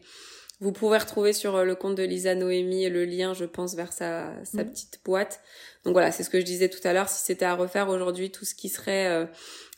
vous 0.62 0.72
pouvez 0.72 0.98
retrouver 0.98 1.34
sur 1.34 1.56
euh, 1.58 1.64
le 1.66 1.76
compte 1.76 1.96
de 1.96 2.04
Lisa 2.04 2.34
Noémie 2.36 2.90
le 2.90 3.04
lien, 3.04 3.34
je 3.34 3.44
pense, 3.46 3.76
vers 3.76 3.92
sa, 3.92 4.32
sa 4.46 4.64
Mhm. 4.64 4.70
petite 4.72 5.00
boîte. 5.04 5.42
Donc 5.84 5.92
voilà, 5.94 6.12
c'est 6.12 6.24
ce 6.24 6.30
que 6.30 6.40
je 6.40 6.46
disais 6.46 6.70
tout 6.70 6.80
à 6.88 6.94
l'heure. 6.94 7.10
Si 7.10 7.24
c'était 7.26 7.46
à 7.46 7.56
refaire 7.56 7.90
aujourd'hui, 7.90 8.32
tout 8.32 8.46
ce 8.46 8.56
qui 8.56 8.70
serait 8.70 9.08
euh, 9.08 9.26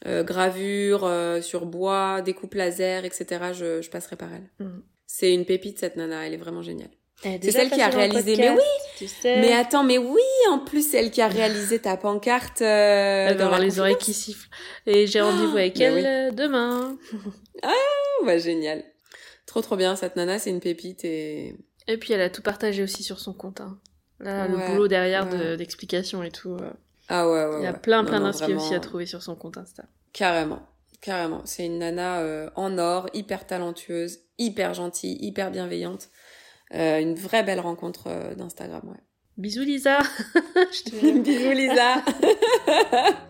euh, 0.05 0.23
gravure 0.23 1.03
euh, 1.05 1.41
sur 1.41 1.65
bois, 1.65 2.21
découpe 2.21 2.53
laser, 2.53 3.03
etc., 3.05 3.53
je, 3.53 3.81
je 3.81 3.89
passerai 3.89 4.15
par 4.15 4.29
elle. 4.33 4.47
Mhm. 4.59 4.83
C'est 5.07 5.33
une 5.33 5.45
pépite 5.45 5.79
cette 5.79 5.95
nana, 5.95 6.27
elle 6.27 6.33
est 6.35 6.37
vraiment 6.37 6.61
géniale. 6.61 6.91
C'est 7.21 7.51
celle 7.51 7.69
qui 7.71 7.81
a 7.81 7.87
réalisé, 7.89 8.35
mais 8.37 8.47
podcast, 8.49 8.67
Tu 8.97 9.07
sais. 9.07 9.41
Mais 9.41 9.53
attends, 9.53 9.83
mais 9.83 9.97
oui, 9.97 10.21
en 10.49 10.59
plus, 10.59 10.87
c'est 10.91 10.97
elle 10.97 11.11
qui 11.11 11.21
a 11.21 11.27
réalisé 11.27 11.79
ta 11.79 11.97
pancarte. 11.97 12.61
Euh, 12.61 13.27
Elle 13.29 13.37
dans 13.37 13.45
avoir 13.45 13.59
les 13.59 13.79
oreilles 13.79 13.97
qui 13.97 14.13
sifflent. 14.13 14.49
Et 14.85 15.07
j'ai 15.07 15.21
rendez-vous 15.21 15.57
avec 15.57 15.77
mais 15.79 15.85
elle 15.85 15.93
oui. 15.95 16.03
euh, 16.05 16.31
demain. 16.31 16.97
Oh, 17.63 18.23
bah, 18.25 18.37
génial. 18.37 18.83
Trop 19.47 19.61
trop 19.61 19.75
bien, 19.75 19.95
cette 19.95 20.15
nana, 20.15 20.37
c'est 20.39 20.49
une 20.51 20.59
pépite 20.59 21.03
et... 21.05 21.55
Et 21.87 21.97
puis 21.97 22.11
elle 22.13 22.19
a 22.21 22.29
tout 22.29 22.41
partagé 22.41 22.83
aussi 22.83 23.01
sur 23.01 23.19
son 23.19 23.33
compte. 23.33 23.61
hein. 23.61 23.79
Là, 24.19 24.47
le 24.47 24.57
boulot 24.57 24.87
derrière 24.89 25.25
ouais. 25.31 25.55
d'explications 25.57 26.21
et 26.21 26.31
tout. 26.31 26.51
euh, 26.55 26.69
Ah 27.07 27.29
ouais, 27.29 27.45
ouais, 27.45 27.55
Il 27.59 27.63
y 27.63 27.67
a 27.67 27.71
ouais. 27.71 27.77
plein 27.79 28.03
plein 28.03 28.19
non, 28.19 28.25
d'inspi 28.25 28.43
vraiment, 28.43 28.61
aussi 28.63 28.75
à 28.75 28.79
trouver 28.81 29.05
sur 29.05 29.23
son 29.23 29.35
compte 29.35 29.57
Insta. 29.57 29.83
Carrément, 30.11 30.59
carrément. 31.01 31.41
C'est 31.45 31.65
une 31.65 31.79
nana 31.79 32.19
euh, 32.19 32.49
en 32.55 32.77
or, 32.77 33.07
hyper 33.13 33.47
talentueuse, 33.47 34.19
hyper 34.37 34.73
gentille, 34.73 35.17
hyper 35.21 35.49
bienveillante. 35.49 36.09
Euh, 36.73 36.99
une 36.99 37.15
vraie 37.15 37.43
belle 37.43 37.59
rencontre 37.61 38.07
euh, 38.07 38.35
d'Instagram, 38.35 38.81
ouais. 38.85 38.99
Bisous 39.37 39.63
Lisa 39.63 39.99
Je 40.55 40.89
te- 40.89 41.19
Bisous 41.19 41.51
Lisa 41.51 42.03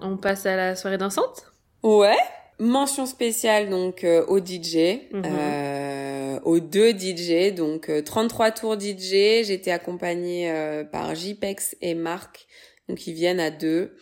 On 0.00 0.16
passe 0.16 0.46
à 0.46 0.56
la 0.56 0.74
soirée 0.76 0.98
dansante? 0.98 1.52
Ouais. 1.82 2.16
Mention 2.58 3.06
spéciale 3.06 3.70
donc 3.70 4.04
euh, 4.04 4.24
au 4.26 4.38
DJ, 4.38 5.00
Mhm. 5.12 5.22
euh, 5.24 6.40
aux 6.44 6.60
deux 6.60 6.92
DJ, 6.92 7.54
donc 7.54 7.88
euh, 7.88 8.02
33 8.02 8.50
tours 8.52 8.78
DJ. 8.78 9.42
J'étais 9.44 9.70
accompagnée 9.70 10.52
par 10.92 11.14
JPEX 11.14 11.76
et 11.80 11.94
Marc, 11.94 12.46
donc 12.88 13.06
ils 13.06 13.14
viennent 13.14 13.40
à 13.40 13.50
deux. 13.50 13.96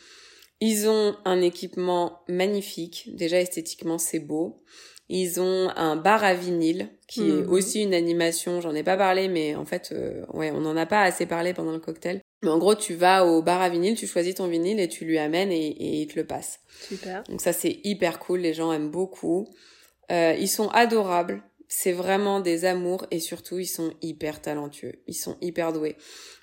Ils 0.61 0.89
ont 0.89 1.17
un 1.25 1.41
équipement 1.41 2.21
magnifique. 2.29 3.11
Déjà 3.15 3.41
esthétiquement 3.41 3.99
c'est 3.99 4.19
beau. 4.21 4.63
Ils 5.09 5.41
ont 5.41 5.71
un 5.75 5.97
bar 5.97 6.23
à 6.23 6.35
vinyle 6.35 6.89
qui 7.09 7.31
est 7.31 7.43
Mhm. 7.43 7.51
aussi 7.51 7.83
une 7.83 7.95
animation. 7.95 8.61
J'en 8.61 8.75
ai 8.75 8.85
pas 8.85 8.97
parlé, 8.97 9.27
mais 9.29 9.57
en 9.57 9.65
fait, 9.65 9.91
euh, 9.91 10.25
ouais, 10.33 10.53
on 10.53 10.61
n'en 10.61 10.77
a 10.77 10.87
pas 10.87 11.03
assez 11.03 11.27
parlé 11.27 11.53
pendant 11.53 11.73
le 11.73 11.81
cocktail. 11.81 12.21
Mais 12.43 12.49
en 12.51 12.59
gros, 12.59 12.77
tu 12.77 12.95
vas 12.95 13.27
au 13.27 13.43
bar 13.43 13.61
à 13.61 13.69
vinyle, 13.69 13.97
tu 13.97 14.07
choisis 14.07 14.37
ton 14.37 14.47
vinyle 14.47 14.79
et 14.79 14.89
tu 14.89 15.05
lui 15.05 15.19
amènes 15.19 15.51
et, 15.51 15.67
et 15.67 16.03
il 16.03 16.07
te 16.07 16.17
le 16.17 16.25
passe. 16.27 16.61
Super. 16.89 17.25
Donc 17.25 17.41
ça 17.41 17.53
c'est 17.53 17.81
hyper 17.83 18.19
cool, 18.21 18.41
les 18.41 18.55
gens 18.55 18.73
aiment 18.73 18.91
beaucoup. 18.91 19.49
Euh, 20.13 20.35
ils 20.39 20.49
sont 20.49 20.69
adorables, 20.69 21.43
c'est 21.69 21.93
vraiment 21.93 22.41
des 22.41 22.65
amours 22.65 23.05
et 23.11 23.19
surtout 23.21 23.59
ils 23.59 23.67
sont 23.67 23.93
hyper 24.03 24.41
talentueux, 24.41 25.03
ils 25.09 25.15
sont 25.15 25.37
hyper 25.41 25.73
doués. 25.73 25.97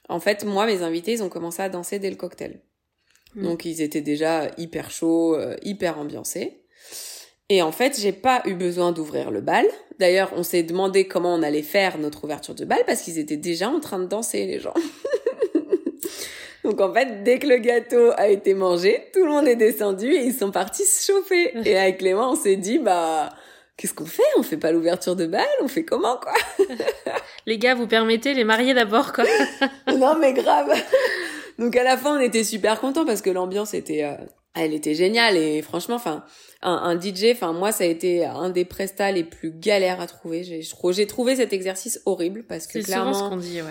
En 0.09 0.19
fait, 0.19 0.43
moi 0.43 0.65
mes 0.65 0.81
invités, 0.83 1.13
ils 1.13 1.23
ont 1.23 1.29
commencé 1.29 1.61
à 1.61 1.69
danser 1.69 1.99
dès 1.99 2.09
le 2.09 2.15
cocktail. 2.17 2.61
Mm. 3.37 3.43
Donc 3.43 3.65
ils 3.65 3.81
étaient 3.81 4.01
déjà 4.01 4.51
hyper 4.57 4.91
chauds, 4.91 5.35
euh, 5.35 5.55
hyper 5.63 5.97
ambiancés. 5.97 6.63
Et 7.49 7.61
en 7.61 7.71
fait, 7.71 7.97
j'ai 7.99 8.11
pas 8.11 8.41
eu 8.45 8.55
besoin 8.55 8.91
d'ouvrir 8.91 9.31
le 9.31 9.39
bal. 9.39 9.65
D'ailleurs, 9.99 10.33
on 10.35 10.43
s'est 10.43 10.63
demandé 10.63 11.07
comment 11.07 11.33
on 11.33 11.41
allait 11.41 11.61
faire 11.61 11.97
notre 11.97 12.25
ouverture 12.25 12.55
de 12.55 12.65
bal 12.65 12.79
parce 12.85 13.01
qu'ils 13.01 13.19
étaient 13.19 13.37
déjà 13.37 13.69
en 13.69 13.79
train 13.79 13.99
de 13.99 14.05
danser, 14.05 14.45
les 14.45 14.59
gens. 14.59 14.73
Donc 16.65 16.81
en 16.81 16.93
fait, 16.93 17.23
dès 17.23 17.39
que 17.39 17.47
le 17.47 17.59
gâteau 17.59 18.11
a 18.17 18.27
été 18.27 18.53
mangé, 18.53 19.07
tout 19.13 19.23
le 19.23 19.31
monde 19.31 19.47
est 19.47 19.55
descendu 19.55 20.11
et 20.11 20.25
ils 20.25 20.33
sont 20.33 20.51
partis 20.51 20.83
se 20.83 21.09
chauffer. 21.13 21.53
Et 21.63 21.77
avec 21.77 21.99
Clément, 21.99 22.31
on 22.31 22.35
s'est 22.35 22.57
dit, 22.57 22.79
bah, 22.79 23.29
qu'est-ce 23.77 23.93
qu'on 23.93 24.05
fait? 24.05 24.23
On 24.37 24.43
fait 24.43 24.57
pas 24.57 24.73
l'ouverture 24.73 25.15
de 25.15 25.27
bal? 25.27 25.47
On 25.61 25.69
fait 25.69 25.85
comment, 25.85 26.17
quoi? 26.17 26.33
Les 27.45 27.57
gars, 27.57 27.75
vous 27.75 27.87
permettez 27.87 28.33
les 28.33 28.43
mariés 28.43 28.73
d'abord, 28.73 29.13
quoi. 29.13 29.23
Non, 29.95 30.17
mais 30.19 30.33
grave 30.33 30.73
Donc 31.59 31.75
à 31.75 31.83
la 31.83 31.97
fin, 31.97 32.17
on 32.17 32.21
était 32.21 32.43
super 32.43 32.79
contents 32.79 33.05
parce 33.05 33.21
que 33.21 33.29
l'ambiance 33.29 33.73
était... 33.73 34.03
euh, 34.03 34.13
elle 34.59 34.73
était 34.73 34.95
géniale 34.95 35.37
et 35.37 35.61
franchement, 35.61 35.95
enfin, 35.97 36.23
un, 36.63 36.71
un 36.73 36.99
DJ, 36.99 37.25
enfin 37.31 37.53
moi, 37.53 37.71
ça 37.71 37.83
a 37.83 37.87
été 37.87 38.25
un 38.25 38.49
des 38.49 38.65
prestats 38.65 39.11
les 39.11 39.23
plus 39.23 39.51
galères 39.51 40.01
à 40.01 40.07
trouver. 40.07 40.43
J'ai 40.43 40.61
j'ai 40.63 41.05
trouvé 41.05 41.35
cet 41.35 41.53
exercice 41.53 42.01
horrible 42.07 42.43
parce 42.43 42.65
que 42.65 42.73
C'est 42.81 42.81
souvent 42.81 43.03
clairement... 43.11 43.13
ce 43.13 43.29
qu'on 43.29 43.37
dit, 43.37 43.61
ouais. 43.61 43.67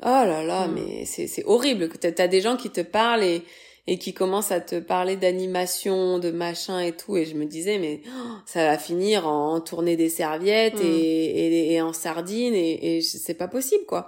Oh 0.00 0.04
là 0.06 0.44
là, 0.44 0.68
Mm. 0.68 0.74
mais 0.74 1.04
c'est 1.06 1.42
horrible. 1.44 1.88
que 1.88 1.96
T'as 1.96 2.28
des 2.28 2.40
gens 2.40 2.56
qui 2.56 2.70
te 2.70 2.80
parlent 2.82 3.24
et, 3.24 3.42
et 3.88 3.98
qui 3.98 4.14
commencent 4.14 4.52
à 4.52 4.60
te 4.60 4.78
parler 4.78 5.16
d'animation, 5.16 6.20
de 6.20 6.30
machin 6.30 6.78
et 6.78 6.92
tout. 6.92 7.16
Et 7.16 7.24
je 7.24 7.34
me 7.34 7.44
disais, 7.44 7.78
mais 7.78 8.02
oh, 8.06 8.10
ça 8.46 8.64
va 8.64 8.78
finir 8.78 9.26
en 9.26 9.60
tournée 9.60 9.96
des 9.96 10.08
serviettes 10.08 10.78
Mm. 10.80 10.86
et, 10.86 11.46
et, 11.46 11.72
et 11.72 11.82
en 11.82 11.92
sardines 11.92 12.54
et, 12.54 12.98
et 12.98 13.00
c'est 13.00 13.34
pas 13.34 13.48
possible, 13.48 13.84
quoi. 13.86 14.06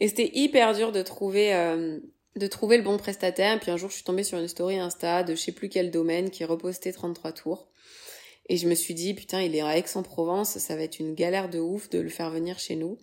Et 0.00 0.08
c'était 0.08 0.32
hyper 0.34 0.74
dur 0.74 0.92
de 0.92 1.00
trouver... 1.00 1.54
euh, 1.54 1.98
de 2.36 2.46
trouver 2.46 2.76
le 2.76 2.82
bon 2.82 2.96
prestataire. 2.96 3.58
Puis 3.60 3.70
un 3.70 3.76
jour, 3.76 3.90
je 3.90 3.96
suis 3.96 4.04
tombée 4.04 4.24
sur 4.24 4.38
une 4.38 4.48
story 4.48 4.78
Insta 4.78 5.22
de 5.22 5.34
je 5.34 5.40
sais 5.40 5.52
plus 5.52 5.68
quel 5.68 5.90
domaine 5.90 6.30
qui 6.30 6.44
repostait 6.44 6.92
33 6.92 7.32
tours. 7.32 7.68
Et 8.48 8.56
je 8.56 8.68
me 8.68 8.74
suis 8.74 8.94
dit, 8.94 9.14
putain, 9.14 9.40
il 9.40 9.54
est 9.54 9.60
à 9.60 9.76
Aix-en-Provence, 9.78 10.58
ça 10.58 10.76
va 10.76 10.82
être 10.82 10.98
une 10.98 11.14
galère 11.14 11.48
de 11.48 11.58
ouf 11.58 11.88
de 11.90 12.00
le 12.00 12.08
faire 12.08 12.30
venir 12.30 12.58
chez 12.58 12.76
nous. 12.76 12.98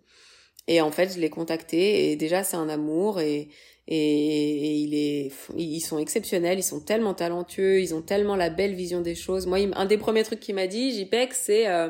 Et 0.67 0.81
en 0.81 0.91
fait, 0.91 1.13
je 1.13 1.19
l'ai 1.19 1.29
contacté 1.29 2.11
et 2.11 2.15
déjà, 2.15 2.43
c'est 2.43 2.57
un 2.57 2.69
amour 2.69 3.19
et, 3.21 3.49
et, 3.87 3.95
et 3.97 4.75
il 4.75 4.93
est, 4.93 5.31
ils 5.57 5.79
sont 5.79 5.97
exceptionnels, 5.97 6.59
ils 6.59 6.63
sont 6.63 6.81
tellement 6.81 7.15
talentueux, 7.15 7.81
ils 7.81 7.95
ont 7.95 8.03
tellement 8.03 8.35
la 8.35 8.49
belle 8.51 8.75
vision 8.75 9.01
des 9.01 9.15
choses. 9.15 9.47
Moi, 9.47 9.57
un 9.73 9.85
des 9.85 9.97
premiers 9.97 10.23
trucs 10.23 10.39
qu'il 10.39 10.55
m'a 10.55 10.67
dit, 10.67 10.91
JPEG, 10.91 11.33
c'est, 11.33 11.67
euh, 11.67 11.89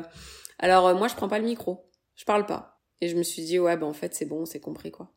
alors 0.58 0.86
euh, 0.86 0.94
moi, 0.94 1.08
je 1.08 1.14
prends 1.14 1.28
pas 1.28 1.38
le 1.38 1.44
micro, 1.44 1.90
je 2.14 2.24
parle 2.24 2.46
pas. 2.46 2.80
Et 3.02 3.08
je 3.08 3.16
me 3.16 3.22
suis 3.22 3.42
dit, 3.42 3.58
ouais, 3.58 3.76
ben 3.76 3.86
en 3.86 3.92
fait, 3.92 4.14
c'est 4.14 4.26
bon, 4.26 4.42
on 4.42 4.46
s'est 4.46 4.60
compris, 4.60 4.90
quoi. 4.90 5.12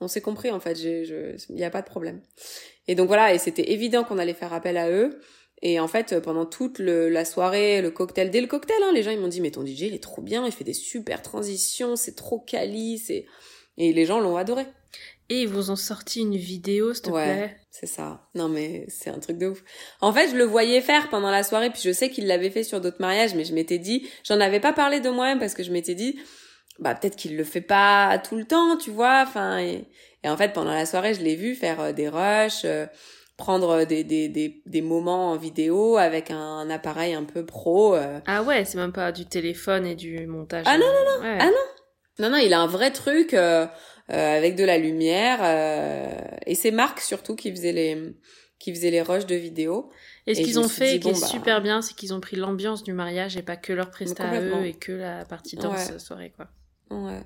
On 0.00 0.08
s'est 0.08 0.20
compris, 0.20 0.50
en 0.50 0.60
fait, 0.60 0.78
il 0.80 1.40
y 1.58 1.64
a 1.64 1.70
pas 1.70 1.80
de 1.82 1.86
problème. 1.86 2.20
Et 2.88 2.94
donc 2.94 3.06
voilà, 3.08 3.32
et 3.34 3.38
c'était 3.38 3.72
évident 3.72 4.04
qu'on 4.04 4.18
allait 4.18 4.34
faire 4.34 4.52
appel 4.52 4.76
à 4.76 4.90
eux. 4.90 5.18
Et 5.62 5.80
en 5.80 5.88
fait, 5.88 6.20
pendant 6.20 6.44
toute 6.44 6.78
le- 6.78 7.08
la 7.08 7.24
soirée, 7.24 7.80
le 7.80 7.90
cocktail, 7.90 8.30
dès 8.30 8.42
le 8.42 8.46
cocktail, 8.46 8.76
hein, 8.84 8.92
les 8.94 9.02
gens 9.02 9.10
ils 9.10 9.18
m'ont 9.18 9.26
dit 9.28 9.40
mais 9.40 9.50
ton 9.50 9.64
DJ 9.64 9.82
il 9.86 9.94
est 9.94 10.02
trop 10.02 10.20
bien, 10.20 10.44
il 10.44 10.52
fait 10.52 10.64
des 10.64 10.74
super 10.74 11.22
transitions, 11.22 11.96
c'est 11.96 12.14
trop 12.14 12.38
quali, 12.38 12.98
c'est 12.98 13.24
et 13.78 13.92
les 13.94 14.04
gens 14.04 14.20
l'ont 14.20 14.36
adoré. 14.36 14.66
Et 15.30 15.40
ils 15.42 15.48
vous 15.48 15.70
ont 15.70 15.76
sorti 15.76 16.20
une 16.20 16.36
vidéo, 16.36 16.92
s'il 16.94 17.04
te 17.04 17.10
Ouais. 17.10 17.24
plaît. 17.24 17.56
C'est 17.70 17.86
ça. 17.86 18.28
Non 18.34 18.48
mais 18.50 18.84
c'est 18.88 19.08
un 19.10 19.18
truc 19.18 19.38
de 19.38 19.46
ouf. 19.48 19.64
En 20.02 20.12
fait, 20.12 20.28
je 20.28 20.36
le 20.36 20.44
voyais 20.44 20.82
faire 20.82 21.08
pendant 21.08 21.30
la 21.30 21.42
soirée, 21.42 21.70
puis 21.70 21.80
je 21.82 21.90
sais 21.92 22.10
qu'il 22.10 22.26
l'avait 22.26 22.50
fait 22.50 22.62
sur 22.62 22.82
d'autres 22.82 23.00
mariages, 23.00 23.34
mais 23.34 23.44
je 23.46 23.54
m'étais 23.54 23.78
dit, 23.78 24.06
j'en 24.24 24.40
avais 24.40 24.60
pas 24.60 24.74
parlé 24.74 25.00
de 25.00 25.08
moi-même 25.08 25.38
parce 25.38 25.54
que 25.54 25.62
je 25.62 25.72
m'étais 25.72 25.94
dit, 25.94 26.18
bah 26.78 26.94
peut-être 26.94 27.16
qu'il 27.16 27.36
le 27.36 27.44
fait 27.44 27.60
pas 27.60 28.18
tout 28.18 28.36
le 28.36 28.44
temps, 28.44 28.76
tu 28.76 28.90
vois. 28.90 29.22
Enfin, 29.26 29.58
et, 29.58 29.84
et 30.22 30.28
en 30.28 30.36
fait 30.36 30.52
pendant 30.52 30.72
la 30.74 30.86
soirée, 30.86 31.14
je 31.14 31.22
l'ai 31.22 31.36
vu 31.36 31.54
faire 31.54 31.80
euh, 31.80 31.92
des 31.92 32.08
rushs, 32.08 32.64
euh, 32.64 32.86
prendre 33.36 33.84
des, 33.84 34.02
des 34.04 34.28
des 34.28 34.62
des 34.66 34.82
moments 34.82 35.32
en 35.32 35.36
vidéo 35.36 35.96
avec 35.98 36.30
un, 36.30 36.68
appareil 36.70 37.14
un 37.14 37.24
peu 37.24 37.44
pro. 37.44 37.94
euh. 37.94 38.20
Ah 38.26 38.42
ouais, 38.42 38.64
c'est 38.64 38.78
même 38.78 38.92
pas 38.92 39.12
du 39.12 39.26
téléphone 39.26 39.86
et 39.86 39.94
du 39.94 40.26
montage. 40.26 40.64
Ah 40.68 40.78
non, 40.78 40.86
non, 40.86 41.22
non. 41.22 41.36
Ah 41.40 41.50
Non 42.18 42.30
non, 42.30 42.38
il 42.38 42.52
a 42.54 42.60
un 42.60 42.66
vrai 42.66 42.90
truc 42.92 43.34
euh, 43.34 43.66
euh, 44.10 44.36
avec 44.38 44.56
de 44.56 44.64
la 44.64 44.78
lumière 44.78 45.40
euh, 45.42 46.08
et 46.46 46.54
c'est 46.54 46.70
Marc 46.70 47.00
surtout 47.00 47.36
qui 47.36 47.50
faisait 47.50 47.72
les 47.72 48.14
qui 48.58 48.74
faisait 48.74 48.90
les 48.90 49.02
rushs 49.02 49.26
de 49.26 49.34
vidéo. 49.34 49.90
Et 50.26 50.34
ce 50.34 50.40
Et 50.40 50.42
qu'ils 50.44 50.58
ont 50.58 50.66
fait, 50.68 50.92
dit, 50.94 51.00
qui 51.00 51.08
est 51.10 51.20
bah- 51.20 51.26
super 51.26 51.60
bien, 51.60 51.82
c'est 51.82 51.94
qu'ils 51.94 52.14
ont 52.14 52.20
pris 52.20 52.36
l'ambiance 52.36 52.82
du 52.82 52.94
mariage 52.94 53.36
et 53.36 53.42
pas 53.42 53.56
que 53.56 53.72
leur 53.74 53.90
prestat 53.90 54.28
à 54.30 54.40
eux 54.40 54.64
et 54.64 54.72
que 54.72 54.92
la 54.92 55.24
partie 55.26 55.56
danse 55.56 55.90
Ouais. 55.90 55.98
soirée, 55.98 56.32
quoi. 56.34 56.48
Ouais. 56.90 57.20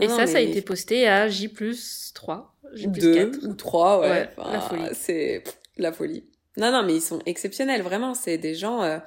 Et 0.00 0.08
Non, 0.08 0.16
ça, 0.16 0.26
ça 0.26 0.38
a 0.38 0.40
été 0.40 0.60
posté 0.62 1.06
à 1.06 1.28
J 1.28 1.48
plus 1.48 2.10
3, 2.14 2.56
J 2.74 2.88
plus 2.88 3.00
deux 3.00 3.30
4. 3.30 3.46
ou 3.46 3.54
trois, 3.54 4.00
ouais. 4.00 4.10
Ouais, 4.10 4.30
Enfin, 4.36 4.52
la 4.52 4.60
folie. 4.60 4.88
C'est 4.92 5.44
la 5.76 5.92
folie. 5.92 6.24
Non, 6.56 6.70
non, 6.72 6.82
mais 6.82 6.94
ils 6.96 7.02
sont 7.02 7.20
exceptionnels, 7.26 7.82
vraiment. 7.82 8.14
C'est 8.14 8.38
des 8.38 8.54
gens 8.54 8.82
euh, 8.82 8.98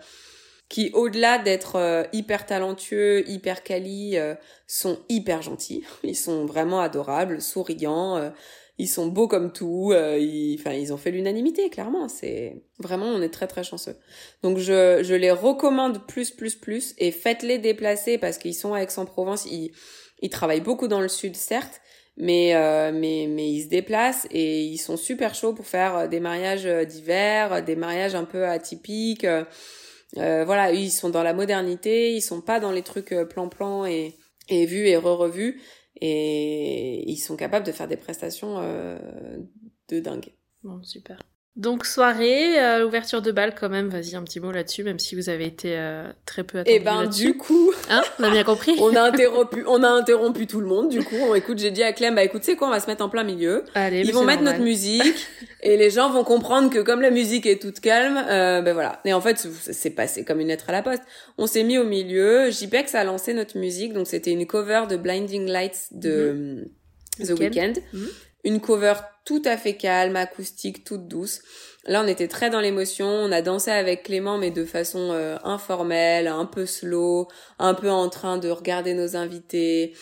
qui, 0.70 0.92
au-delà 0.94 1.38
d'être 1.40 1.76
euh, 1.76 2.04
hyper 2.14 2.46
talentueux, 2.46 3.28
hyper 3.30 3.64
quali, 3.64 4.18
euh, 4.18 4.36
sont 4.66 5.00
hyper 5.10 5.42
gentils. 5.42 5.84
Ils 6.04 6.16
sont 6.16 6.46
vraiment 6.46 6.80
adorables, 6.80 7.42
souriants. 7.42 8.32
Ils 8.78 8.88
sont 8.88 9.08
beaux 9.08 9.28
comme 9.28 9.52
tout. 9.52 9.92
euh, 9.94 10.18
ils, 10.20 10.56
enfin, 10.60 10.74
ils 10.74 10.94
ont 10.94 10.98
fait 10.98 11.12
l'unanimité, 11.12 11.70
clairement. 11.70 12.08
C'est 12.08 12.64
vraiment, 12.80 13.08
on 13.08 13.22
est 13.22 13.30
très 13.30 13.48
très 13.48 13.64
chanceux. 13.64 13.96
Donc 14.44 14.58
je, 14.58 15.02
je 15.04 15.16
les 15.16 15.32
recommande 15.32 16.06
plus, 16.08 16.32
plus, 16.32 16.56
plus. 16.56 16.94
Et 16.98 17.12
faites-les 17.12 17.58
déplacer 17.58 18.18
parce 18.18 18.38
qu'ils 18.38 18.56
sont 18.56 18.74
à 18.74 18.82
Aix-en-Provence. 18.82 19.46
Ils, 19.46 19.72
ils 20.22 20.30
travaillent 20.30 20.62
beaucoup 20.62 20.88
dans 20.88 21.02
le 21.02 21.08
sud, 21.08 21.36
certes, 21.36 21.82
mais 22.18 22.56
euh, 22.56 22.92
mais 22.94 23.28
mais 23.30 23.48
ils 23.50 23.64
se 23.64 23.70
déplacent 23.70 24.28
et 24.32 24.64
ils 24.64 24.78
sont 24.80 24.98
super 24.98 25.36
chauds 25.36 25.54
pour 25.54 25.68
faire 25.68 25.96
euh, 25.96 26.08
des 26.08 26.20
mariages 26.20 26.66
euh, 26.66 26.86
d'hiver, 26.86 27.54
euh, 27.54 27.62
des 27.62 27.76
mariages 27.76 28.16
un 28.16 28.26
peu 28.26 28.46
atypiques. 28.46 29.26
euh, 29.26 30.44
voilà, 30.46 30.72
ils 30.72 30.92
sont 30.92 31.10
dans 31.10 31.24
la 31.24 31.34
modernité, 31.34 32.14
ils 32.14 32.22
sont 32.22 32.42
pas 32.42 32.60
dans 32.60 32.72
les 32.72 32.82
trucs 32.82 33.12
euh, 33.12 33.26
plan-plan 33.26 33.86
et 33.86 34.16
et 34.50 34.66
vus 34.66 34.88
et 34.88 34.96
re-revus 34.96 35.62
et 36.02 37.10
ils 37.10 37.18
sont 37.18 37.36
capables 37.36 37.66
de 37.66 37.72
faire 37.72 37.88
des 37.88 37.98
prestations 37.98 38.60
euh, 38.60 39.38
de 39.90 40.00
dingue. 40.00 40.34
Bon, 40.64 40.82
super. 40.84 41.20
Donc, 41.58 41.86
soirée, 41.88 42.60
euh, 42.60 42.86
ouverture 42.86 43.24
de 43.24 43.32
bal 43.32 43.56
quand 43.60 43.68
même, 43.68 43.90
vas-y, 43.90 44.16
un 44.16 44.24
petit 44.24 44.40
mot 44.40 44.52
là-dessus, 44.52 44.84
même 44.84 45.00
si 45.00 45.16
vous 45.16 45.28
avez 45.28 45.46
été 45.46 45.74
euh, 45.76 46.08
très 46.26 46.44
peu 46.44 46.60
attendu 46.60 46.76
Et 46.76 46.80
ben 46.80 47.08
du 47.08 47.36
coup, 47.36 47.74
Hein 47.90 48.04
On 48.20 48.24
a 48.24 48.30
bien 48.30 48.44
compris 48.44 48.76
on 48.80 48.96
a 48.96 49.02
interrompu, 49.02 49.64
on 49.68 49.82
a 49.84 49.90
interrompu 49.90 50.46
tout 50.46 50.62
le 50.62 50.68
monde. 50.68 50.90
Du 50.90 51.04
coup, 51.04 51.16
on 51.20 51.34
écoute, 51.34 51.58
j'ai 51.58 51.72
dit 51.72 51.82
à 51.82 51.94
Clem, 51.94 52.14
bah 52.14 52.24
écoute, 52.24 52.44
c'est 52.44 52.56
quoi, 52.56 52.68
on 52.68 52.72
va 52.72 52.80
se 52.80 52.86
mettre 52.86 53.04
en 53.04 53.10
plein 53.10 53.24
milieu. 53.24 53.64
Allez, 53.74 54.02
Ils 54.02 54.14
vont 54.14 54.24
mettre 54.24 54.44
normal. 54.44 54.60
notre 54.62 54.64
musique 54.64 55.28
et 55.64 55.78
les 55.78 55.90
gens 55.90 56.12
vont 56.12 56.24
comprendre 56.24 56.70
que 56.70 56.78
comme 56.80 57.02
la 57.02 57.10
musique 57.10 57.48
est 57.48 57.60
toute 57.60 57.80
calme, 57.80 58.18
euh, 58.30 58.62
ben 58.62 58.74
voilà. 58.74 59.02
Et 59.04 59.14
en 59.14 59.22
fait, 59.22 59.38
c'est- 59.40 59.90
passé 59.90 60.24
comme 60.24 60.40
une 60.40 60.50
lettre 60.50 60.66
à 60.70 60.74
la 60.74 60.84
poste. 60.84 61.02
On 61.40 61.48
s'est 61.48 61.64
mis 61.64 61.80
au 61.80 61.86
milieu. 61.86 62.52
JPEX 62.52 62.94
a 62.94 63.04
lancé 63.04 63.34
notre 63.34 63.58
musique, 63.58 63.94
donc 63.94 64.06
c'était 64.06 64.32
une 64.32 64.46
cover 64.46 64.84
de 64.88 64.96
Blinding 64.96 65.48
Lights 65.50 65.88
de 65.92 66.68
The 67.20 67.30
Weeknd. 67.32 67.40
Weeknd. 67.40 67.74
Mhm. 67.94 68.08
Une 68.44 68.60
cover 68.62 68.94
tout 69.28 69.42
à 69.44 69.58
fait 69.58 69.76
calme, 69.76 70.16
acoustique, 70.16 70.86
toute 70.86 71.10
douce. 71.10 71.42
Là, 71.86 72.02
on 72.02 72.08
était 72.08 72.30
très 72.30 72.50
dans 72.50 72.62
l'émotion. 72.62 73.08
On 73.08 73.32
a 73.34 73.42
dansé 73.42 73.72
avec 73.72 74.04
Clément, 74.04 74.38
mais 74.38 74.52
de 74.52 74.64
façon 74.64 75.12
euh, 75.12 75.36
informelle, 75.44 76.28
un 76.28 76.46
peu 76.46 76.66
slow, 76.66 77.28
un 77.60 77.74
peu 77.74 77.90
en 77.90 78.08
train 78.08 78.38
de 78.38 78.50
regarder 78.50 78.94
nos 78.94 79.18
invités. 79.18 79.94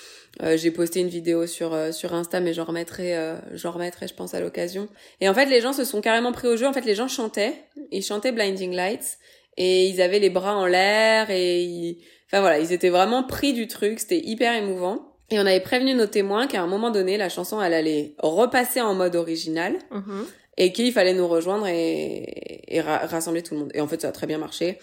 Euh, 0.43 0.57
j'ai 0.57 0.69
posté 0.69 0.99
une 0.99 1.07
vidéo 1.07 1.47
sur 1.47 1.73
euh, 1.73 1.91
sur 1.91 2.13
Insta, 2.13 2.39
mais 2.39 2.53
j'en 2.53 2.65
remettrai, 2.65 3.17
euh, 3.17 3.35
j'en 3.53 3.71
remettrai, 3.71 4.07
je 4.07 4.13
pense, 4.13 4.35
à 4.35 4.39
l'occasion. 4.39 4.89
Et 5.21 5.27
en 5.27 5.33
fait, 5.33 5.47
les 5.47 5.59
gens 5.59 5.73
se 5.73 5.85
sont 5.85 6.01
carrément 6.01 6.31
pris 6.31 6.47
au 6.47 6.55
jeu. 6.55 6.67
En 6.67 6.73
fait, 6.73 6.85
les 6.85 6.95
gens 6.95 7.07
chantaient, 7.07 7.55
ils 7.91 8.03
chantaient 8.03 8.31
Blinding 8.31 8.75
Lights, 8.75 9.17
et 9.57 9.87
ils 9.87 10.03
avaient 10.03 10.19
les 10.19 10.29
bras 10.29 10.55
en 10.55 10.67
l'air, 10.67 11.31
et 11.31 11.63
ils... 11.63 12.03
enfin 12.27 12.41
voilà, 12.41 12.59
ils 12.59 12.71
étaient 12.73 12.89
vraiment 12.89 13.23
pris 13.23 13.53
du 13.53 13.67
truc. 13.67 13.99
C'était 13.99 14.21
hyper 14.23 14.53
émouvant. 14.53 15.14
Et 15.31 15.37
on 15.39 15.45
avait 15.45 15.59
prévenu 15.61 15.93
nos 15.95 16.05
témoins 16.05 16.47
qu'à 16.47 16.61
un 16.61 16.67
moment 16.67 16.91
donné, 16.91 17.17
la 17.17 17.29
chanson, 17.29 17.61
elle 17.61 17.73
allait 17.73 18.13
repasser 18.19 18.81
en 18.81 18.93
mode 18.93 19.15
original 19.15 19.75
Mhm. 19.91 20.25
et 20.57 20.71
qu'il 20.71 20.91
fallait 20.93 21.13
nous 21.13 21.27
rejoindre 21.27 21.67
et, 21.67 22.61
et 22.67 22.81
ra- 22.81 22.99
rassembler 23.07 23.41
tout 23.43 23.55
le 23.55 23.61
monde. 23.61 23.71
Et 23.73 23.81
en 23.81 23.87
fait, 23.87 24.01
ça 24.01 24.09
a 24.09 24.11
très 24.11 24.27
bien 24.27 24.37
marché. 24.37 24.77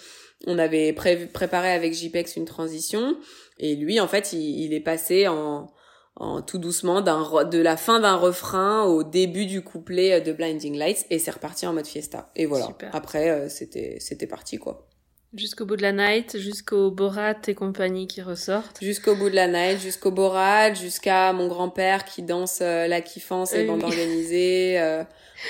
On 0.47 0.59
avait 0.59 0.93
préparé 0.93 1.71
avec 1.73 1.95
JPEX 1.95 2.35
une 2.37 2.45
transition 2.45 3.17
et 3.59 3.77
lui, 3.77 4.01
en 4.01 4.09
fait, 4.09 4.33
il, 4.33 4.65
il 4.65 4.75
est 4.75 4.81
passé 4.81 5.29
en, 5.29 5.69
en 6.17 6.43
tout 6.43 6.59
doucement 6.59 7.01
d'un 7.01 7.45
de 7.45 7.59
la 7.61 7.77
fin 7.77 8.01
d'un 8.01 8.17
refrain 8.17 8.83
au 8.83 9.05
début 9.05 9.47
du 9.47 9.63
couplet 9.63 10.21
de 10.21 10.33
Blinding 10.33 10.77
Lights 10.77 11.07
et 11.11 11.21
c'est 11.21 11.31
reparti 11.31 11.65
en 11.69 11.73
mode 11.73 11.87
fiesta. 11.87 12.33
Et 12.35 12.47
voilà. 12.47 12.67
Super. 12.67 12.91
Après, 12.95 13.31
euh, 13.31 13.49
c'était 13.49 13.99
c'était 14.01 14.27
parti 14.27 14.59
quoi. 14.59 14.89
Jusqu'au 15.35 15.65
bout 15.65 15.77
de 15.77 15.83
la 15.83 15.93
night, 15.93 16.39
jusqu'au 16.39 16.91
Borat 16.91 17.35
et 17.49 17.55
compagnie 17.55 18.07
qui 18.07 18.21
ressortent. 18.21 18.79
Jusqu'au 18.83 19.15
bout 19.17 19.31
de 19.31 19.35
la 19.35 19.47
night, 19.49 19.81
jusqu'au 19.81 20.11
Borat, 20.11 20.75
jusqu'à 20.75 21.33
mon 21.33 21.49
grand-père 21.49 22.05
qui 22.05 22.23
danse 22.23 22.59
euh, 22.61 22.87
la 22.87 23.01
kiffance 23.01 23.55
et 23.55 23.65
bande 23.65 23.83
organisée. 23.83 24.79
euh, 24.79 25.03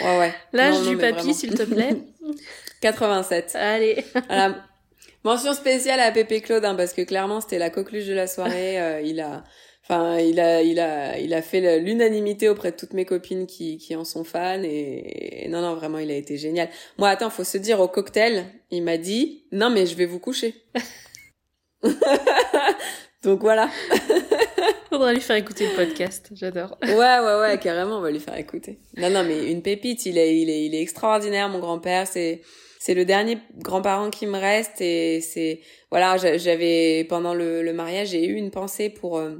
ouais 0.03 0.19
ouais. 0.21 0.35
L'âge 0.53 0.83
du 0.87 0.97
papy, 0.97 1.35
s'il 1.35 1.55
te 1.55 1.65
plaît. 1.65 1.97
87. 2.81 3.57
Allez. 3.57 4.05
Voilà. 4.29 4.57
Mention 5.25 5.53
spéciale 5.55 6.01
à 6.01 6.11
Pépé 6.11 6.41
Claude 6.41 6.65
hein, 6.65 6.75
parce 6.75 6.93
que 6.93 7.03
clairement 7.03 7.41
c'était 7.41 7.59
la 7.59 7.71
coqueluche 7.71 8.07
de 8.07 8.15
la 8.15 8.27
soirée. 8.27 8.81
euh, 8.81 9.01
il 9.01 9.21
a, 9.21 9.45
enfin 9.93 10.19
il 10.19 10.41
a, 10.41 10.63
il 10.63 10.81
a, 10.81 11.19
il 11.19 11.35
a 11.35 11.43
fait 11.43 11.79
l'unanimité 11.79 12.49
auprès 12.49 12.71
de 12.73 12.77
toutes 12.77 12.95
mes 12.95 13.05
copines 13.05 13.47
qui, 13.47 13.77
qui 13.79 13.95
en 13.95 14.05
sont 14.05 14.25
fans 14.25 14.63
et, 14.63 15.45
et 15.45 15.49
non 15.49 15.61
non 15.61 15.75
vraiment 15.75 15.99
il 15.99 16.11
a 16.11 16.15
été 16.17 16.39
génial. 16.39 16.69
Moi 16.99 17.09
attends 17.11 17.31
faut 17.31 17.45
se 17.45 17.59
dire 17.59 17.81
au 17.81 17.89
cocktail 17.89 18.47
il 18.71 18.83
m'a 18.83 18.97
dit 18.97 19.45
non 19.53 19.69
mais 19.71 19.85
je 19.87 19.95
vais 19.95 20.07
vous 20.07 20.19
coucher. 20.19 20.55
Donc 23.23 23.41
voilà. 23.41 23.69
Faudra 24.91 25.13
lui 25.13 25.21
faire 25.21 25.37
écouter 25.37 25.67
le 25.69 25.75
podcast. 25.77 26.31
J'adore. 26.35 26.77
Ouais 26.83 26.95
ouais 26.95 27.41
ouais 27.41 27.59
carrément 27.59 27.99
on 27.99 28.01
va 28.01 28.11
lui 28.11 28.21
faire 28.21 28.37
écouter. 28.37 28.79
Non 28.97 29.11
non 29.11 29.25
mais 29.25 29.51
une 29.51 29.63
pépite 29.63 30.07
il 30.07 30.19
est, 30.19 30.37
il 30.41 30.51
est, 30.51 30.65
il 30.67 30.75
est 30.75 30.81
extraordinaire 30.83 31.49
mon 31.49 31.59
grand-père 31.61 32.07
c'est 32.07 32.41
c'est 32.79 32.95
le 32.95 33.05
dernier 33.05 33.39
grand-parent 33.59 34.11
qui 34.11 34.27
me 34.27 34.39
reste 34.39 34.81
et 34.81 35.21
c'est 35.21 35.61
voilà 35.91 36.17
j'a- 36.17 36.37
j'avais 36.37 37.05
pendant 37.09 37.33
le, 37.33 37.63
le 37.63 37.73
mariage 37.73 38.09
j'ai 38.09 38.27
eu 38.27 38.35
une 38.35 38.51
pensée 38.51 38.91
pour 38.91 39.19
euh, 39.19 39.37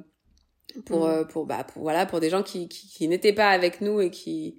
pour 0.87 1.05
Mhm. 1.07 1.11
euh, 1.11 1.25
pour 1.25 1.47
bah 1.47 1.65
pour 1.65 1.83
voilà 1.83 2.07
pour 2.07 2.21
des 2.21 2.31
gens 2.31 2.43
qui 2.43 2.69
qui, 2.69 2.89
qui 2.89 3.09
n'étaient 3.09 3.33
pas 3.33 3.49
avec 3.51 3.81
nous 3.81 4.01
et 4.01 4.11
qui 4.11 4.59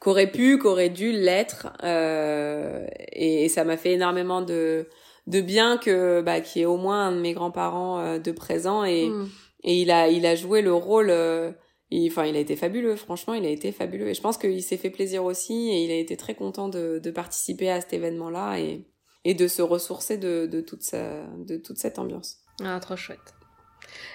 qu'auraient 0.00 0.30
pu 0.30 0.58
qu'auraient 0.58 0.88
dû 0.90 1.12
l'être 1.12 1.68
euh, 1.84 2.84
et, 3.12 3.44
et 3.44 3.48
ça 3.48 3.64
m'a 3.64 3.76
fait 3.76 3.92
énormément 3.92 4.42
de 4.42 4.88
de 5.26 5.40
bien 5.40 5.78
que 5.78 6.20
bah 6.22 6.40
qu'il 6.40 6.60
y 6.60 6.62
ait 6.62 6.66
au 6.66 6.76
moins 6.76 7.06
un 7.08 7.12
de 7.12 7.20
mes 7.20 7.32
grands-parents 7.32 7.98
euh, 8.00 8.18
de 8.18 8.32
présent 8.32 8.84
et 8.84 9.08
Mm. 9.08 9.28
et 9.64 9.80
il 9.80 9.90
a 9.90 10.08
il 10.08 10.26
a 10.26 10.34
joué 10.34 10.62
le 10.62 10.74
rôle 10.74 11.10
euh, 11.10 11.52
il- 11.90 12.08
enfin 12.10 12.24
il 12.26 12.34
a 12.36 12.40
été 12.40 12.56
fabuleux 12.56 12.96
franchement 12.96 13.34
il 13.34 13.44
a 13.46 13.50
été 13.50 13.70
fabuleux 13.70 14.08
et 14.08 14.14
je 14.14 14.20
pense 14.20 14.38
qu'il 14.38 14.62
s'est 14.62 14.76
fait 14.78 14.90
plaisir 14.90 15.24
aussi 15.24 15.70
et 15.70 15.84
il 15.84 15.90
a 15.92 15.96
été 15.96 16.16
très 16.16 16.34
content 16.34 16.68
de, 16.68 16.98
de 16.98 17.10
participer 17.12 17.70
à 17.70 17.80
cet 17.80 17.92
événement 17.92 18.30
là 18.30 18.58
et 18.58 18.88
et 19.24 19.34
de 19.34 19.46
se 19.46 19.62
ressourcer 19.62 20.16
de, 20.18 20.46
de 20.46 20.60
toute 20.60 20.82
sa 20.82 21.24
de 21.38 21.56
toute 21.56 21.78
cette 21.78 22.00
ambiance 22.00 22.38
Ah, 22.64 22.80
trop 22.80 22.96
chouette. 22.96 23.34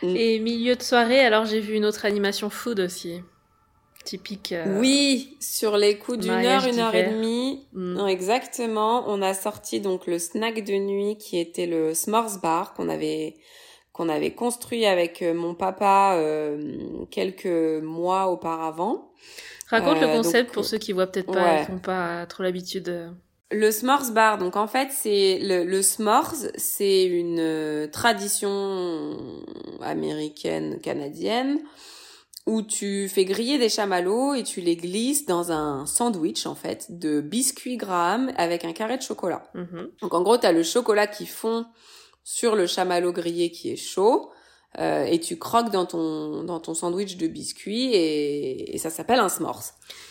Mm. 0.03 0.15
Et 0.15 0.39
milieu 0.39 0.75
de 0.75 0.81
soirée, 0.81 1.19
alors 1.19 1.45
j'ai 1.45 1.59
vu 1.59 1.75
une 1.75 1.85
autre 1.85 2.05
animation 2.05 2.49
food 2.49 2.79
aussi. 2.79 3.21
Typique. 4.05 4.53
euh, 4.53 4.79
oui 4.79 5.35
sur 5.41 5.75
les 5.75 5.97
coups 5.97 6.19
d'une 6.19 6.31
heure 6.31 6.65
une 6.65 6.79
heure 6.79 6.95
et 6.95 7.09
demie 7.09 7.67
mm. 7.73 7.93
non 7.95 8.07
exactement 8.07 9.03
on 9.07 9.21
a 9.21 9.33
sorti 9.33 9.81
donc 9.81 10.07
le 10.07 10.17
snack 10.17 10.63
de 10.63 10.75
nuit 10.75 11.17
qui 11.17 11.37
était 11.37 11.65
le 11.65 11.93
s'mores 11.93 12.39
bar 12.41 12.73
qu'on 12.73 12.87
avait 12.87 13.35
qu'on 13.91 14.07
avait 14.07 14.31
construit 14.31 14.85
avec 14.85 15.21
euh, 15.21 15.33
mon 15.33 15.55
papa 15.55 16.13
euh, 16.15 17.03
quelques 17.11 17.83
mois 17.83 18.27
auparavant 18.27 19.11
Raconte 19.67 19.97
Euh, 19.97 20.01
le 20.01 20.07
concept 20.07 20.47
donc, 20.47 20.53
pour 20.53 20.65
ceux 20.65 20.77
qui 20.77 20.93
voient 20.93 21.07
peut-être 21.07 21.31
pas, 21.31 21.43
ouais. 21.43 21.65
qui 21.65 21.71
n'ont 21.71 21.79
pas 21.79 22.25
trop 22.25 22.43
l'habitude. 22.43 23.11
Le 23.49 23.71
s'mores 23.71 24.11
bar, 24.11 24.37
donc 24.37 24.57
en 24.57 24.67
fait, 24.67 24.89
c'est 24.91 25.39
le, 25.41 25.63
le 25.63 25.81
s'mores, 25.81 26.33
c'est 26.55 27.05
une 27.05 27.39
euh, 27.39 27.87
tradition 27.87 29.17
américaine, 29.81 30.79
canadienne, 30.81 31.61
où 32.45 32.61
tu 32.61 33.07
fais 33.07 33.23
griller 33.23 33.57
des 33.57 33.69
chamallows 33.69 34.33
et 34.33 34.43
tu 34.43 34.59
les 34.59 34.75
glisses 34.75 35.25
dans 35.25 35.51
un 35.51 35.85
sandwich, 35.85 36.45
en 36.45 36.55
fait, 36.55 36.87
de 36.89 37.21
biscuits 37.21 37.77
Graham 37.77 38.31
avec 38.35 38.65
un 38.65 38.73
carré 38.73 38.97
de 38.97 39.01
chocolat. 39.01 39.49
Mhm. 39.53 39.91
Donc 40.01 40.13
en 40.13 40.23
gros, 40.23 40.37
tu 40.37 40.45
as 40.45 40.51
le 40.51 40.63
chocolat 40.63 41.07
qui 41.07 41.25
fond 41.25 41.65
sur 42.23 42.55
le 42.57 42.67
chamallow 42.67 43.13
grillé 43.13 43.51
qui 43.51 43.71
est 43.71 43.77
chaud, 43.77 44.29
euh, 44.79 45.05
et 45.05 45.19
tu 45.19 45.37
croques 45.37 45.71
dans 45.71 45.85
ton, 45.85 46.43
dans 46.43 46.59
ton 46.59 46.73
sandwich 46.73 47.17
de 47.17 47.27
biscuits, 47.27 47.93
et, 47.93 48.75
et 48.75 48.77
ça 48.77 48.89
s'appelle 48.89 49.19
un 49.19 49.29
s'mores. 49.29 49.63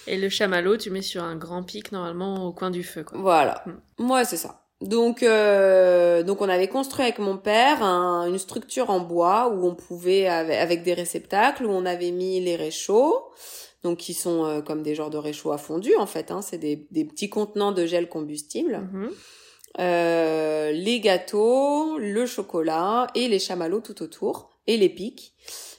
Et 0.07 0.16
le 0.16 0.28
chamallow, 0.28 0.76
tu 0.76 0.90
mets 0.90 1.02
sur 1.02 1.22
un 1.22 1.36
grand 1.36 1.62
pic 1.62 1.92
normalement 1.92 2.46
au 2.46 2.52
coin 2.52 2.70
du 2.70 2.82
feu. 2.82 3.04
Quoi. 3.04 3.18
Voilà. 3.18 3.64
Ouais, 3.98 4.24
c'est 4.24 4.36
ça. 4.36 4.62
Donc, 4.82 5.22
euh, 5.22 6.22
donc 6.22 6.42
on 6.42 6.48
avait 6.50 6.68
construit 6.68 7.04
avec 7.04 7.18
mon 7.18 7.38
père 7.38 7.82
un- 7.82 8.26
une 8.28 8.38
structure 8.38 8.90
en 8.90 9.00
bois 9.00 9.48
où 9.48 9.66
on 9.66 9.74
pouvait 9.74 10.26
avec, 10.26 10.57
avec 10.59 10.82
des 10.82 10.92
réceptacles 10.92 11.64
où 11.64 11.70
on 11.70 11.86
avait 11.86 12.11
mis 12.11 12.40
les 12.40 12.57
réchauds, 12.57 13.24
donc 13.84 13.96
qui 13.98 14.12
sont 14.12 14.44
euh, 14.44 14.61
comme 14.61 14.82
des 14.82 14.94
genres 14.94 15.09
de 15.09 15.16
réchauds 15.16 15.52
à 15.52 15.59
fondu 15.59 15.96
en 15.96 16.04
fait. 16.07 16.30
Hein, 16.30 16.42
c'est 16.42 16.59
des, 16.59 16.86
des 16.90 17.07
petits 17.07 17.30
contenants 17.30 17.72
de 17.72 17.86
gel 17.86 18.09
combustible. 18.11 18.86
Mhm. 18.92 19.11
Euh, 19.79 20.72
les 20.72 21.01
gâteaux, 21.01 21.99
le 21.99 22.27
chocolat 22.27 23.09
et 23.14 23.29
les 23.29 23.39
chamallows 23.39 23.81
tout 23.81 24.03
autour 24.03 24.51
et 24.66 24.77
les 24.77 24.89
pics. 24.89 25.35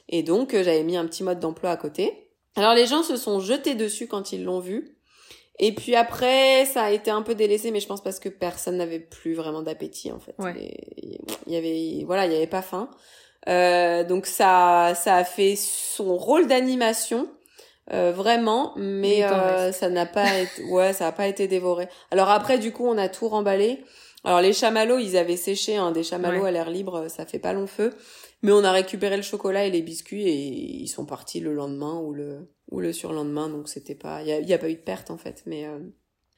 Et 0.10 0.24
donc 0.24 0.54
euh, 0.54 0.64
j'avais 0.64 0.84
mis 0.84 0.98
un 0.98 1.06
petit 1.06 1.24
mode 1.24 1.40
d'emploi 1.40 1.72
à 1.72 1.78
côté. 1.78 2.30
Alors 2.56 2.74
les 2.74 2.86
gens 2.86 3.04
se 3.04 3.18
sont 3.18 3.40
jetés 3.40 3.76
dessus 3.76 4.08
quand 4.08 4.32
ils 4.32 4.44
l'ont 4.44 4.60
vu. 4.60 4.98
Et 5.60 5.74
puis 5.74 5.96
après, 5.96 6.66
ça 6.66 6.84
a 6.84 6.92
été 6.92 7.10
un 7.10 7.24
peu 7.24 7.34
délaissé, 7.34 7.72
mais 7.72 7.80
je 7.80 7.88
pense 7.88 8.04
parce 8.04 8.20
que 8.20 8.30
personne 8.30 8.78
n'avait 8.78 9.00
plus 9.00 9.34
vraiment 9.34 9.64
d'appétit 9.64 10.12
en 10.12 10.20
fait. 10.20 10.36
Ouais. 10.38 10.78
Il 11.48 11.54
y 11.54 11.56
avait, 11.56 12.04
voilà, 12.06 12.28
il 12.28 12.34
y 12.34 12.36
avait 12.36 12.46
pas 12.46 12.62
faim. 12.62 12.92
Euh, 13.48 14.04
donc 14.04 14.28
ça, 14.28 14.94
ça 14.96 15.16
a 15.16 15.24
fait 15.24 15.56
son 15.56 16.16
rôle 16.16 16.48
d'animation. 16.48 17.28
Euh, 17.94 18.12
vraiment, 18.12 18.74
mais 18.76 19.24
euh, 19.24 19.72
ça 19.72 19.90
n'a 19.90 20.06
pas 20.06 20.28
été, 20.40 20.64
ouais, 20.66 20.92
ça 20.94 21.08
a 21.08 21.12
pas 21.12 21.28
été 21.28 21.48
dévoré. 21.48 21.88
Alors 22.12 22.30
après, 22.30 22.58
du 22.60 22.72
coup, 22.74 22.86
on 22.86 22.98
a 22.98 23.08
tout 23.10 23.28
remballé. 23.30 23.84
Alors 24.24 24.42
les 24.42 24.52
chamallows, 24.52 24.98
ils 25.00 25.16
avaient 25.16 25.38
séché, 25.38 25.78
hein, 25.78 25.92
des 25.92 26.04
chamallows 26.04 26.42
Ouais. 26.42 26.50
à 26.50 26.52
l'air 26.52 26.70
libre, 26.70 27.08
ça 27.08 27.26
fait 27.26 27.40
pas 27.40 27.54
long 27.54 27.68
feu. 27.68 27.94
Mais 28.42 28.52
on 28.52 28.64
a 28.64 28.72
récupéré 28.72 29.16
le 29.16 29.24
chocolat 29.24 29.66
et 29.66 29.72
les 29.72 29.82
biscuits 29.82 30.28
et 30.28 30.34
ils 30.34 30.88
sont 30.88 31.06
partis 31.06 31.40
le 31.40 31.54
lendemain 31.54 32.00
ou 32.00 32.14
le 32.14 32.50
ou 32.70 32.82
le 32.82 32.92
surlendemain, 32.92 33.48
donc 33.48 33.70
c'était 33.70 33.96
pas, 33.96 34.22
il 34.22 34.28
y 34.28 34.34
a, 34.34 34.42
y 34.42 34.54
a 34.54 34.58
pas 34.58 34.70
eu 34.70 34.74
de 34.76 34.82
perte 34.82 35.10
en 35.10 35.18
fait, 35.18 35.44
mais 35.46 35.66
euh, 35.66 35.80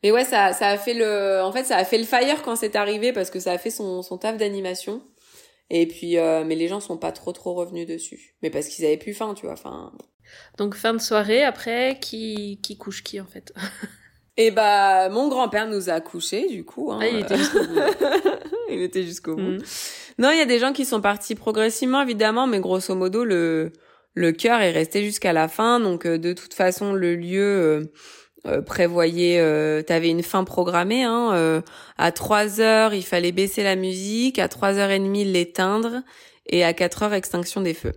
mais 0.03 0.11
ouais, 0.11 0.23
ça 0.23 0.53
ça 0.53 0.67
a 0.67 0.77
fait 0.77 0.93
le, 0.93 1.41
en 1.43 1.51
fait, 1.51 1.63
ça 1.63 1.77
a 1.77 1.83
fait 1.83 1.97
le 1.97 2.03
fire 2.05 2.43
quand 2.43 2.55
c'est 2.55 2.75
arrivé 2.75 3.11
parce 3.11 3.31
que 3.31 3.39
ça 3.39 3.51
a 3.53 3.57
fait 3.57 3.71
son 3.71 4.03
son 4.03 4.17
taf 4.19 4.37
d'animation. 4.37 5.01
Et 5.71 5.87
puis, 5.87 6.17
euh, 6.17 6.43
mais 6.45 6.55
les 6.55 6.67
gens 6.67 6.79
sont 6.79 6.97
pas 6.97 7.11
trop 7.11 7.31
trop 7.31 7.53
revenus 7.55 7.87
dessus. 7.87 8.35
Mais 8.41 8.49
parce 8.49 8.67
qu'ils 8.67 8.85
avaient 8.85 8.97
plus 8.97 9.13
faim, 9.13 9.33
tu 9.35 9.45
vois. 9.45 9.53
Enfin, 9.53 9.91
Donc 10.57 10.75
fin 10.75 10.93
de 10.93 10.99
soirée, 10.99 11.43
après, 11.43 11.97
qui, 12.01 12.59
qui 12.61 12.77
couche 12.77 13.03
qui 13.03 13.19
en 13.19 13.25
fait? 13.25 13.53
Et 14.38 14.51
bah, 14.51 15.09
mon 15.09 15.27
grand-père 15.27 15.67
nous 15.67 15.89
a 15.89 15.99
couchés, 15.99 16.47
du 16.47 16.63
coup. 16.63 16.93
Hein. 16.93 16.99
Ah, 17.01 17.07
il 17.07 17.19
était 17.19 17.38
jusqu'au 17.38 17.59
bout. 17.59 17.80
il 18.69 18.82
était 18.82 19.03
jusqu'au 19.03 19.36
bout. 19.36 19.41
Mhm. 19.41 19.63
Non, 20.17 20.32
il 20.32 20.38
y 20.38 20.41
a 20.41 20.45
des 20.45 20.59
gens 20.59 20.71
qui 20.71 20.86
sont 20.86 21.01
partis 21.01 21.36
progressivement, 21.36 22.01
évidemment, 22.01 22.47
mais 22.47 22.61
grosso 22.61 22.95
modo, 22.95 23.25
le, 23.25 23.73
le 24.13 24.32
cœur 24.32 24.61
est 24.61 24.71
resté 24.71 25.03
jusqu'à 25.03 25.34
la 25.34 25.49
fin. 25.49 25.82
Donc, 25.82 26.05
euh, 26.05 26.17
de 26.17 26.32
toute 26.32 26.53
façon, 26.53 26.93
le 26.93 27.15
lieu 27.15 27.41
euh, 27.41 27.84
euh, 28.47 28.61
prévoyait... 28.61 29.39
Euh, 29.39 29.82
T'avais 29.82 30.09
une 30.09 30.23
fin 30.23 30.45
programmée. 30.45 31.03
Hein, 31.03 31.32
euh, 31.34 31.61
à 31.97 32.13
3 32.13 32.61
heures, 32.61 32.93
il 32.93 33.03
fallait 33.03 33.34
baisser 33.34 33.63
la 33.63 33.75
musique. 33.75 34.39
À 34.39 34.47
3h30, 34.47 35.30
l'éteindre. 35.32 36.01
Et 36.51 36.63
à 36.63 36.73
4 36.73 37.03
heures, 37.03 37.13
extinction 37.13 37.61
des 37.61 37.75
feux. 37.75 37.93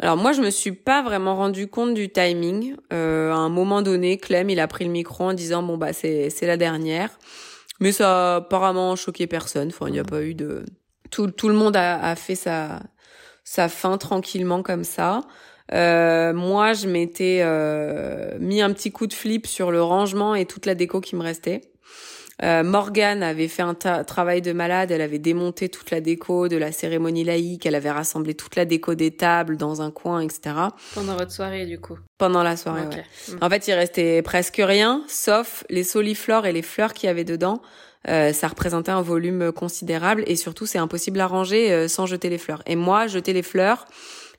Alors 0.00 0.16
moi, 0.16 0.32
je 0.32 0.40
me 0.40 0.50
suis 0.50 0.72
pas 0.72 1.02
vraiment 1.02 1.36
rendu 1.36 1.68
compte 1.68 1.92
du 1.92 2.10
timing. 2.10 2.74
Euh, 2.92 3.30
à 3.30 3.36
un 3.36 3.50
moment 3.50 3.82
donné, 3.82 4.16
Clem, 4.16 4.48
il 4.48 4.60
a 4.60 4.66
pris 4.66 4.84
le 4.84 4.90
micro 4.90 5.24
en 5.24 5.34
disant 5.34 5.62
bon 5.62 5.76
bah 5.76 5.92
c'est 5.92 6.30
c'est 6.30 6.46
la 6.46 6.56
dernière, 6.56 7.10
mais 7.80 7.92
ça 7.92 8.34
a 8.34 8.36
apparemment 8.36 8.96
choqué 8.96 9.26
personne. 9.26 9.68
Enfin, 9.68 9.88
il 9.88 9.92
n'y 9.92 9.98
a 9.98 10.04
pas 10.04 10.22
eu 10.22 10.34
de 10.34 10.64
tout 11.10 11.26
tout 11.30 11.48
le 11.48 11.54
monde 11.54 11.76
a, 11.76 12.02
a 12.02 12.16
fait 12.16 12.34
sa 12.34 12.80
sa 13.44 13.68
fin 13.68 13.98
tranquillement 13.98 14.62
comme 14.62 14.84
ça. 14.84 15.20
Euh, 15.72 16.32
moi, 16.32 16.72
je 16.72 16.86
m'étais 16.86 17.40
euh, 17.42 18.36
mis 18.38 18.60
un 18.60 18.72
petit 18.72 18.92
coup 18.92 19.06
de 19.06 19.14
flip 19.14 19.46
sur 19.46 19.70
le 19.70 19.82
rangement 19.82 20.34
et 20.34 20.44
toute 20.46 20.66
la 20.66 20.74
déco 20.74 21.00
qui 21.00 21.16
me 21.16 21.22
restait. 21.22 21.71
Euh, 22.42 22.62
Morgane 22.64 23.22
avait 23.22 23.48
fait 23.48 23.62
un 23.62 23.74
travail 23.74 24.42
de 24.42 24.52
malade, 24.52 24.90
elle 24.90 25.00
avait 25.00 25.18
démonté 25.18 25.68
toute 25.68 25.90
la 25.90 26.00
déco 26.00 26.48
de 26.48 26.56
la 26.56 26.72
cérémonie 26.72 27.22
laïque, 27.22 27.66
elle 27.66 27.74
avait 27.76 27.90
rassemblé 27.90 28.34
toute 28.34 28.56
la 28.56 28.64
déco 28.64 28.94
des 28.94 29.12
tables 29.12 29.56
dans 29.56 29.80
un 29.80 29.90
coin, 29.90 30.20
etc. 30.20 30.56
Pendant 30.94 31.16
votre 31.16 31.30
soirée, 31.30 31.66
du 31.66 31.78
coup. 31.78 31.98
Pendant 32.18 32.42
la 32.42 32.56
soirée, 32.56 32.86
ouais. 32.86 33.04
Mm. 33.28 33.38
En 33.40 33.48
fait, 33.48 33.68
il 33.68 33.72
restait 33.74 34.22
presque 34.22 34.60
rien, 34.62 35.04
sauf 35.06 35.64
les 35.70 35.84
soliflores 35.84 36.46
et 36.46 36.52
les 36.52 36.62
fleurs 36.62 36.94
qu'il 36.94 37.06
y 37.06 37.10
avait 37.10 37.24
dedans. 37.24 37.62
Euh, 38.08 38.32
ça 38.32 38.48
représentait 38.48 38.90
un 38.90 39.02
volume 39.02 39.52
considérable 39.52 40.24
et 40.26 40.34
surtout, 40.34 40.66
c'est 40.66 40.78
impossible 40.78 41.20
à 41.20 41.28
ranger 41.28 41.72
euh, 41.72 41.86
sans 41.86 42.06
jeter 42.06 42.28
les 42.28 42.38
fleurs. 42.38 42.62
Et 42.66 42.74
moi, 42.74 43.06
jeter 43.06 43.32
les 43.32 43.44
fleurs, 43.44 43.86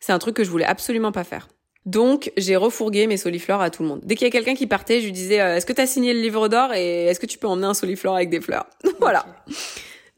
c'est 0.02 0.12
un 0.12 0.20
truc 0.20 0.36
que 0.36 0.44
je 0.44 0.50
voulais 0.50 0.66
absolument 0.66 1.14
pas 1.14 1.24
faire. 1.24 1.48
Donc, 1.86 2.32
j'ai 2.38 2.56
refourgué 2.56 3.08
mes 3.08 3.18
soliflores 3.18 3.62
à 3.62 3.70
tout 3.70 3.84
le 3.84 3.90
monde. 3.90 4.02
Dès 4.04 4.16
qu'il 4.16 4.26
y 4.26 4.30
a 4.30 4.32
quelqu'un 4.32 4.56
qui 4.56 4.68
partait, 4.68 5.02
je 5.02 5.06
lui 5.06 5.12
disais 5.12 5.42
euh, 5.42 5.58
Est-ce 5.58 5.66
que 5.66 5.74
t'as 5.74 5.86
signé 5.86 6.14
le 6.14 6.22
livre 6.22 6.48
d'or 6.48 6.74
et 6.74 7.06
est-ce 7.06 7.20
que 7.20 7.26
tu 7.26 7.38
peux 7.38 7.48
emmener 7.48 7.68
un 7.68 7.74
soliflore 7.74 8.16
avec 8.16 8.30
des 8.30 8.40
fleurs 8.40 8.66
Voilà. 9.00 9.26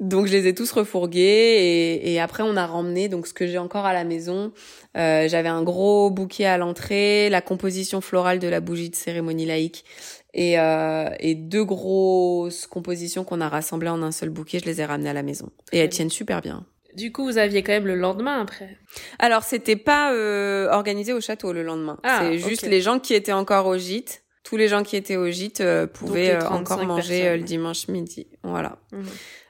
Donc 0.01 0.28
je 0.28 0.34
les 0.34 0.47
ai 0.47 0.53
tous 0.53 0.70
refourgués 0.74 1.22
et, 1.22 2.13
et 2.13 2.20
après 2.20 2.43
on 2.43 2.57
a 2.57 2.68
ramené 2.68 3.07
donc 3.07 3.28
ce 3.28 3.34
que 3.34 3.47
j'ai 3.47 3.57
encore 3.57 3.86
à 3.86 3.93
la 3.93 4.03
maison. 4.03 4.51
Euh, 4.97 5.30
J'avais 5.30 5.47
un 5.47 5.63
gros 5.63 6.09
bouquet 6.11 6.45
à 6.45 6.57
l'entrée, 6.57 7.30
la 7.30 7.41
composition 7.41 8.01
florale 8.01 8.39
de 8.39 8.47
la 8.49 8.59
bougie 8.59 8.89
de 8.89 8.95
cérémonie 8.95 9.45
laïque 9.45 9.86
et, 10.34 10.59
euh, 10.59 11.09
et 11.22 11.34
deux 11.34 11.63
grosses 11.63 12.68
compositions 12.68 13.24
qu'on 13.24 13.39
a 13.39 13.47
rassemblées 13.47 13.88
en 13.89 14.03
un 14.03 14.11
seul 14.11 14.30
bouquet. 14.30 14.59
Je 14.59 14.66
les 14.66 14.82
ai 14.82 14.86
ramenées 14.86 15.09
à 15.09 15.13
la 15.13 15.24
maison 15.24 15.49
et 15.72 15.80
elles 15.80 15.89
tiennent 15.89 16.09
super 16.09 16.41
bien. 16.41 16.66
Du 16.96 17.12
coup, 17.12 17.26
vous 17.26 17.38
aviez 17.38 17.62
quand 17.64 17.72
même 17.74 17.88
le 17.88 17.96
lendemain 17.96 18.41
après. 18.41 18.78
Alors 19.20 19.43
c'était 19.43 19.76
pas 19.76 20.14
euh, 20.14 20.70
organisé 20.72 21.14
au 21.14 21.22
château 21.22 21.54
le 21.54 21.64
lendemain. 21.64 21.98
Ah, 22.04 22.20
C'est 22.22 22.38
juste 22.39 22.66
les 22.66 22.82
gens 22.82 23.00
qui 23.00 23.14
étaient 23.14 23.32
encore 23.34 23.66
au 23.68 23.78
gîte. 23.78 24.24
Tous 24.43 24.58
les 24.58 24.68
gens 24.68 24.84
qui 24.84 24.96
étaient 24.96 25.16
au 25.18 25.30
gîte 25.30 25.62
euh, 25.62 25.88
pouvaient 25.88 26.36
euh, 26.36 26.39
35 26.39 26.74
encore 26.76 26.86
manger 26.86 27.28
euh, 27.28 27.38
le 27.38 27.43
dimanche 27.43 27.88
midi. 27.88 28.28
Voilà. 28.43 28.78
Mhm. 28.91 29.06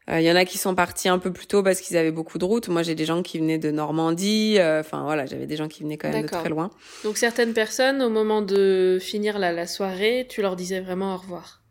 Il 0.07 0.21
y 0.21 0.31
en 0.31 0.35
a 0.35 0.45
qui 0.45 0.59
sont 0.59 0.75
partis 0.75 1.09
un 1.09 1.17
peu 1.17 1.33
plus 1.33 1.47
tôt 1.47 1.63
parce 1.63 1.81
qu'ils 1.81 1.97
avaient 1.97 2.11
beaucoup 2.11 2.37
de 2.37 2.45
routes. 2.45 2.67
Moi, 2.67 2.83
j'ai 2.83 2.93
des 2.93 3.05
gens 3.05 3.23
qui 3.23 3.39
venaient 3.39 3.57
de 3.57 3.71
Normandie. 3.71 4.57
euh, 4.59 4.79
Enfin, 4.81 5.01
voilà, 5.03 5.25
j'avais 5.25 5.47
des 5.47 5.55
gens 5.55 5.67
qui 5.67 5.81
venaient 5.81 5.97
quand 5.97 6.09
même 6.11 6.21
de 6.21 6.27
très 6.27 6.49
loin. 6.49 6.69
Donc 7.03 7.17
certaines 7.17 7.53
personnes, 7.53 8.03
au 8.03 8.09
moment 8.09 8.43
de 8.43 8.99
finir 9.01 9.39
la, 9.39 9.51
la 9.51 9.65
soirée, 9.65 10.27
tu 10.29 10.43
leur 10.43 10.55
disais 10.55 10.79
vraiment 10.79 11.15
au 11.15 11.17
revoir. 11.17 11.63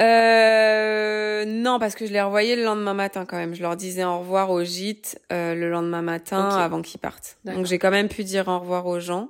Euh, 0.00 1.44
non, 1.44 1.78
parce 1.78 1.94
que 1.94 2.06
je 2.06 2.12
les 2.12 2.20
revoyais 2.20 2.56
le 2.56 2.64
lendemain 2.64 2.94
matin 2.94 3.24
quand 3.24 3.36
même. 3.36 3.54
Je 3.54 3.62
leur 3.62 3.76
disais 3.76 4.04
au 4.04 4.20
revoir 4.20 4.50
au 4.50 4.64
gîte 4.64 5.20
euh, 5.32 5.54
le 5.54 5.70
lendemain 5.70 6.02
matin 6.02 6.48
avant 6.48 6.82
qu'ils 6.82 7.00
partent. 7.00 7.36
Donc 7.44 7.66
j'ai 7.66 7.78
quand 7.78 7.90
même 7.90 8.08
pu 8.08 8.24
dire 8.24 8.48
au 8.48 8.58
revoir 8.58 8.86
aux 8.86 9.00
gens. 9.00 9.28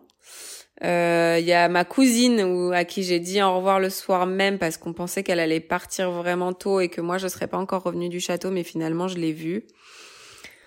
Euh, 0.85 1.37
Il 1.39 1.45
y 1.47 1.53
a 1.53 1.69
ma 1.69 1.85
cousine 1.85 2.43
où, 2.43 2.73
à 2.73 2.85
qui 2.85 3.03
j'ai 3.03 3.21
dit 3.21 3.43
au 3.43 3.57
revoir 3.57 3.79
le 3.79 3.91
soir 3.91 4.27
même 4.27 4.59
parce 4.59 4.77
qu'on 4.77 4.93
pensait 4.93 5.23
qu'elle 5.23 5.41
allait 5.41 5.61
partir 5.61 6.11
vraiment 6.11 6.53
tôt 6.53 6.81
et 6.81 6.89
que 6.89 7.01
moi 7.01 7.19
je 7.19 7.29
serais 7.29 7.47
pas 7.47 7.59
encore 7.59 7.83
revenue 7.83 8.09
du 8.09 8.21
château, 8.21 8.51
mais 8.51 8.65
finalement 8.65 9.09
je 9.09 9.17
l'ai 9.17 9.33
vue. 9.33 9.65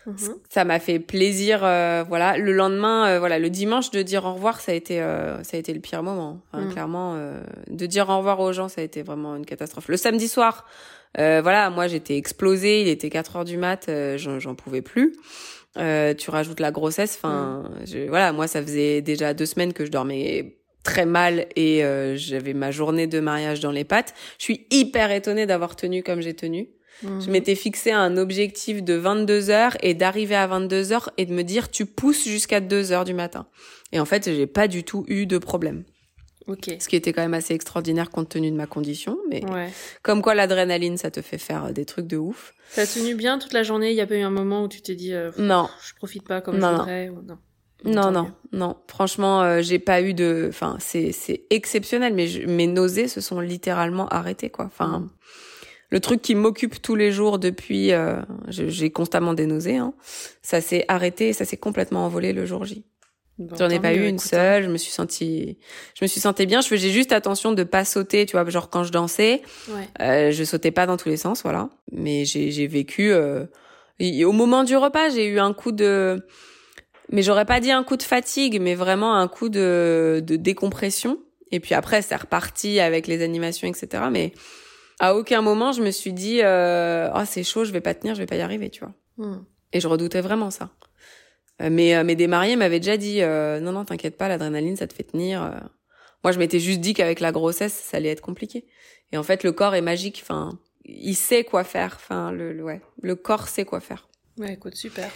Mhm. 0.08 0.36
ça 0.50 0.64
m'a 0.66 0.80
fait 0.80 1.00
plaisir 1.00 1.62
euh, 1.64 2.04
voilà. 2.08 2.38
Le 2.38 2.52
lendemain 2.52 3.08
euh, 3.08 3.20
voilà 3.20 3.40
le 3.40 3.50
dimanche 3.50 3.90
de 3.92 4.02
dire 4.04 4.26
au 4.26 4.34
revoir 4.34 4.60
ça 4.62 4.72
a 4.72 4.76
été 4.76 5.02
euh, 5.02 5.42
ça 5.44 5.58
a 5.58 5.60
été 5.60 5.74
le 5.74 5.80
pire 5.80 6.04
moment 6.04 6.42
Enfin, 6.52 6.66
Mm. 6.66 6.72
clairement 6.72 7.14
euh, 7.16 7.42
de 7.70 7.86
dire 7.86 8.08
au 8.10 8.18
revoir 8.18 8.40
aux 8.40 8.54
gens 8.54 8.68
ça 8.68 8.82
a 8.82 8.84
été 8.84 9.02
vraiment 9.02 9.36
une 9.36 9.46
catastrophe. 9.46 9.88
Le 9.88 9.98
samedi 9.98 10.28
soir 10.28 10.66
euh, 11.18 11.40
voilà 11.42 11.70
moi 11.70 11.88
j'étais 11.88 12.18
explosée 12.18 12.82
il 12.82 12.88
était 12.88 13.10
4 13.10 13.38
heures 13.38 13.46
du 13.46 13.58
mat 13.58 13.88
euh, 13.90 14.18
j'en 14.18 14.54
pouvais 14.56 14.82
plus. 14.82 15.16
Euh, 15.78 16.14
tu 16.14 16.30
rajoutes 16.30 16.60
la 16.62 16.72
grossesse 16.72 17.16
enfin 17.18 17.64
je- 17.86 18.08
voilà 18.08 18.32
moi 18.32 18.48
ça 18.48 18.62
faisait 18.62 19.02
déjà 19.02 19.34
deux 19.34 19.46
semaines 19.46 19.74
que 19.74 19.86
je 19.86 19.92
dormais 19.92 20.58
très 20.84 21.06
mal 21.06 21.48
et 21.56 21.84
euh, 21.84 22.16
j'avais 22.16 22.54
ma 22.54 22.70
journée 22.72 23.08
de 23.08 23.20
mariage 23.20 23.60
dans 23.60 23.72
les 23.72 23.84
pattes. 23.84 24.14
Je 24.38 24.44
suis 24.44 24.68
hyper 24.72 25.10
étonnée 25.12 25.48
d'avoir 25.48 25.76
tenu 25.76 26.04
comme 26.04 26.22
j'ai 26.22 26.36
tenu 26.36 26.70
Mhm. 27.04 27.22
je 27.22 27.30
m'étais 27.30 27.56
fixé 27.56 27.92
un 27.92 28.18
objectif 28.18 28.84
de 28.84 28.94
22 28.94 29.50
heures 29.50 29.76
et 29.82 29.94
d'arriver 29.94 30.36
à 30.36 30.48
22 30.48 30.92
heures 30.94 31.10
et 31.18 31.26
de 31.26 31.34
me 31.34 31.44
dire 31.44 31.70
tu 31.70 31.86
pousses 31.86 32.24
jusqu'à 32.26 32.60
2 32.62 32.92
heures 32.92 33.06
du 33.06 33.14
matin. 33.14 33.48
Et 33.92 34.00
en 34.00 34.06
fait, 34.06 34.26
j'ai 34.26 34.48
pas 34.48 34.68
du 34.68 34.84
tout 34.84 35.04
eu 35.08 35.26
de 35.26 35.38
problème. 35.38 35.84
Ok. 36.48 36.70
Ce 36.80 36.88
qui 36.88 36.96
était 36.96 37.12
quand 37.12 37.24
même 37.24 37.34
assez 37.34 37.54
extraordinaire 37.56 38.12
compte 38.12 38.30
tenu 38.30 38.52
de 38.52 38.56
ma 38.56 38.68
condition. 38.68 39.18
Mais 39.30 39.44
Ouais. 39.52 39.70
comme 40.04 40.22
quoi 40.22 40.36
l'adrénaline, 40.36 40.96
ça 40.98 41.10
te 41.10 41.22
fait 41.24 41.40
faire 41.40 41.74
des 41.74 41.86
trucs 41.86 42.06
de 42.08 42.18
ouf. 42.18 42.54
T'as 42.76 42.86
tenu 42.86 43.16
bien 43.16 43.40
toute 43.40 43.54
la 43.54 43.64
journée. 43.64 43.90
Il 43.90 43.96
y 43.96 44.02
a 44.02 44.06
pas 44.08 44.16
eu 44.16 44.22
un 44.22 44.30
moment 44.30 44.64
où 44.64 44.68
tu 44.68 44.82
t'es 44.82 44.94
dit, 44.96 45.12
euh, 45.14 45.32
Non, 45.40 45.68
je 45.84 45.96
profite 45.96 46.24
pas 46.28 46.42
comme 46.42 46.60
Non, 46.60 46.86
je 46.86 47.08
non. 47.10 47.18
ou 47.18 47.22
non. 47.90 48.12
non, 48.12 48.32
non. 48.52 48.76
Franchement, 48.88 49.42
euh, 49.42 49.62
j'ai 49.64 49.80
pas 49.80 50.02
eu 50.04 50.14
de. 50.14 50.46
Enfin, 50.50 50.78
c'est 50.80 51.12
c'est 51.12 51.46
exceptionnel. 51.50 52.14
Mais 52.14 52.28
je- 52.28 52.46
mes 52.46 52.68
nausées 52.68 53.08
se 53.08 53.22
sont 53.22 53.40
littéralement 53.40 54.08
arrêtées, 54.10 54.50
quoi. 54.52 54.66
Enfin. 54.66 55.10
Le 55.92 56.00
truc 56.00 56.22
qui 56.22 56.36
m'occupe 56.36 56.82
tous 56.82 56.96
les 56.96 57.12
jours 57.12 57.38
depuis, 57.40 57.92
euh, 57.92 58.22
j'ai 58.48 58.90
constamment 58.90 59.34
des 59.34 59.46
nausées. 59.46 59.78
Hein, 59.78 59.94
ça 60.42 60.60
s'est 60.62 60.86
arrêté, 60.88 61.32
ça 61.34 61.46
s'est 61.46 61.58
complètement 61.58 62.06
envolé 62.06 62.34
le 62.34 62.46
jour 62.46 62.66
J. 62.66 62.86
Bon, 63.38 63.56
J'en 63.58 63.70
ai 63.70 63.80
pas 63.82 63.94
eu 63.94 64.00
une 64.08 64.16
écoute, 64.16 64.22
hein. 64.26 64.30
seule. 64.30 64.64
Je 64.64 64.70
me 64.70 64.78
suis 64.78 64.92
sentie, 64.92 65.58
je 65.94 66.04
me 66.06 66.08
suis 66.08 66.22
sentie 66.22 66.46
bien. 66.46 66.62
Je 66.62 66.68
faisais 66.70 66.90
juste 66.90 67.12
attention 67.12 67.52
de 67.52 67.64
pas 67.64 67.84
sauter, 67.86 68.26
tu 68.26 68.32
vois, 68.38 68.50
genre 68.50 68.70
quand 68.70 68.84
je 68.84 68.92
dansais, 68.94 69.42
Ouais. 69.70 69.88
euh, 70.02 70.32
je 70.32 70.44
sautais 70.46 70.72
pas 70.72 70.86
dans 70.86 70.96
tous 70.98 71.10
les 71.10 71.18
sens, 71.18 71.44
voilà. 71.44 71.70
Mais 71.92 72.24
j'ai 72.26 72.50
j'ai 72.52 72.66
vécu. 72.68 73.12
euh, 73.12 73.46
et 74.00 74.24
au 74.26 74.32
moment 74.32 74.64
du 74.64 74.76
repas, 74.78 75.10
j'ai 75.10 75.26
eu 75.28 75.40
un 75.40 75.54
coup 75.54 75.72
de, 75.74 76.26
mais 77.12 77.22
j'aurais 77.24 77.46
pas 77.46 77.60
dit 77.60 77.72
un 77.72 77.84
coup 77.84 77.98
de 77.98 78.04
fatigue, 78.04 78.60
mais 78.62 78.74
vraiment 78.74 79.16
un 79.16 79.28
coup 79.28 79.50
de 79.50 80.24
de 80.26 80.36
décompression. 80.38 81.20
Et 81.52 81.60
puis 81.60 81.76
après, 81.76 82.02
c'est 82.02 82.16
reparti 82.16 82.80
avec 82.80 83.06
les 83.06 83.22
animations, 83.22 83.68
etc. 83.68 84.04
Mais 84.12 84.34
à 85.00 85.16
aucun 85.16 85.42
moment, 85.42 85.72
je 85.72 85.82
me 85.82 85.92
suis 85.92 86.14
dit, 86.14 86.40
euh, 86.42 87.10
oh 87.16 87.22
c'est 87.26 87.44
chaud, 87.44 87.66
je 87.66 87.72
vais 87.72 87.82
pas 87.82 87.94
tenir, 87.94 88.16
je 88.16 88.20
vais 88.22 88.26
pas 88.26 88.36
y 88.38 88.42
arriver, 88.42 88.70
tu 88.70 88.82
vois. 88.82 88.94
Mhm. 89.18 89.46
Et 89.74 89.80
je 89.80 89.88
redoutais 89.88 90.22
vraiment 90.22 90.52
ça. 90.52 90.70
Euh, 91.62 91.70
Mais, 91.70 91.96
euh, 91.96 92.04
mais 92.04 92.16
des 92.16 92.28
mariés 92.28 92.56
m'avaient 92.56 92.80
déjà 92.80 92.98
dit 92.98 93.22
euh, 93.22 93.60
non 93.62 93.72
non 93.72 93.86
t'inquiète 93.86 94.18
pas 94.18 94.28
l'adrénaline 94.28 94.76
ça 94.76 94.88
te 94.88 94.94
fait 94.94 95.04
tenir. 95.04 95.40
Moi 96.24 96.32
je 96.34 96.40
m'étais 96.40 96.60
juste 96.60 96.82
dit 96.82 96.94
qu'avec 96.94 97.20
la 97.22 97.32
grossesse 97.32 97.74
ça 97.74 97.98
allait 97.98 98.10
être 98.10 98.22
compliqué. 98.22 98.66
Et 99.12 99.18
en 99.18 99.24
fait 99.24 99.44
le 99.44 99.52
corps 99.54 99.74
est 99.76 99.82
magique. 99.82 100.20
Enfin 100.24 100.60
il 100.84 101.16
sait 101.16 101.44
quoi 101.46 101.64
faire. 101.64 101.94
Enfin 101.96 102.32
le, 102.32 102.52
le- 102.54 102.64
ouais 102.64 102.82
le 103.02 103.16
corps 103.16 103.48
sait 103.48 103.64
quoi 103.66 103.80
faire. 103.80 104.08
Ouais, 104.38 104.54
écoute, 104.54 104.76
super. 104.76 105.10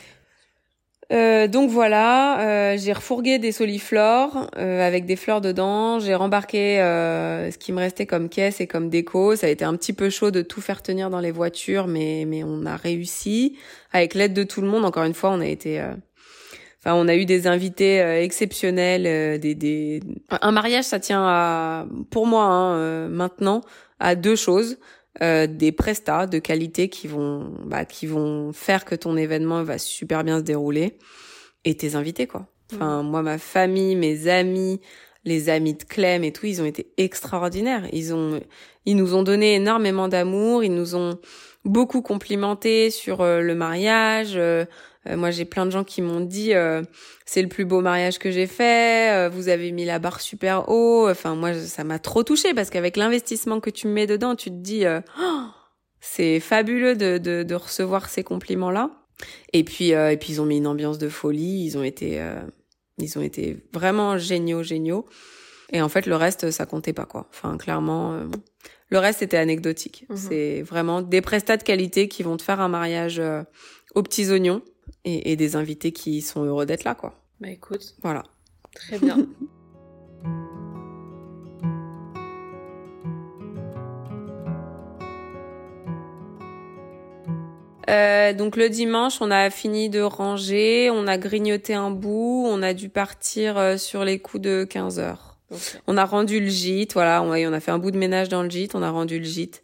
Euh, 1.12 1.48
donc 1.48 1.72
voilà, 1.72 2.40
euh, 2.42 2.78
j'ai 2.78 2.94
refourgué 2.94 3.40
des 3.40 3.52
soliflores 3.52 4.48
euh, 4.58 4.86
avec 4.86 5.06
des 5.06 5.16
fleurs 5.16 5.42
dedans. 5.42 5.98
J'ai 6.00 6.14
rembarqué 6.14 6.80
euh, 6.82 7.50
ce 7.50 7.58
qui 7.58 7.72
me 7.72 7.80
restait 7.80 8.06
comme 8.06 8.30
caisse 8.30 8.62
et 8.62 8.68
comme 8.68 8.90
déco. 8.90 9.36
Ça 9.36 9.48
a 9.48 9.50
été 9.50 9.66
un 9.66 9.76
petit 9.76 9.94
peu 9.94 10.12
chaud 10.12 10.30
de 10.30 10.44
tout 10.44 10.62
faire 10.62 10.84
tenir 10.84 11.10
dans 11.10 11.20
les 11.20 11.32
voitures, 11.32 11.88
mais 11.88 12.26
mais 12.28 12.44
on 12.44 12.64
a 12.68 12.76
réussi 12.76 13.58
avec 13.92 14.14
l'aide 14.14 14.34
de 14.34 14.44
tout 14.44 14.62
le 14.62 14.68
monde. 14.68 14.86
Encore 14.86 15.04
une 15.04 15.16
fois, 15.16 15.32
on 15.32 15.42
a 15.42 15.48
été, 15.48 15.82
euh, 15.82 15.94
enfin 16.80 16.94
on 16.94 17.08
a 17.08 17.16
eu 17.16 17.26
des 17.26 17.48
invités 17.48 18.02
euh, 18.02 18.22
exceptionnels. 18.22 19.40
des, 19.40 19.56
des 19.56 20.02
un 20.42 20.52
mariage, 20.52 20.84
ça 20.84 21.00
tient 21.00 21.24
à 21.24 21.88
pour 22.12 22.28
moi 22.28 22.44
hein, 22.44 23.08
maintenant 23.10 23.62
à 24.00 24.14
deux 24.16 24.36
choses. 24.36 24.78
Euh, 25.24 25.48
des 25.48 25.72
prestats 25.72 26.28
de 26.28 26.38
qualité 26.38 26.88
qui 26.88 27.08
vont 27.08 27.52
bah, 27.66 27.84
qui 27.84 28.06
vont 28.06 28.54
faire 28.54 28.86
que 28.86 28.94
ton 28.94 29.18
événement 29.18 29.64
va 29.64 29.80
super 29.80 30.24
bien 30.24 30.38
se 30.38 30.44
dérouler 30.44 31.00
et 31.66 31.76
tes 31.76 31.96
invités 31.96 32.28
quoi. 32.28 32.48
Enfin 32.72 33.02
moi 33.02 33.24
ma 33.24 33.40
famille, 33.40 33.96
mes 33.96 34.28
amis, 34.28 34.80
les 35.26 35.50
amis 35.50 35.74
de 35.74 35.84
Clem 35.84 36.24
et 36.24 36.32
tout, 36.32 36.46
ils 36.46 36.62
ont 36.62 36.66
été 36.66 36.94
extraordinaires. 36.98 37.88
Ils 37.92 38.14
ont 38.14 38.40
ils 38.86 38.96
nous 38.96 39.16
ont 39.16 39.24
donné 39.24 39.56
énormément 39.56 40.08
d'amour, 40.08 40.64
ils 40.64 40.74
nous 40.74 40.96
ont 40.96 41.20
beaucoup 41.66 42.04
complimenté 42.04 42.92
sur 42.92 43.22
euh, 43.22 43.42
le 43.42 43.56
mariage, 43.56 44.34
euh, 44.36 44.66
euh, 45.08 45.16
moi, 45.16 45.32
j'ai 45.32 45.46
plein 45.46 45.66
de 45.66 45.72
gens 45.72 45.84
qui 45.84 46.02
m'ont 46.02 46.20
dit 46.20 46.54
euh, 46.54 46.84
c'est 47.26 47.42
le 47.42 47.48
plus 47.48 47.66
beau 47.66 47.82
mariage 47.82 48.20
que 48.20 48.32
j'ai 48.32 48.48
fait. 48.48 49.12
Euh, 49.16 49.30
vous 49.30 49.50
avez 49.50 49.72
mis 49.72 49.86
la 49.86 50.00
barre 50.00 50.20
super 50.20 50.70
haut. 50.70 51.08
Enfin, 51.10 51.36
moi, 51.36 51.54
ça 51.54 51.84
m'a 51.84 52.00
trop 52.00 52.24
touché 52.24 52.54
parce 52.54 52.70
qu'avec 52.70 52.98
l'investissement 52.98 53.60
que 53.60 53.70
tu 53.70 53.88
mets 53.88 54.08
dedans, 54.08 54.36
tu 54.36 54.50
te 54.50 54.56
dis 54.56 54.84
oh, 54.86 55.46
c'est 56.02 56.40
fabuleux 56.40 56.96
de, 56.96 57.18
de, 57.18 57.44
de, 57.44 57.56
recevoir 57.56 58.10
ces 58.10 58.24
compliments-là. 58.24 58.92
Et 59.54 59.64
puis, 59.64 59.90
et 59.90 60.18
puis 60.18 60.34
ils 60.34 60.42
ont 60.42 60.46
mis 60.46 60.58
une 60.58 60.68
ambiance 60.68 60.98
de 60.98 61.10
folie. 61.10 61.66
Ils 61.66 61.78
ont 61.78 61.84
été, 61.84 62.22
ils 62.98 63.20
ont 63.20 63.22
été 63.22 63.58
vraiment 63.74 64.18
géniaux, 64.18 64.64
géniaux. 64.64 65.06
Et 65.72 65.82
en 65.82 65.90
fait, 65.90 66.06
le 66.06 66.16
reste, 66.16 66.52
ça 66.52 66.66
comptait 66.66 66.94
pas 66.94 67.06
quoi. 67.06 67.28
Enfin, 67.30 67.58
clairement, 67.58 68.18
le 68.88 68.98
reste 68.98 69.22
était 69.22 69.38
anecdotique. 69.38 70.06
Mhm. 70.10 70.18
C'est 70.18 70.62
vraiment 70.62 71.02
des 71.02 71.20
prestats 71.20 71.58
de 71.58 71.64
qualité 71.64 72.08
qui 72.08 72.24
vont 72.24 72.38
te 72.38 72.44
faire 72.44 72.62
un 72.62 72.70
mariage 72.70 73.22
aux 73.94 74.04
petits 74.04 74.32
oignons 74.32 74.62
et, 75.06 75.32
et 75.32 75.36
des 75.36 75.56
invités 75.56 75.92
qui 75.92 76.22
sont 76.22 76.44
heureux 76.44 76.66
d'être 76.66 76.84
là, 76.84 76.96
quoi. 76.96 77.14
Bah 77.40 77.50
écoute. 77.50 77.96
Voilà. 78.02 78.24
Très 78.76 79.00
bien. 79.00 79.28
Euh, 87.90 88.34
donc 88.34 88.56
le 88.56 88.70
dimanche, 88.70 89.20
on 89.20 89.32
a 89.32 89.50
fini 89.50 89.90
de 89.90 90.02
ranger, 90.02 90.92
on 90.92 91.08
a 91.08 91.18
grignoté 91.18 91.74
un 91.74 91.90
bout, 91.90 92.46
on 92.48 92.62
a 92.62 92.74
dû 92.74 92.88
partir 92.88 93.58
euh, 93.58 93.78
sur 93.78 94.06
les 94.06 94.20
coups 94.20 94.44
de 94.44 94.64
15 94.64 95.00
heures. 95.00 95.38
Okay. 95.50 95.80
On 95.88 95.98
a 95.98 96.06
rendu 96.06 96.40
le 96.40 96.48
gîte, 96.48 96.94
voilà, 96.94 97.24
on, 97.24 97.32
on 97.32 97.54
a 97.54 97.60
fait 97.60 97.72
un 97.72 97.80
bout 97.80 97.90
de 97.90 97.98
ménage 97.98 98.30
dans 98.30 98.44
le 98.44 98.50
gîte, 98.50 98.76
on 98.76 98.84
a 98.84 98.92
rendu 98.92 99.18
le 99.18 99.26
gîte 99.26 99.64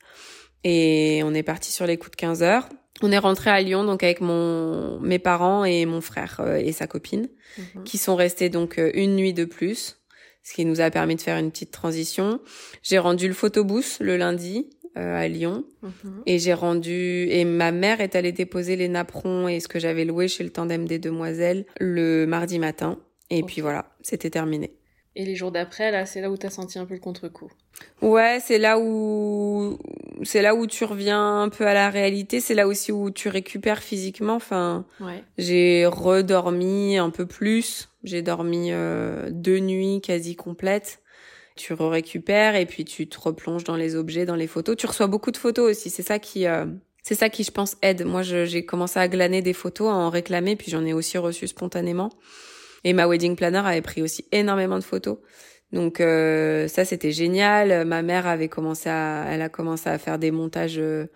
et 0.63 1.21
on 1.23 1.35
est 1.35 1.43
parti 1.43 1.71
sur 1.71 1.85
les 1.85 1.97
coups 1.97 2.11
de 2.11 2.15
15 2.15 2.41
heures. 2.41 2.67
On 3.01 3.11
est 3.11 3.17
rentré 3.17 3.49
à 3.49 3.61
Lyon 3.61 3.83
donc 3.83 4.03
avec 4.03 4.21
mon 4.21 4.99
mes 5.01 5.19
parents 5.19 5.65
et 5.65 5.85
mon 5.85 6.01
frère 6.01 6.37
euh, 6.39 6.55
et 6.55 6.71
sa 6.71 6.87
copine 6.87 7.27
mhm. 7.57 7.83
qui 7.83 7.97
sont 7.97 8.15
restés 8.15 8.49
donc 8.49 8.79
euh, 8.79 8.91
une 8.93 9.15
nuit 9.15 9.33
de 9.33 9.45
plus, 9.45 9.97
ce 10.43 10.53
qui 10.53 10.65
nous 10.65 10.79
a 10.79 10.89
permis 10.89 11.15
de 11.15 11.21
faire 11.21 11.37
une 11.37 11.51
petite 11.51 11.71
transition. 11.71 12.39
J'ai 12.83 12.97
rendu 12.97 13.27
le 13.27 13.33
photobooth 13.33 13.97
le 13.99 14.15
lundi 14.15 14.69
euh, 14.97 15.17
à 15.17 15.27
Lyon 15.27 15.65
mhm. 15.81 16.23
et 16.25 16.39
j'ai 16.39 16.53
rendu 16.53 17.27
et 17.29 17.43
ma 17.43 17.71
mère 17.71 17.99
est 17.99 18.15
allée 18.15 18.31
déposer 18.31 18.77
les 18.77 18.87
napperons 18.87 19.49
et 19.49 19.59
ce 19.59 19.67
que 19.67 19.79
j'avais 19.79 20.05
loué 20.05 20.29
chez 20.29 20.43
le 20.45 20.49
tandem 20.49 20.87
des 20.87 20.99
demoiselles 20.99 21.65
le 21.79 22.25
mardi 22.25 22.59
matin 22.59 22.97
et 23.29 23.43
puis 23.43 23.61
voilà, 23.61 23.91
c'était 24.01 24.29
terminé. 24.29 24.71
Et 25.15 25.23
les 25.25 25.35
jours 25.35 25.51
d'après, 25.51 25.91
là, 25.91 26.05
c'est 26.05 26.19
là 26.19 26.29
où 26.29 26.35
t'as 26.35 26.49
senti 26.49 26.77
un 26.77 26.85
peu 26.85 26.93
le 26.93 26.99
contre-coup. 26.99 27.49
Ouais, 28.01 28.39
c'est 28.41 28.57
là 28.57 28.77
où 28.79 29.77
c'est 30.23 30.41
là 30.41 30.55
où 30.55 30.67
tu 30.67 30.83
reviens 30.83 31.41
un 31.41 31.49
peu 31.49 31.65
à 31.65 31.73
la 31.73 31.89
réalité. 31.89 32.41
C'est 32.41 32.53
là 32.53 32.67
aussi 32.67 32.91
où 32.91 33.11
tu 33.11 33.29
récupères 33.29 33.81
physiquement. 33.81 34.35
Enfin, 34.35 34.85
ouais. 34.99 35.23
j'ai 35.37 35.85
redormi 35.85 36.97
un 36.97 37.09
peu 37.09 37.25
plus. 37.25 37.89
J'ai 38.03 38.21
dormi 38.21 38.69
euh, 38.71 39.29
deux 39.31 39.59
nuits 39.59 40.01
quasi 40.01 40.35
complètes. 40.35 41.01
Tu 41.55 41.71
récupères 41.73 42.55
et 42.55 42.65
puis 42.65 42.83
tu 42.83 43.07
te 43.07 43.17
replonges 43.17 43.63
dans 43.63 43.77
les 43.77 43.95
objets, 43.95 44.25
dans 44.25 44.35
les 44.35 44.47
photos. 44.47 44.75
Tu 44.75 44.85
reçois 44.87 45.07
beaucoup 45.07 45.31
de 45.31 45.37
photos 45.37 45.71
aussi. 45.71 45.89
C'est 45.89 46.03
ça 46.03 46.19
qui 46.19 46.45
euh, 46.45 46.65
c'est 47.07 47.15
ça 47.15 47.29
qui, 47.29 47.43
je 47.43 47.51
pense, 47.51 47.77
aide. 47.83 48.03
Moi, 48.03 48.23
j'ai 48.23 48.65
commencé 48.65 48.99
à 48.99 49.07
glaner 49.07 49.43
des 49.43 49.53
photos, 49.53 49.89
à 49.89 49.93
en 49.93 50.09
réclamer, 50.09 50.55
puis 50.55 50.71
j'en 50.71 50.83
ai 50.83 50.91
aussi 50.91 51.19
reçu 51.19 51.47
spontanément. 51.47 52.09
Et 52.85 52.93
ma 52.93 53.07
wedding 53.07 53.35
planner 53.35 53.63
avait 53.65 53.81
pris 53.81 54.01
aussi 54.03 54.25
énormément 54.31 54.77
de 54.77 54.83
photos. 54.83 55.17
Donc 55.73 55.99
euh, 55.99 56.67
ça 56.67 56.85
c'était 56.85 57.11
génial. 57.11 57.85
Ma 57.85 58.03
mère 58.03 58.27
avait 58.27 58.47
commencé 58.47 58.89
à, 58.89 59.25
elle 59.29 59.41
a 59.41 59.49
commencé 59.49 59.89
à 59.89 59.97
faire 59.97 60.19
des 60.19 60.31
montages 60.31 60.77
euh, 60.77 61.07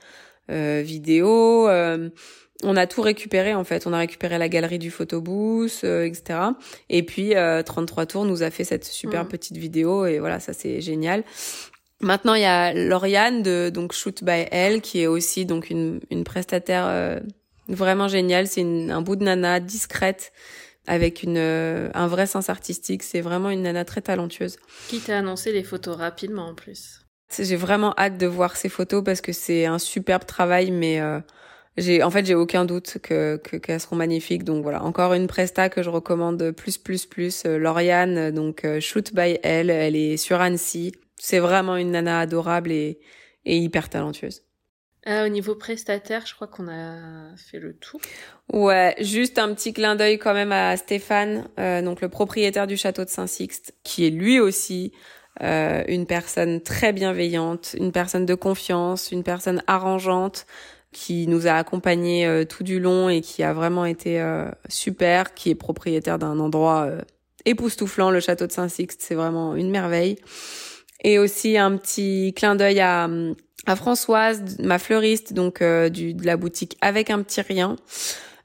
euh 0.51 0.81
vidéo. 0.83 1.69
Euh, 1.69 2.09
on 2.63 2.75
a 2.75 2.87
tout 2.87 3.01
récupéré 3.01 3.53
en 3.53 3.63
fait. 3.63 3.85
On 3.85 3.93
a 3.93 3.99
récupéré 3.99 4.37
la 4.39 4.49
galerie 4.49 4.79
du 4.79 4.89
photobooth, 4.89 5.81
euh, 5.83 6.05
etc. 6.05 6.39
Et 6.89 7.03
puis 7.03 7.33
33 7.65 8.07
tours 8.07 8.25
nous 8.25 8.41
a 8.41 8.49
fait 8.49 8.63
cette 8.63 8.83
super 8.83 9.25
mmh. 9.25 9.29
petite 9.29 9.57
vidéo 9.57 10.05
et 10.07 10.19
voilà 10.19 10.39
ça 10.39 10.53
c'est 10.53 10.81
génial. 10.81 11.23
Maintenant 12.01 12.33
il 12.33 12.41
y 12.41 12.45
a 12.45 12.73
Lauriane 12.73 13.43
de 13.43 13.69
donc 13.69 13.93
Shoot 13.93 14.23
by 14.23 14.47
Elle 14.51 14.81
qui 14.81 15.01
est 15.01 15.07
aussi 15.07 15.45
donc 15.45 15.69
une, 15.69 15.99
une 16.09 16.23
prestataire 16.23 17.21
vraiment 17.67 18.07
géniale. 18.07 18.47
C'est 18.47 18.63
un 18.63 19.01
bout 19.01 19.15
de 19.15 19.23
nana 19.23 19.59
discrète 19.59 20.33
avec 20.89 21.21
une, 21.21 21.37
euh, 21.37 21.89
un 21.93 22.07
vrai 22.07 22.25
sens 22.25 22.49
artistique. 22.49 23.03
C'est 23.03 23.21
vraiment 23.21 23.51
une 23.51 23.61
nana 23.61 23.85
très 23.85 24.01
talentueuse. 24.01 24.57
Qui 24.89 24.99
t'a 24.99 25.19
annoncé 25.19 25.51
les 25.53 25.63
photos 25.63 25.95
rapidement 25.95 26.47
en 26.47 26.55
plus? 26.55 27.05
J'ai 27.37 27.55
vraiment 27.55 27.93
hâte 27.95 28.17
de 28.17 28.25
voir 28.25 28.57
ces 28.57 28.69
photos 28.69 29.03
parce 29.03 29.21
que 29.21 29.31
c'est 29.31 29.67
un 29.67 29.77
superbe 29.77 30.25
travail, 30.25 30.71
mais 30.71 30.99
euh, 30.99 31.19
j'ai 31.77 32.01
en 32.01 32.09
fait 32.09 32.25
j'ai 32.25 32.33
aucun 32.33 32.65
doute 32.65 32.97
que 33.03 33.37
qu'elles 33.37 33.79
seront 33.79 33.97
magnifiques. 33.97 34.43
Donc 34.43 34.63
voilà, 34.63 34.83
encore 34.83 35.13
une 35.13 35.27
presta 35.27 35.69
que 35.69 35.83
je 35.83 35.91
recommande 35.91 36.51
plus 36.51 36.79
plus 36.79 37.05
plus. 37.05 37.43
Euh, 37.45 37.59
Lauriane, 37.59 38.31
donc 38.31 38.65
Shoot 38.79 39.13
by 39.13 39.37
Elle, 39.43 39.69
elle 39.69 39.95
est 39.95 40.17
sur 40.17 40.41
Annecy. 40.41 40.91
C'est 41.17 41.39
vraiment 41.39 41.75
une 41.77 41.91
nana 41.91 42.19
adorable 42.19 42.71
et, 42.71 42.99
et 43.45 43.57
hyper 43.57 43.89
talentueuse. 43.89 44.41
Euh, 45.07 45.25
au 45.25 45.29
niveau 45.29 45.55
prestataire, 45.55 46.25
je 46.25 46.35
crois 46.35 46.47
qu'on 46.47 46.67
a 46.67 47.35
fait 47.37 47.59
le 47.59 47.73
tout. 47.73 47.99
Ouais, 48.51 48.95
juste 48.99 49.39
un 49.39 49.53
petit 49.53 49.73
clin 49.73 49.95
d'œil 49.95 50.19
quand 50.19 50.33
même 50.33 50.51
à 50.51 50.75
Stéphane, 50.75 51.47
euh, 51.57 51.81
donc 51.81 52.01
le 52.01 52.09
propriétaire 52.09 52.67
du 52.67 52.75
château 52.75 53.05
de 53.05 53.09
Saint-Sixte, 53.09 53.73
qui 53.83 54.05
est 54.05 54.09
lui 54.09 54.39
aussi 54.39 54.91
euh, 55.41 55.83
une 55.87 56.05
personne 56.05 56.61
très 56.61 56.91
bienveillante, 56.91 57.75
une 57.79 57.93
personne 57.93 58.25
de 58.25 58.35
confiance, 58.35 59.11
une 59.11 59.23
personne 59.23 59.63
arrangeante, 59.67 60.45
qui 60.91 61.27
nous 61.27 61.47
a 61.47 61.51
accompagnés 61.51 62.25
euh, 62.25 62.45
tout 62.45 62.63
du 62.63 62.79
long 62.79 63.09
et 63.09 63.21
qui 63.21 63.43
a 63.43 63.53
vraiment 63.53 63.85
été 63.85 64.19
euh, 64.19 64.49
super, 64.67 65.33
qui 65.33 65.51
est 65.51 65.55
propriétaire 65.55 66.17
d'un 66.17 66.39
endroit 66.39 66.85
euh, 66.87 67.01
époustouflant, 67.45 68.11
le 68.11 68.19
château 68.19 68.47
de 68.47 68.51
Saint-Sixte, 68.51 69.01
c'est 69.01 69.15
vraiment 69.15 69.55
une 69.55 69.69
merveille. 69.69 70.17
Et 71.03 71.19
aussi 71.19 71.57
un 71.57 71.77
petit 71.77 72.33
clin 72.35 72.55
d'œil 72.55 72.79
à 72.81 73.07
à 73.65 73.75
Françoise, 73.75 74.57
ma 74.59 74.79
fleuriste, 74.79 75.33
donc 75.33 75.61
euh, 75.61 75.89
du, 75.89 76.13
de 76.13 76.25
la 76.25 76.37
boutique 76.37 76.77
avec 76.81 77.09
un 77.09 77.21
petit 77.21 77.41
rien, 77.41 77.75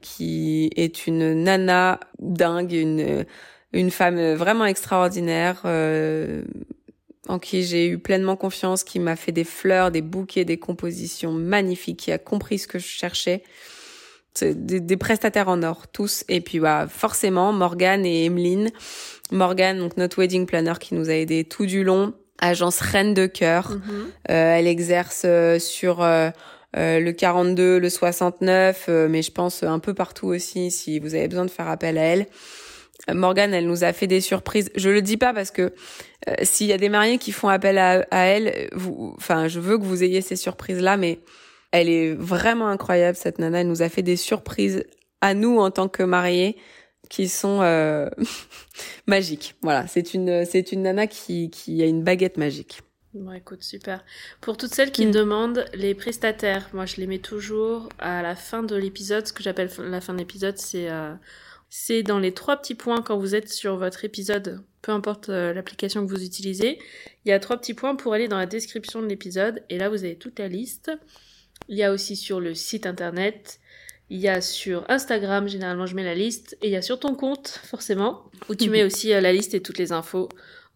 qui 0.00 0.70
est 0.76 1.06
une 1.06 1.44
nana 1.44 2.00
dingue, 2.18 2.72
une 2.72 3.24
une 3.74 3.90
femme 3.90 4.34
vraiment 4.34 4.64
extraordinaire, 4.64 5.62
euh, 5.64 6.42
en 7.28 7.38
qui 7.38 7.64
j'ai 7.64 7.88
eu 7.88 7.98
pleinement 7.98 8.36
confiance, 8.36 8.84
qui 8.84 9.00
m'a 9.00 9.16
fait 9.16 9.32
des 9.32 9.44
fleurs, 9.44 9.90
des 9.90 10.00
bouquets, 10.00 10.44
des 10.44 10.58
compositions 10.58 11.32
magnifiques, 11.32 12.00
qui 12.00 12.12
a 12.12 12.18
compris 12.18 12.58
ce 12.58 12.68
que 12.68 12.78
je 12.78 12.86
cherchais. 12.86 13.42
Des, 14.40 14.80
des, 14.80 14.96
prestataires 14.96 15.48
en 15.48 15.62
or, 15.62 15.86
tous. 15.86 16.24
Et 16.28 16.40
puis 16.40 16.58
bah, 16.58 16.86
forcément, 16.88 17.52
Morgane 17.52 18.04
et 18.04 18.24
Emeline. 18.24 18.70
Morgane, 19.30 19.78
donc 19.78 19.96
notre 19.96 20.18
wedding 20.18 20.46
planner 20.46 20.74
qui 20.80 20.94
nous 20.94 21.08
a 21.08 21.14
aidé 21.14 21.44
tout 21.44 21.66
du 21.66 21.84
long 21.84 22.14
agence 22.48 22.80
Reine 22.80 23.14
de 23.14 23.26
cœur. 23.26 23.70
Mhm. 23.70 23.80
Euh, 24.30 24.56
elle 24.56 24.66
exerce 24.66 25.22
euh, 25.24 25.58
sur 25.58 26.02
euh, 26.02 26.30
le 26.74 27.10
42, 27.12 27.78
le 27.78 27.90
69, 27.90 28.88
mais 29.08 29.22
je 29.22 29.30
pense 29.30 29.62
un 29.62 29.78
peu 29.78 29.94
partout 29.94 30.26
aussi 30.26 30.70
si 30.70 30.98
vous 30.98 31.14
avez 31.14 31.28
besoin 31.28 31.44
de 31.44 31.50
faire 31.50 31.68
appel 31.68 31.98
à 31.98 32.02
elle. 32.02 32.26
Morgane, 33.12 33.52
elle 33.52 33.66
nous 33.66 33.84
a 33.84 33.92
fait 33.92 34.06
des 34.06 34.20
surprises. 34.20 34.70
Je 34.74 34.88
le 34.88 35.02
dis 35.02 35.16
pas 35.16 35.34
parce 35.34 35.50
que 35.50 35.72
s'il 36.42 36.66
y 36.66 36.72
a 36.72 36.78
des 36.78 36.88
mariés 36.88 37.18
qui 37.18 37.32
font 37.32 37.48
appel 37.48 37.76
à, 37.76 38.06
à 38.10 38.24
elle, 38.24 38.68
vous, 38.72 39.14
enfin, 39.18 39.46
je 39.46 39.60
veux 39.60 39.78
que 39.78 39.84
vous 39.84 40.02
ayez 40.02 40.20
ces 40.20 40.36
surprises-là, 40.36 40.96
mais 40.96 41.20
elle 41.70 41.88
est 41.88 42.14
vraiment 42.14 42.68
incroyable 42.68 43.16
cette 43.16 43.38
nana. 43.38 43.60
Elle 43.60 43.68
nous 43.68 43.82
a 43.82 43.88
fait 43.88 44.02
des 44.02 44.16
surprises 44.16 44.84
à 45.20 45.34
nous 45.34 45.58
en 45.58 45.70
tant 45.70 45.88
que 45.88 46.02
mariés 46.02 46.56
qui 47.14 47.28
sont 47.28 47.62
euh, 47.62 48.10
magiques. 49.06 49.54
Voilà, 49.62 49.86
c'est 49.86 50.14
une 50.14 50.44
c'est 50.44 50.72
une 50.72 50.82
nana 50.82 51.06
qui 51.06 51.48
qui 51.48 51.80
a 51.80 51.86
une 51.86 52.02
baguette 52.02 52.38
magique. 52.38 52.80
Bon, 53.12 53.30
écoute, 53.30 53.62
super. 53.62 54.04
Pour 54.40 54.56
toutes 54.56 54.74
celles 54.74 54.90
qui 54.90 55.06
mm. 55.06 55.12
demandent 55.12 55.64
les 55.74 55.94
prestataires, 55.94 56.68
moi 56.72 56.86
je 56.86 56.96
les 56.96 57.06
mets 57.06 57.20
toujours 57.20 57.88
à 58.00 58.20
la 58.22 58.34
fin 58.34 58.64
de 58.64 58.74
l'épisode. 58.74 59.28
Ce 59.28 59.32
que 59.32 59.44
j'appelle 59.44 59.70
la 59.78 60.00
fin 60.00 60.12
de 60.12 60.18
l'épisode, 60.18 60.58
c'est 60.58 60.90
euh, 60.90 61.14
C'est 61.70 62.02
dans 62.02 62.18
les 62.18 62.34
trois 62.34 62.56
petits 62.56 62.74
points 62.74 63.00
quand 63.00 63.16
vous 63.16 63.36
êtes 63.36 63.48
sur 63.48 63.76
votre 63.76 64.04
épisode, 64.04 64.64
peu 64.82 64.90
importe 64.90 65.28
euh, 65.28 65.54
l'application 65.54 66.04
que 66.04 66.10
vous 66.10 66.24
utilisez. 66.24 66.80
Il 67.24 67.28
y 67.28 67.32
a 67.32 67.38
trois 67.38 67.58
petits 67.58 67.74
points 67.74 67.94
pour 67.94 68.12
aller 68.14 68.26
dans 68.26 68.38
la 68.38 68.46
description 68.46 69.00
de 69.00 69.06
l'épisode 69.06 69.62
et 69.70 69.78
là 69.78 69.88
vous 69.88 70.02
avez 70.02 70.16
toute 70.16 70.40
la 70.40 70.48
liste. 70.48 70.90
Il 71.68 71.76
y 71.78 71.84
a 71.84 71.92
aussi 71.92 72.16
sur 72.16 72.40
le 72.40 72.54
site 72.54 72.86
internet, 72.86 73.60
il 74.10 74.18
y 74.20 74.28
a 74.28 74.40
sur 74.40 74.84
Instagram, 74.88 75.48
généralement 75.48 75.86
je 75.86 75.94
mets 75.96 76.04
la 76.04 76.14
liste, 76.14 76.56
et 76.62 76.66
il 76.68 76.72
y 76.72 76.76
a 76.76 76.82
sur 76.82 76.98
ton 77.00 77.14
compte, 77.14 77.60
forcément, 77.64 78.22
où 78.48 78.54
tu 78.54 78.68
mets 78.70 78.84
aussi 78.84 79.12
euh, 79.12 79.20
la 79.20 79.32
liste 79.32 79.54
et 79.54 79.60
toutes 79.60 79.78
les 79.78 79.92
infos. 79.92 80.28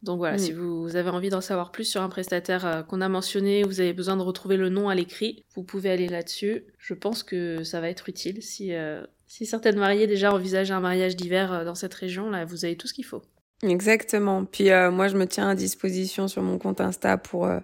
Donc 0.03 0.19
voilà, 0.19 0.37
Mm. 0.37 0.39
si 0.39 0.53
vous 0.53 0.95
avez 0.95 1.11
envie 1.11 1.29
d'en 1.29 1.41
savoir 1.41 1.73
plus 1.73 1.85
sur 1.85 2.01
un 2.03 2.09
prestataire 2.09 2.65
euh, 2.67 2.83
qu'on 2.83 3.01
a 3.01 3.09
mentionné, 3.09 3.65
vous 3.65 3.81
avez 3.81 3.93
besoin 3.93 4.17
de 4.17 4.23
retrouver 4.23 4.57
le 4.57 4.69
nom 4.69 4.89
à 4.89 4.95
l'écrit, 4.95 5.43
vous 5.57 5.65
pouvez 5.65 5.91
aller 5.91 6.07
là-dessus. 6.09 6.65
Je 6.79 6.95
pense 6.95 7.23
que 7.25 7.65
ça 7.65 7.81
va 7.81 7.89
être 7.91 8.09
utile 8.09 8.41
si, 8.43 8.73
euh, 8.75 9.03
si 9.27 9.45
certaines 9.45 9.77
mariées 9.79 10.07
déjà 10.07 10.33
envisagent 10.33 10.71
un 10.71 10.81
mariage 10.81 11.17
d'hiver 11.17 11.65
dans 11.65 11.75
cette 11.75 11.95
région, 11.95 12.31
là 12.31 12.45
vous 12.45 12.65
avez 12.65 12.77
tout 12.77 12.87
ce 12.87 12.95
qu'il 12.95 13.05
faut. 13.05 13.23
Exactement. 13.65 14.45
Puis 14.45 14.71
euh, 14.71 14.91
moi, 14.93 15.09
je 15.09 15.17
me 15.17 15.27
tiens 15.27 15.49
à 15.49 15.55
disposition 15.57 16.29
sur 16.29 16.43
mon 16.43 16.59
compte 16.59 16.81
Insta 16.81 17.19
pour 17.19 17.47
euh, 17.47 17.59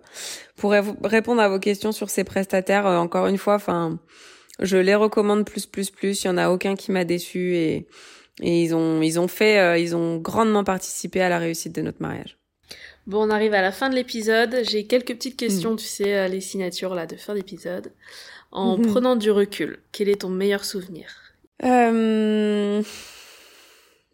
pour 0.56 0.72
ré- 0.72 0.82
répondre 1.04 1.40
à 1.40 1.48
vos 1.48 1.60
questions 1.60 1.92
sur 1.92 2.10
ces 2.10 2.24
prestataires. 2.24 2.84
Euh, 2.86 2.96
encore 2.96 3.28
une 3.28 3.38
fois, 3.38 3.54
enfin, 3.54 4.00
je 4.60 4.76
les 4.76 4.94
recommande 4.94 5.44
plus, 5.44 5.66
plus, 5.66 5.90
plus. 5.90 6.22
Il 6.22 6.26
y 6.26 6.30
en 6.30 6.36
a 6.38 6.48
aucun 6.50 6.74
qui 6.76 6.92
m'a 6.92 7.04
déçu 7.04 7.56
et 7.56 7.86
et 8.42 8.62
ils 8.62 8.74
ont 8.74 9.00
ils 9.02 9.18
ont 9.20 9.28
fait 9.28 9.58
euh, 9.60 9.78
ils 9.78 9.94
ont 9.94 10.16
grandement 10.18 10.64
participé 10.64 11.20
à 11.20 11.28
la 11.28 11.38
réussite 11.38 11.72
de 11.74 11.82
notre 11.82 12.02
mariage. 12.02 12.36
Bon, 13.06 13.26
on 13.26 13.30
arrive 13.30 13.54
à 13.54 13.60
la 13.62 13.70
fin 13.72 13.90
de 13.90 13.94
l'épisode. 13.94 14.60
J'ai 14.68 14.86
quelques 14.86 15.14
petites 15.14 15.36
questions, 15.36 15.76
tu 15.76 15.84
sais, 15.86 16.14
euh, 16.16 16.26
les 16.28 16.40
signatures 16.40 16.94
là 16.94 17.06
de 17.06 17.16
fin 17.16 17.34
d'épisode. 17.34 17.92
En 18.50 18.78
Mhm. 18.78 18.86
prenant 18.86 19.16
du 19.16 19.30
recul, 19.30 19.80
quel 19.92 20.08
est 20.08 20.20
ton 20.22 20.30
meilleur 20.30 20.64
souvenir? 20.64 21.08
Euh, 21.64 22.82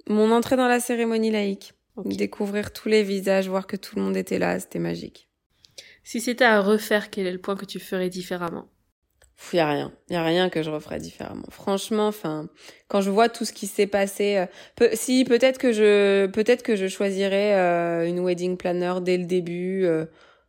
Mon 0.09 0.33
entrée 0.33 0.57
dans 0.57 0.67
la 0.67 0.81
cérémonie 0.81 1.31
laïque, 1.31 1.75
découvrir 2.05 2.73
tous 2.73 2.89
les 2.89 3.03
visages, 3.05 3.49
voir 3.49 3.67
que 3.67 3.77
tout 3.77 3.95
le 3.97 4.03
monde 4.03 4.17
était 4.17 4.39
là, 4.41 4.59
c'était 4.59 4.79
magique. 4.81 5.29
Si 6.03 6.21
c'était 6.21 6.45
à 6.45 6.61
refaire, 6.61 7.11
quel 7.11 7.27
est 7.27 7.33
le 7.33 7.39
point 7.41 7.55
que 7.55 7.65
tu 7.67 7.79
ferais 7.79 8.09
différemment? 8.09 8.67
Il 9.53 9.57
y 9.57 9.61
a 9.61 9.69
rien, 9.69 9.93
il 10.09 10.13
y 10.13 10.17
a 10.17 10.23
rien 10.23 10.51
que 10.51 10.63
je 10.63 10.71
referais 10.71 10.99
différemment. 10.99 11.47
Franchement, 11.51 12.07
enfin, 12.09 12.49
quand 12.89 13.01
je 13.01 13.11
vois 13.11 13.29
tout 13.29 13.45
ce 13.45 13.53
qui 13.53 13.67
s'est 13.67 13.87
passé, 13.87 14.47
euh, 14.81 14.89
si 14.93 15.25
peut-être 15.25 15.59
que 15.59 15.73
je, 15.73 16.27
peut-être 16.27 16.63
que 16.63 16.77
je 16.77 16.87
choisirais 16.89 17.55
euh, 17.55 18.07
une 18.07 18.21
wedding 18.21 18.57
planner 18.57 18.95
dès 19.01 19.17
le 19.17 19.25
début, 19.25 19.85
euh, 19.87 20.05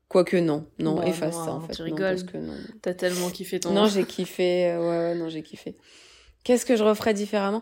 quoique 0.10 0.36
non, 0.36 0.68
non, 0.78 0.96
Bah 0.96 1.08
efface 1.08 1.36
non, 1.36 1.46
ça 1.46 1.52
en 1.54 1.62
tu 1.62 1.68
fait, 1.68 1.80
non, 1.80 1.86
rigoles. 1.86 2.00
parce 2.02 2.24
que 2.24 2.38
non. 2.38 2.54
T'as 2.82 2.94
tellement 2.94 3.30
kiffé 3.30 3.60
ton, 3.62 3.72
Non, 3.72 3.88
j'ai 3.88 4.04
kiffé, 4.04 4.72
euh, 4.72 4.80
ouais, 4.80 5.12
ouais, 5.14 5.16
non, 5.16 5.30
j'ai 5.30 5.42
kiffé. 5.42 5.78
Qu'est-ce 6.44 6.66
que 6.66 6.76
je 6.76 6.84
referais 6.84 7.14
différemment? 7.14 7.62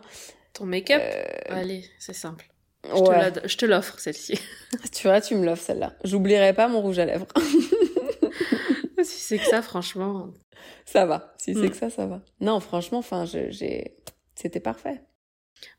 Ton 0.52 0.66
make-up? 0.66 1.00
Allez, 1.48 1.84
c'est 2.00 2.12
simple. 2.14 2.50
Ouais, 2.92 3.30
je 3.44 3.56
te 3.56 3.66
l'offre, 3.66 4.00
celle-ci. 4.00 4.34
tu 4.92 5.06
vois, 5.06 5.20
tu 5.20 5.36
me 5.36 5.44
l'offres 5.44 5.62
celle-là. 5.62 5.94
J'oublierai 6.02 6.54
pas 6.54 6.66
mon 6.66 6.80
rouge 6.80 6.98
à 6.98 7.04
lèvres. 7.04 7.26
si 9.02 9.20
c'est 9.20 9.38
que 9.38 9.44
ça, 9.46 9.62
franchement. 9.62 10.30
ça 10.86 11.06
va, 11.06 11.34
si 11.38 11.54
c'est 11.54 11.66
Mm. 11.66 11.70
que 11.70 11.76
ça, 11.76 11.90
ça 11.90 12.06
va. 12.06 12.20
Non, 12.40 12.60
franchement, 12.60 12.98
enfin, 12.98 13.24
j'ai, 13.24 13.96
c'était 14.34 14.60
parfait. 14.60 15.02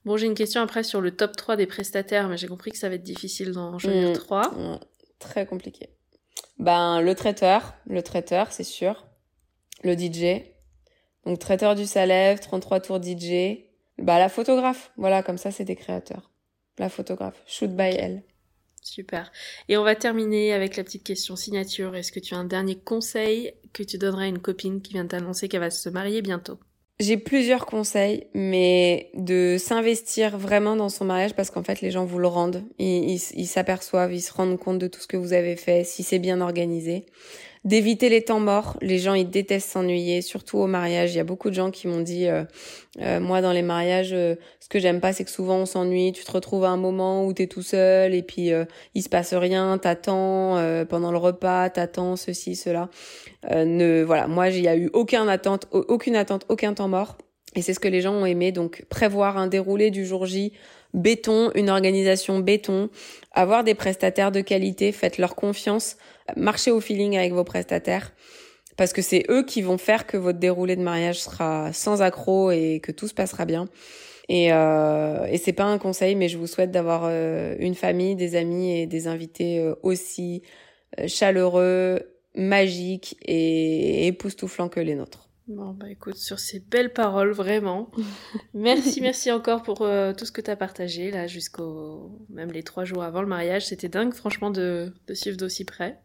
Bon, 0.05 0.15
j'ai 0.17 0.27
une 0.27 0.35
question 0.35 0.61
après 0.61 0.83
sur 0.83 1.01
le 1.01 1.11
top 1.15 1.35
3 1.35 1.55
des 1.55 1.65
prestataires, 1.65 2.27
mais 2.29 2.37
j'ai 2.37 2.47
compris 2.47 2.71
que 2.71 2.77
ça 2.77 2.87
va 2.89 2.95
être 2.95 3.03
difficile 3.03 3.51
d'en 3.51 3.77
choisir 3.79 4.09
Mm. 4.09 4.13
3. 4.13 4.53
Ouais, 4.55 4.77
très 5.19 5.45
compliqué. 5.45 5.89
Ben, 6.59 7.01
le 7.01 7.15
traiteur, 7.15 7.73
le 7.87 8.03
traiteur, 8.03 8.51
c'est 8.51 8.63
sûr. 8.63 9.07
Le 9.83 9.95
DJ. 9.97 10.43
Donc, 11.25 11.39
traiteur 11.39 11.73
du 11.75 11.85
Salève, 11.87 12.39
33 12.39 12.79
tours 12.79 12.99
DJ. 13.01 13.65
Bah, 13.97 14.19
la 14.19 14.29
photographe. 14.29 14.91
Voilà, 14.97 15.23
comme 15.23 15.37
ça, 15.37 15.49
c'est 15.51 15.63
des 15.65 15.75
créateurs. 15.75 16.31
La 16.77 16.89
photographe. 16.89 17.41
Shoot 17.47 17.71
by 17.75 17.83
elle. 17.83 18.23
Super. 18.81 19.31
Et 19.69 19.77
on 19.77 19.83
va 19.83 19.95
terminer 19.95 20.53
avec 20.53 20.75
la 20.75 20.83
petite 20.83 21.03
question 21.03 21.35
signature. 21.35 21.95
Est-ce 21.95 22.11
que 22.11 22.19
tu 22.19 22.33
as 22.33 22.37
un 22.37 22.45
dernier 22.45 22.75
conseil 22.75 23.53
que 23.73 23.83
tu 23.83 23.97
donnerais 23.97 24.25
à 24.25 24.27
une 24.27 24.39
copine 24.39 24.81
qui 24.81 24.93
vient 24.93 25.05
t'annoncer 25.05 25.47
qu'elle 25.47 25.59
va 25.61 25.69
se 25.69 25.89
marier 25.89 26.21
bientôt? 26.21 26.59
J'ai 26.99 27.17
plusieurs 27.17 27.65
conseils, 27.65 28.27
mais 28.35 29.09
de 29.15 29.57
s'investir 29.59 30.37
vraiment 30.37 30.75
dans 30.75 30.89
son 30.89 31.05
mariage 31.05 31.33
parce 31.35 31.49
qu'en 31.49 31.63
fait, 31.63 31.81
les 31.81 31.89
gens 31.89 32.05
vous 32.05 32.19
le 32.19 32.27
rendent. 32.27 32.63
Ils 32.77 33.09
ils- 33.15 33.39
ils 33.39 33.47
s'aperçoivent, 33.47 34.13
ils 34.13 34.21
se 34.21 34.33
rendent 34.33 34.59
compte 34.59 34.77
de 34.77 34.87
tout 34.87 34.99
ce 34.99 35.07
que 35.07 35.17
vous 35.17 35.33
avez 35.33 35.55
fait, 35.55 35.83
si 35.83 36.03
c'est 36.03 36.19
bien 36.19 36.41
organisé. 36.41 37.05
D'éviter 37.63 38.09
les 38.09 38.23
temps 38.23 38.39
morts. 38.39 38.75
Les 38.81 38.97
gens, 38.97 39.13
ils 39.13 39.29
détestent 39.29 39.69
s'ennuyer, 39.69 40.23
surtout 40.23 40.57
au 40.57 40.65
mariage. 40.65 41.13
Il 41.13 41.17
y 41.17 41.19
a 41.19 41.23
beaucoup 41.23 41.51
de 41.51 41.53
gens 41.53 41.69
qui 41.69 41.87
m'ont 41.87 42.01
dit, 42.01 42.27
euh, 42.27 42.43
euh, 43.01 43.19
moi, 43.19 43.41
dans 43.41 43.51
les 43.51 43.61
mariages, 43.61 44.13
euh, 44.13 44.33
ce 44.59 44.67
que 44.67 44.79
j'aime 44.79 44.99
pas, 44.99 45.13
c'est 45.13 45.23
que 45.25 45.29
souvent 45.29 45.57
on 45.57 45.67
s'ennuie. 45.67 46.11
Tu 46.11 46.23
te 46.23 46.31
retrouves 46.31 46.63
à 46.65 46.69
un 46.69 46.77
moment 46.77 47.23
où 47.23 47.33
t'es 47.33 47.45
tout 47.45 47.61
seul 47.61 48.15
et 48.15 48.23
puis 48.23 48.49
il 48.95 49.03
se 49.03 49.09
passe 49.09 49.35
rien. 49.35 49.77
T'attends 49.77 50.55
pendant 50.89 51.11
le 51.11 51.17
repas, 51.19 51.69
t'attends 51.69 52.15
ceci, 52.15 52.55
cela. 52.55 52.89
Ne, 53.53 54.01
voilà, 54.01 54.27
moi, 54.27 54.49
il 54.49 54.63
y 54.63 54.67
a 54.67 54.75
eu 54.75 54.89
aucun 54.93 55.27
attente, 55.27 55.67
au- 55.71 55.85
aucune 55.87 56.15
attente, 56.15 56.45
aucun 56.49 56.73
temps 56.73 56.87
mort. 56.87 57.17
Et 57.55 57.61
c'est 57.61 57.73
ce 57.73 57.79
que 57.81 57.89
les 57.89 58.01
gens 58.01 58.13
ont 58.13 58.25
aimé. 58.25 58.51
Donc, 58.51 58.85
prévoir 58.89 59.37
un 59.37 59.47
déroulé 59.47 59.91
du 59.91 60.05
jour 60.05 60.25
J, 60.25 60.53
béton, 60.93 61.51
une 61.53 61.69
organisation 61.69 62.39
béton, 62.39 62.89
avoir 63.33 63.63
des 63.63 63.75
prestataires 63.75 64.31
de 64.31 64.41
qualité, 64.41 64.91
faites 64.91 65.17
leur 65.17 65.35
confiance, 65.35 65.97
marchez 66.35 66.71
au 66.71 66.79
feeling 66.79 67.17
avec 67.17 67.33
vos 67.33 67.43
prestataires. 67.43 68.13
Parce 68.77 68.93
que 68.93 69.01
c'est 69.01 69.25
eux 69.29 69.43
qui 69.43 69.61
vont 69.61 69.77
faire 69.77 70.07
que 70.07 70.17
votre 70.17 70.39
déroulé 70.39 70.75
de 70.75 70.81
mariage 70.81 71.19
sera 71.19 71.73
sans 71.73 72.01
accroc 72.01 72.51
et 72.51 72.79
que 72.79 72.91
tout 72.91 73.07
se 73.07 73.13
passera 73.13 73.45
bien. 73.45 73.67
Et, 74.29 74.53
euh, 74.53 75.25
et 75.25 75.37
c'est 75.37 75.53
pas 75.53 75.65
un 75.65 75.77
conseil, 75.77 76.15
mais 76.15 76.29
je 76.29 76.37
vous 76.37 76.47
souhaite 76.47 76.71
d'avoir 76.71 77.03
euh, 77.05 77.55
une 77.59 77.75
famille, 77.75 78.15
des 78.15 78.35
amis 78.35 78.79
et 78.79 78.87
des 78.87 79.07
invités 79.07 79.59
euh, 79.59 79.75
aussi 79.83 80.41
euh, 80.99 81.07
chaleureux, 81.07 82.01
magiques 82.35 83.17
et 83.23 84.07
époustouflants 84.07 84.69
que 84.69 84.79
les 84.79 84.95
nôtres. 84.95 85.29
Bon, 85.47 85.73
bah 85.73 85.89
écoute, 85.89 86.15
sur 86.15 86.39
ces 86.39 86.59
belles 86.59 86.93
paroles, 86.93 87.31
vraiment. 87.31 87.91
merci, 88.53 89.01
merci 89.01 89.31
encore 89.31 89.63
pour 89.63 89.81
euh, 89.81 90.13
tout 90.13 90.25
ce 90.25 90.31
que 90.31 90.39
tu 90.39 90.49
as 90.49 90.55
partagé, 90.55 91.11
là, 91.11 91.27
jusqu'au. 91.27 92.25
même 92.29 92.51
les 92.51 92.63
trois 92.63 92.85
jours 92.85 93.03
avant 93.03 93.21
le 93.21 93.27
mariage. 93.27 93.65
C'était 93.65 93.89
dingue, 93.89 94.13
franchement, 94.13 94.49
de, 94.49 94.93
de 95.07 95.13
suivre 95.13 95.35
d'aussi 95.35 95.65
près. 95.65 95.99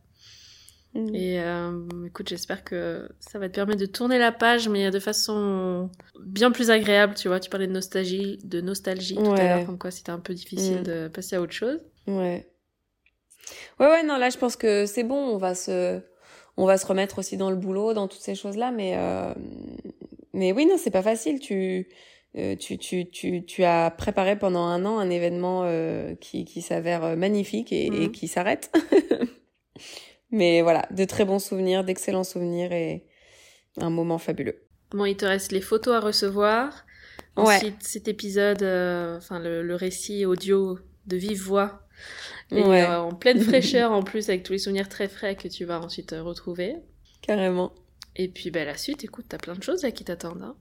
Et 1.15 1.41
euh, 1.41 1.87
écoute, 2.07 2.29
j'espère 2.29 2.65
que 2.65 3.09
ça 3.21 3.39
va 3.39 3.49
te 3.49 3.55
permettre 3.55 3.81
de 3.81 3.87
tourner 3.87 4.19
la 4.19 4.33
page, 4.33 4.69
mais 4.69 4.91
de 4.91 4.99
façon 4.99 5.91
bien 6.25 6.51
plus 6.51 6.71
agréable, 6.71 7.15
tu 7.15 7.29
vois. 7.29 7.39
Tu 7.41 7.51
parlais 7.51 7.67
de 7.67 7.73
nostalgie, 7.73 8.39
de 8.45 8.61
nostalgie 8.61 9.17
tout 9.17 9.23
à 9.31 9.49
l'heure, 9.49 9.67
comme 9.67 9.79
quoi 9.79 9.91
c'était 9.91 10.11
un 10.11 10.19
peu 10.21 10.35
difficile 10.35 10.81
Mm. 10.81 10.85
de 10.85 11.09
passer 11.09 11.37
à 11.37 11.41
autre 11.43 11.53
chose. 11.53 11.81
Ouais. 12.07 12.49
Ouais, 13.79 13.87
ouais, 13.87 14.03
non, 14.03 14.17
là, 14.17 14.31
je 14.31 14.39
pense 14.39 14.57
que 14.57 14.87
c'est 14.87 15.05
bon. 15.05 15.17
On 15.17 15.37
va 15.39 15.55
se, 15.55 16.01
on 16.57 16.65
va 16.67 16.79
se 16.79 16.87
remettre 16.87 17.19
aussi 17.19 17.37
dans 17.37 17.51
le 17.51 17.57
boulot, 17.57 17.93
dans 17.95 18.09
toutes 18.09 18.21
ces 18.23 18.35
choses-là. 18.35 18.71
Mais, 18.73 18.95
euh, 18.97 19.33
mais 20.33 20.53
oui, 20.53 20.67
non, 20.67 20.77
c'est 20.79 20.91
pas 20.91 21.03
facile. 21.03 21.39
Tu, 21.41 21.89
euh, 22.37 22.57
tu, 22.57 22.79
tu, 22.79 23.09
tu, 23.09 23.45
tu 23.45 23.65
as 23.65 23.91
préparé 23.91 24.37
pendant 24.39 24.65
un 24.65 24.85
an 24.85 24.99
un 24.99 25.11
événement 25.11 25.63
euh, 25.65 26.15
qui, 26.17 26.45
qui 26.45 26.63
s'avère 26.63 27.17
magnifique 27.17 27.73
et, 27.73 27.87
et 28.05 28.07
Mhm. 28.07 28.13
qui 28.13 28.29
s'arrête. 28.29 28.71
mais 30.37 30.63
voilà, 30.63 30.87
de 30.91 31.05
très 31.05 31.25
bons 31.25 31.39
souvenirs, 31.39 31.85
d'excellents 31.85 32.25
souvenirs 32.25 32.73
et 32.73 33.05
un 33.79 33.91
moment 33.91 34.19
fabuleux. 34.19 34.63
Bon, 34.93 35.05
il 35.05 35.17
te 35.17 35.25
reste 35.27 35.53
les 35.53 35.61
photos 35.61 35.95
à 35.97 36.01
recevoir. 36.01 36.85
Ouais. 37.37 37.55
Ensuite, 37.57 37.83
cet 37.83 38.09
épisode, 38.09 38.63
euh, 38.63 39.17
enfin 39.19 39.39
le, 39.41 39.63
le 39.63 39.75
récit 39.75 40.25
audio 40.25 40.79
de 41.07 41.17
vive 41.17 41.43
voix. 41.43 41.83
Et 42.51 42.63
Ouais. 42.63 42.83
euh, 42.83 43.01
en 43.01 43.13
pleine 43.15 43.41
fraîcheur 43.43 43.91
en 43.93 44.03
plus, 44.03 44.29
avec 44.29 44.43
tous 44.43 44.53
les 44.53 44.59
souvenirs 44.59 44.89
très 44.89 45.09
frais 45.09 45.35
que 45.37 45.49
tu 45.49 45.65
vas 45.65 45.81
ensuite 45.81 46.13
euh, 46.13 46.23
retrouver. 46.23 46.77
Carrément. 47.23 47.73
Et 48.15 48.29
puis 48.29 48.51
bah, 48.51 48.65
la 48.65 48.77
suite, 48.77 49.05
écoute, 49.05 49.27
t'as 49.29 49.39
plein 49.39 49.55
de 49.55 49.63
choses 49.63 49.83
là 49.83 49.91
qui 49.91 50.05
t'attendent. 50.05 50.43
hein. 50.43 50.57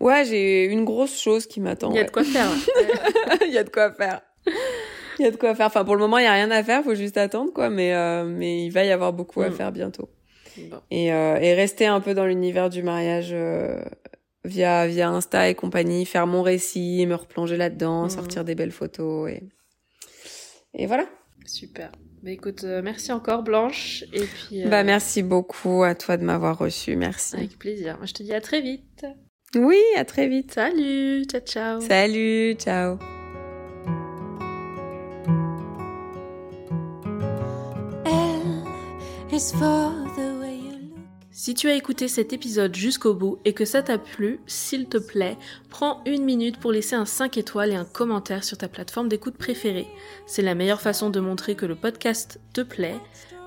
Ouais, 0.00 0.24
j'ai 0.24 0.64
une 0.64 0.84
grosse 0.84 1.20
chose 1.20 1.46
qui 1.46 1.60
m'attend. 1.60 1.90
Il 1.90 1.96
y 1.96 1.98
a 1.98 2.02
ouais. 2.02 2.06
de 2.06 2.12
quoi 2.12 2.24
faire. 2.24 2.48
Il 3.46 3.52
y 3.52 3.58
a 3.58 3.64
de 3.64 3.70
quoi 3.70 3.92
faire. 3.92 4.22
Il 5.18 5.24
y 5.24 5.28
a 5.28 5.30
de 5.30 5.36
quoi 5.36 5.54
faire. 5.54 5.66
Enfin, 5.66 5.84
pour 5.84 5.94
le 5.96 6.00
moment, 6.00 6.18
il 6.18 6.24
y 6.24 6.26
a 6.28 6.32
rien 6.32 6.50
à 6.50 6.62
faire. 6.62 6.82
Faut 6.84 6.94
juste 6.94 7.16
attendre, 7.16 7.52
quoi. 7.52 7.70
Mais, 7.70 7.94
euh, 7.94 8.24
mais 8.24 8.64
il 8.64 8.70
va 8.70 8.84
y 8.84 8.90
avoir 8.92 9.12
beaucoup 9.12 9.42
à 9.42 9.48
Mm. 9.50 9.52
faire 9.52 9.72
bientôt. 9.72 10.08
Bon. 10.70 10.78
Et, 10.90 11.12
euh, 11.12 11.36
et 11.36 11.54
rester 11.54 11.86
un 11.86 12.00
peu 12.00 12.14
dans 12.14 12.24
l'univers 12.26 12.68
du 12.70 12.82
mariage 12.82 13.30
euh, 13.32 13.80
via, 14.44 14.86
via 14.86 15.08
Insta 15.08 15.48
et 15.48 15.54
compagnie. 15.54 16.04
Faire 16.06 16.26
mon 16.26 16.42
récit, 16.42 17.04
me 17.06 17.14
replonger 17.14 17.56
là-dedans, 17.56 18.04
Mhm. 18.04 18.10
sortir 18.10 18.44
des 18.44 18.54
belles 18.54 18.72
photos. 18.72 19.30
Et, 19.30 19.42
et 20.74 20.86
voilà. 20.86 21.06
Super. 21.46 21.90
Bah 22.22 22.30
écoute, 22.32 22.64
merci 22.64 23.12
encore 23.12 23.42
Blanche. 23.42 24.04
Et 24.12 24.24
puis. 24.24 24.64
Bah, 24.64 24.82
merci 24.82 25.22
beaucoup 25.22 25.84
à 25.84 25.94
toi 25.94 26.16
de 26.16 26.24
m'avoir 26.24 26.58
reçu. 26.58 26.96
Merci. 26.96 27.36
Avec 27.36 27.58
plaisir. 27.58 27.96
Moi, 27.98 28.06
je 28.06 28.12
te 28.14 28.22
dis 28.24 28.34
à 28.34 28.40
très 28.40 28.60
vite. 28.60 29.06
Oui, 29.54 29.78
à 29.96 30.04
très 30.04 30.28
vite. 30.28 30.52
Salut, 30.52 31.24
ciao 31.24 31.40
ciao. 31.40 31.80
Salut, 31.80 32.54
ciao. 32.58 32.98
Si 41.30 41.54
tu 41.54 41.68
as 41.68 41.74
écouté 41.74 42.08
cet 42.08 42.32
épisode 42.32 42.74
jusqu'au 42.74 43.14
bout 43.14 43.38
et 43.44 43.52
que 43.52 43.64
ça 43.64 43.82
t'a 43.82 43.96
plu, 43.96 44.40
s'il 44.46 44.86
te 44.86 44.98
plaît, 44.98 45.36
prends 45.70 46.02
une 46.06 46.24
minute 46.24 46.58
pour 46.58 46.72
laisser 46.72 46.96
un 46.96 47.04
5 47.04 47.38
étoiles 47.38 47.70
et 47.70 47.76
un 47.76 47.84
commentaire 47.84 48.42
sur 48.42 48.58
ta 48.58 48.66
plateforme 48.66 49.08
d'écoute 49.08 49.36
préférée. 49.36 49.86
C'est 50.26 50.42
la 50.42 50.56
meilleure 50.56 50.80
façon 50.80 51.10
de 51.10 51.20
montrer 51.20 51.54
que 51.54 51.66
le 51.66 51.76
podcast 51.76 52.40
te 52.52 52.62
plaît. 52.62 52.98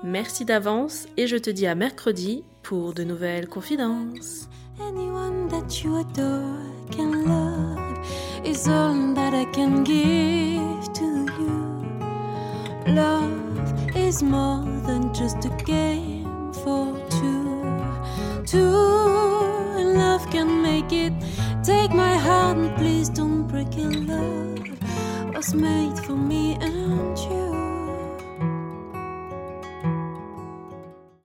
Merci 0.02 0.46
d'avance 0.46 1.06
et 1.18 1.26
je 1.26 1.36
te 1.36 1.50
dis 1.50 1.66
à 1.66 1.74
mercredi 1.74 2.42
pour 2.62 2.94
de 2.94 3.04
nouvelles 3.04 3.48
confidences. 3.48 4.48
Anyone 4.80 5.48
that 5.48 5.84
you 5.84 5.98
adore 5.98 6.56
can 6.90 7.26
love 7.26 7.98
is 8.46 8.66
all 8.66 9.12
that 9.14 9.34
I 9.34 9.44
can 9.52 9.84
give 9.84 10.92
to 10.94 11.26
you. 11.38 11.61
Love 12.86 13.96
is 13.96 14.22
more 14.22 14.64
than 14.86 15.14
just 15.14 15.44
a 15.44 15.50
game 15.64 16.52
for 16.52 16.98
two. 17.10 17.62
Two 18.44 18.74
and 19.78 19.94
love 19.94 20.28
can 20.30 20.62
make 20.62 20.92
it. 20.92 21.12
Take 21.62 21.92
my 21.92 22.14
hand, 22.14 22.76
please 22.76 23.08
don't 23.08 23.46
break 23.46 23.76
it. 23.78 23.94
Love 24.08 25.34
was 25.34 25.54
made 25.54 25.96
for 26.00 26.16
me 26.16 26.56
and 26.60 27.18
you. 27.18 27.51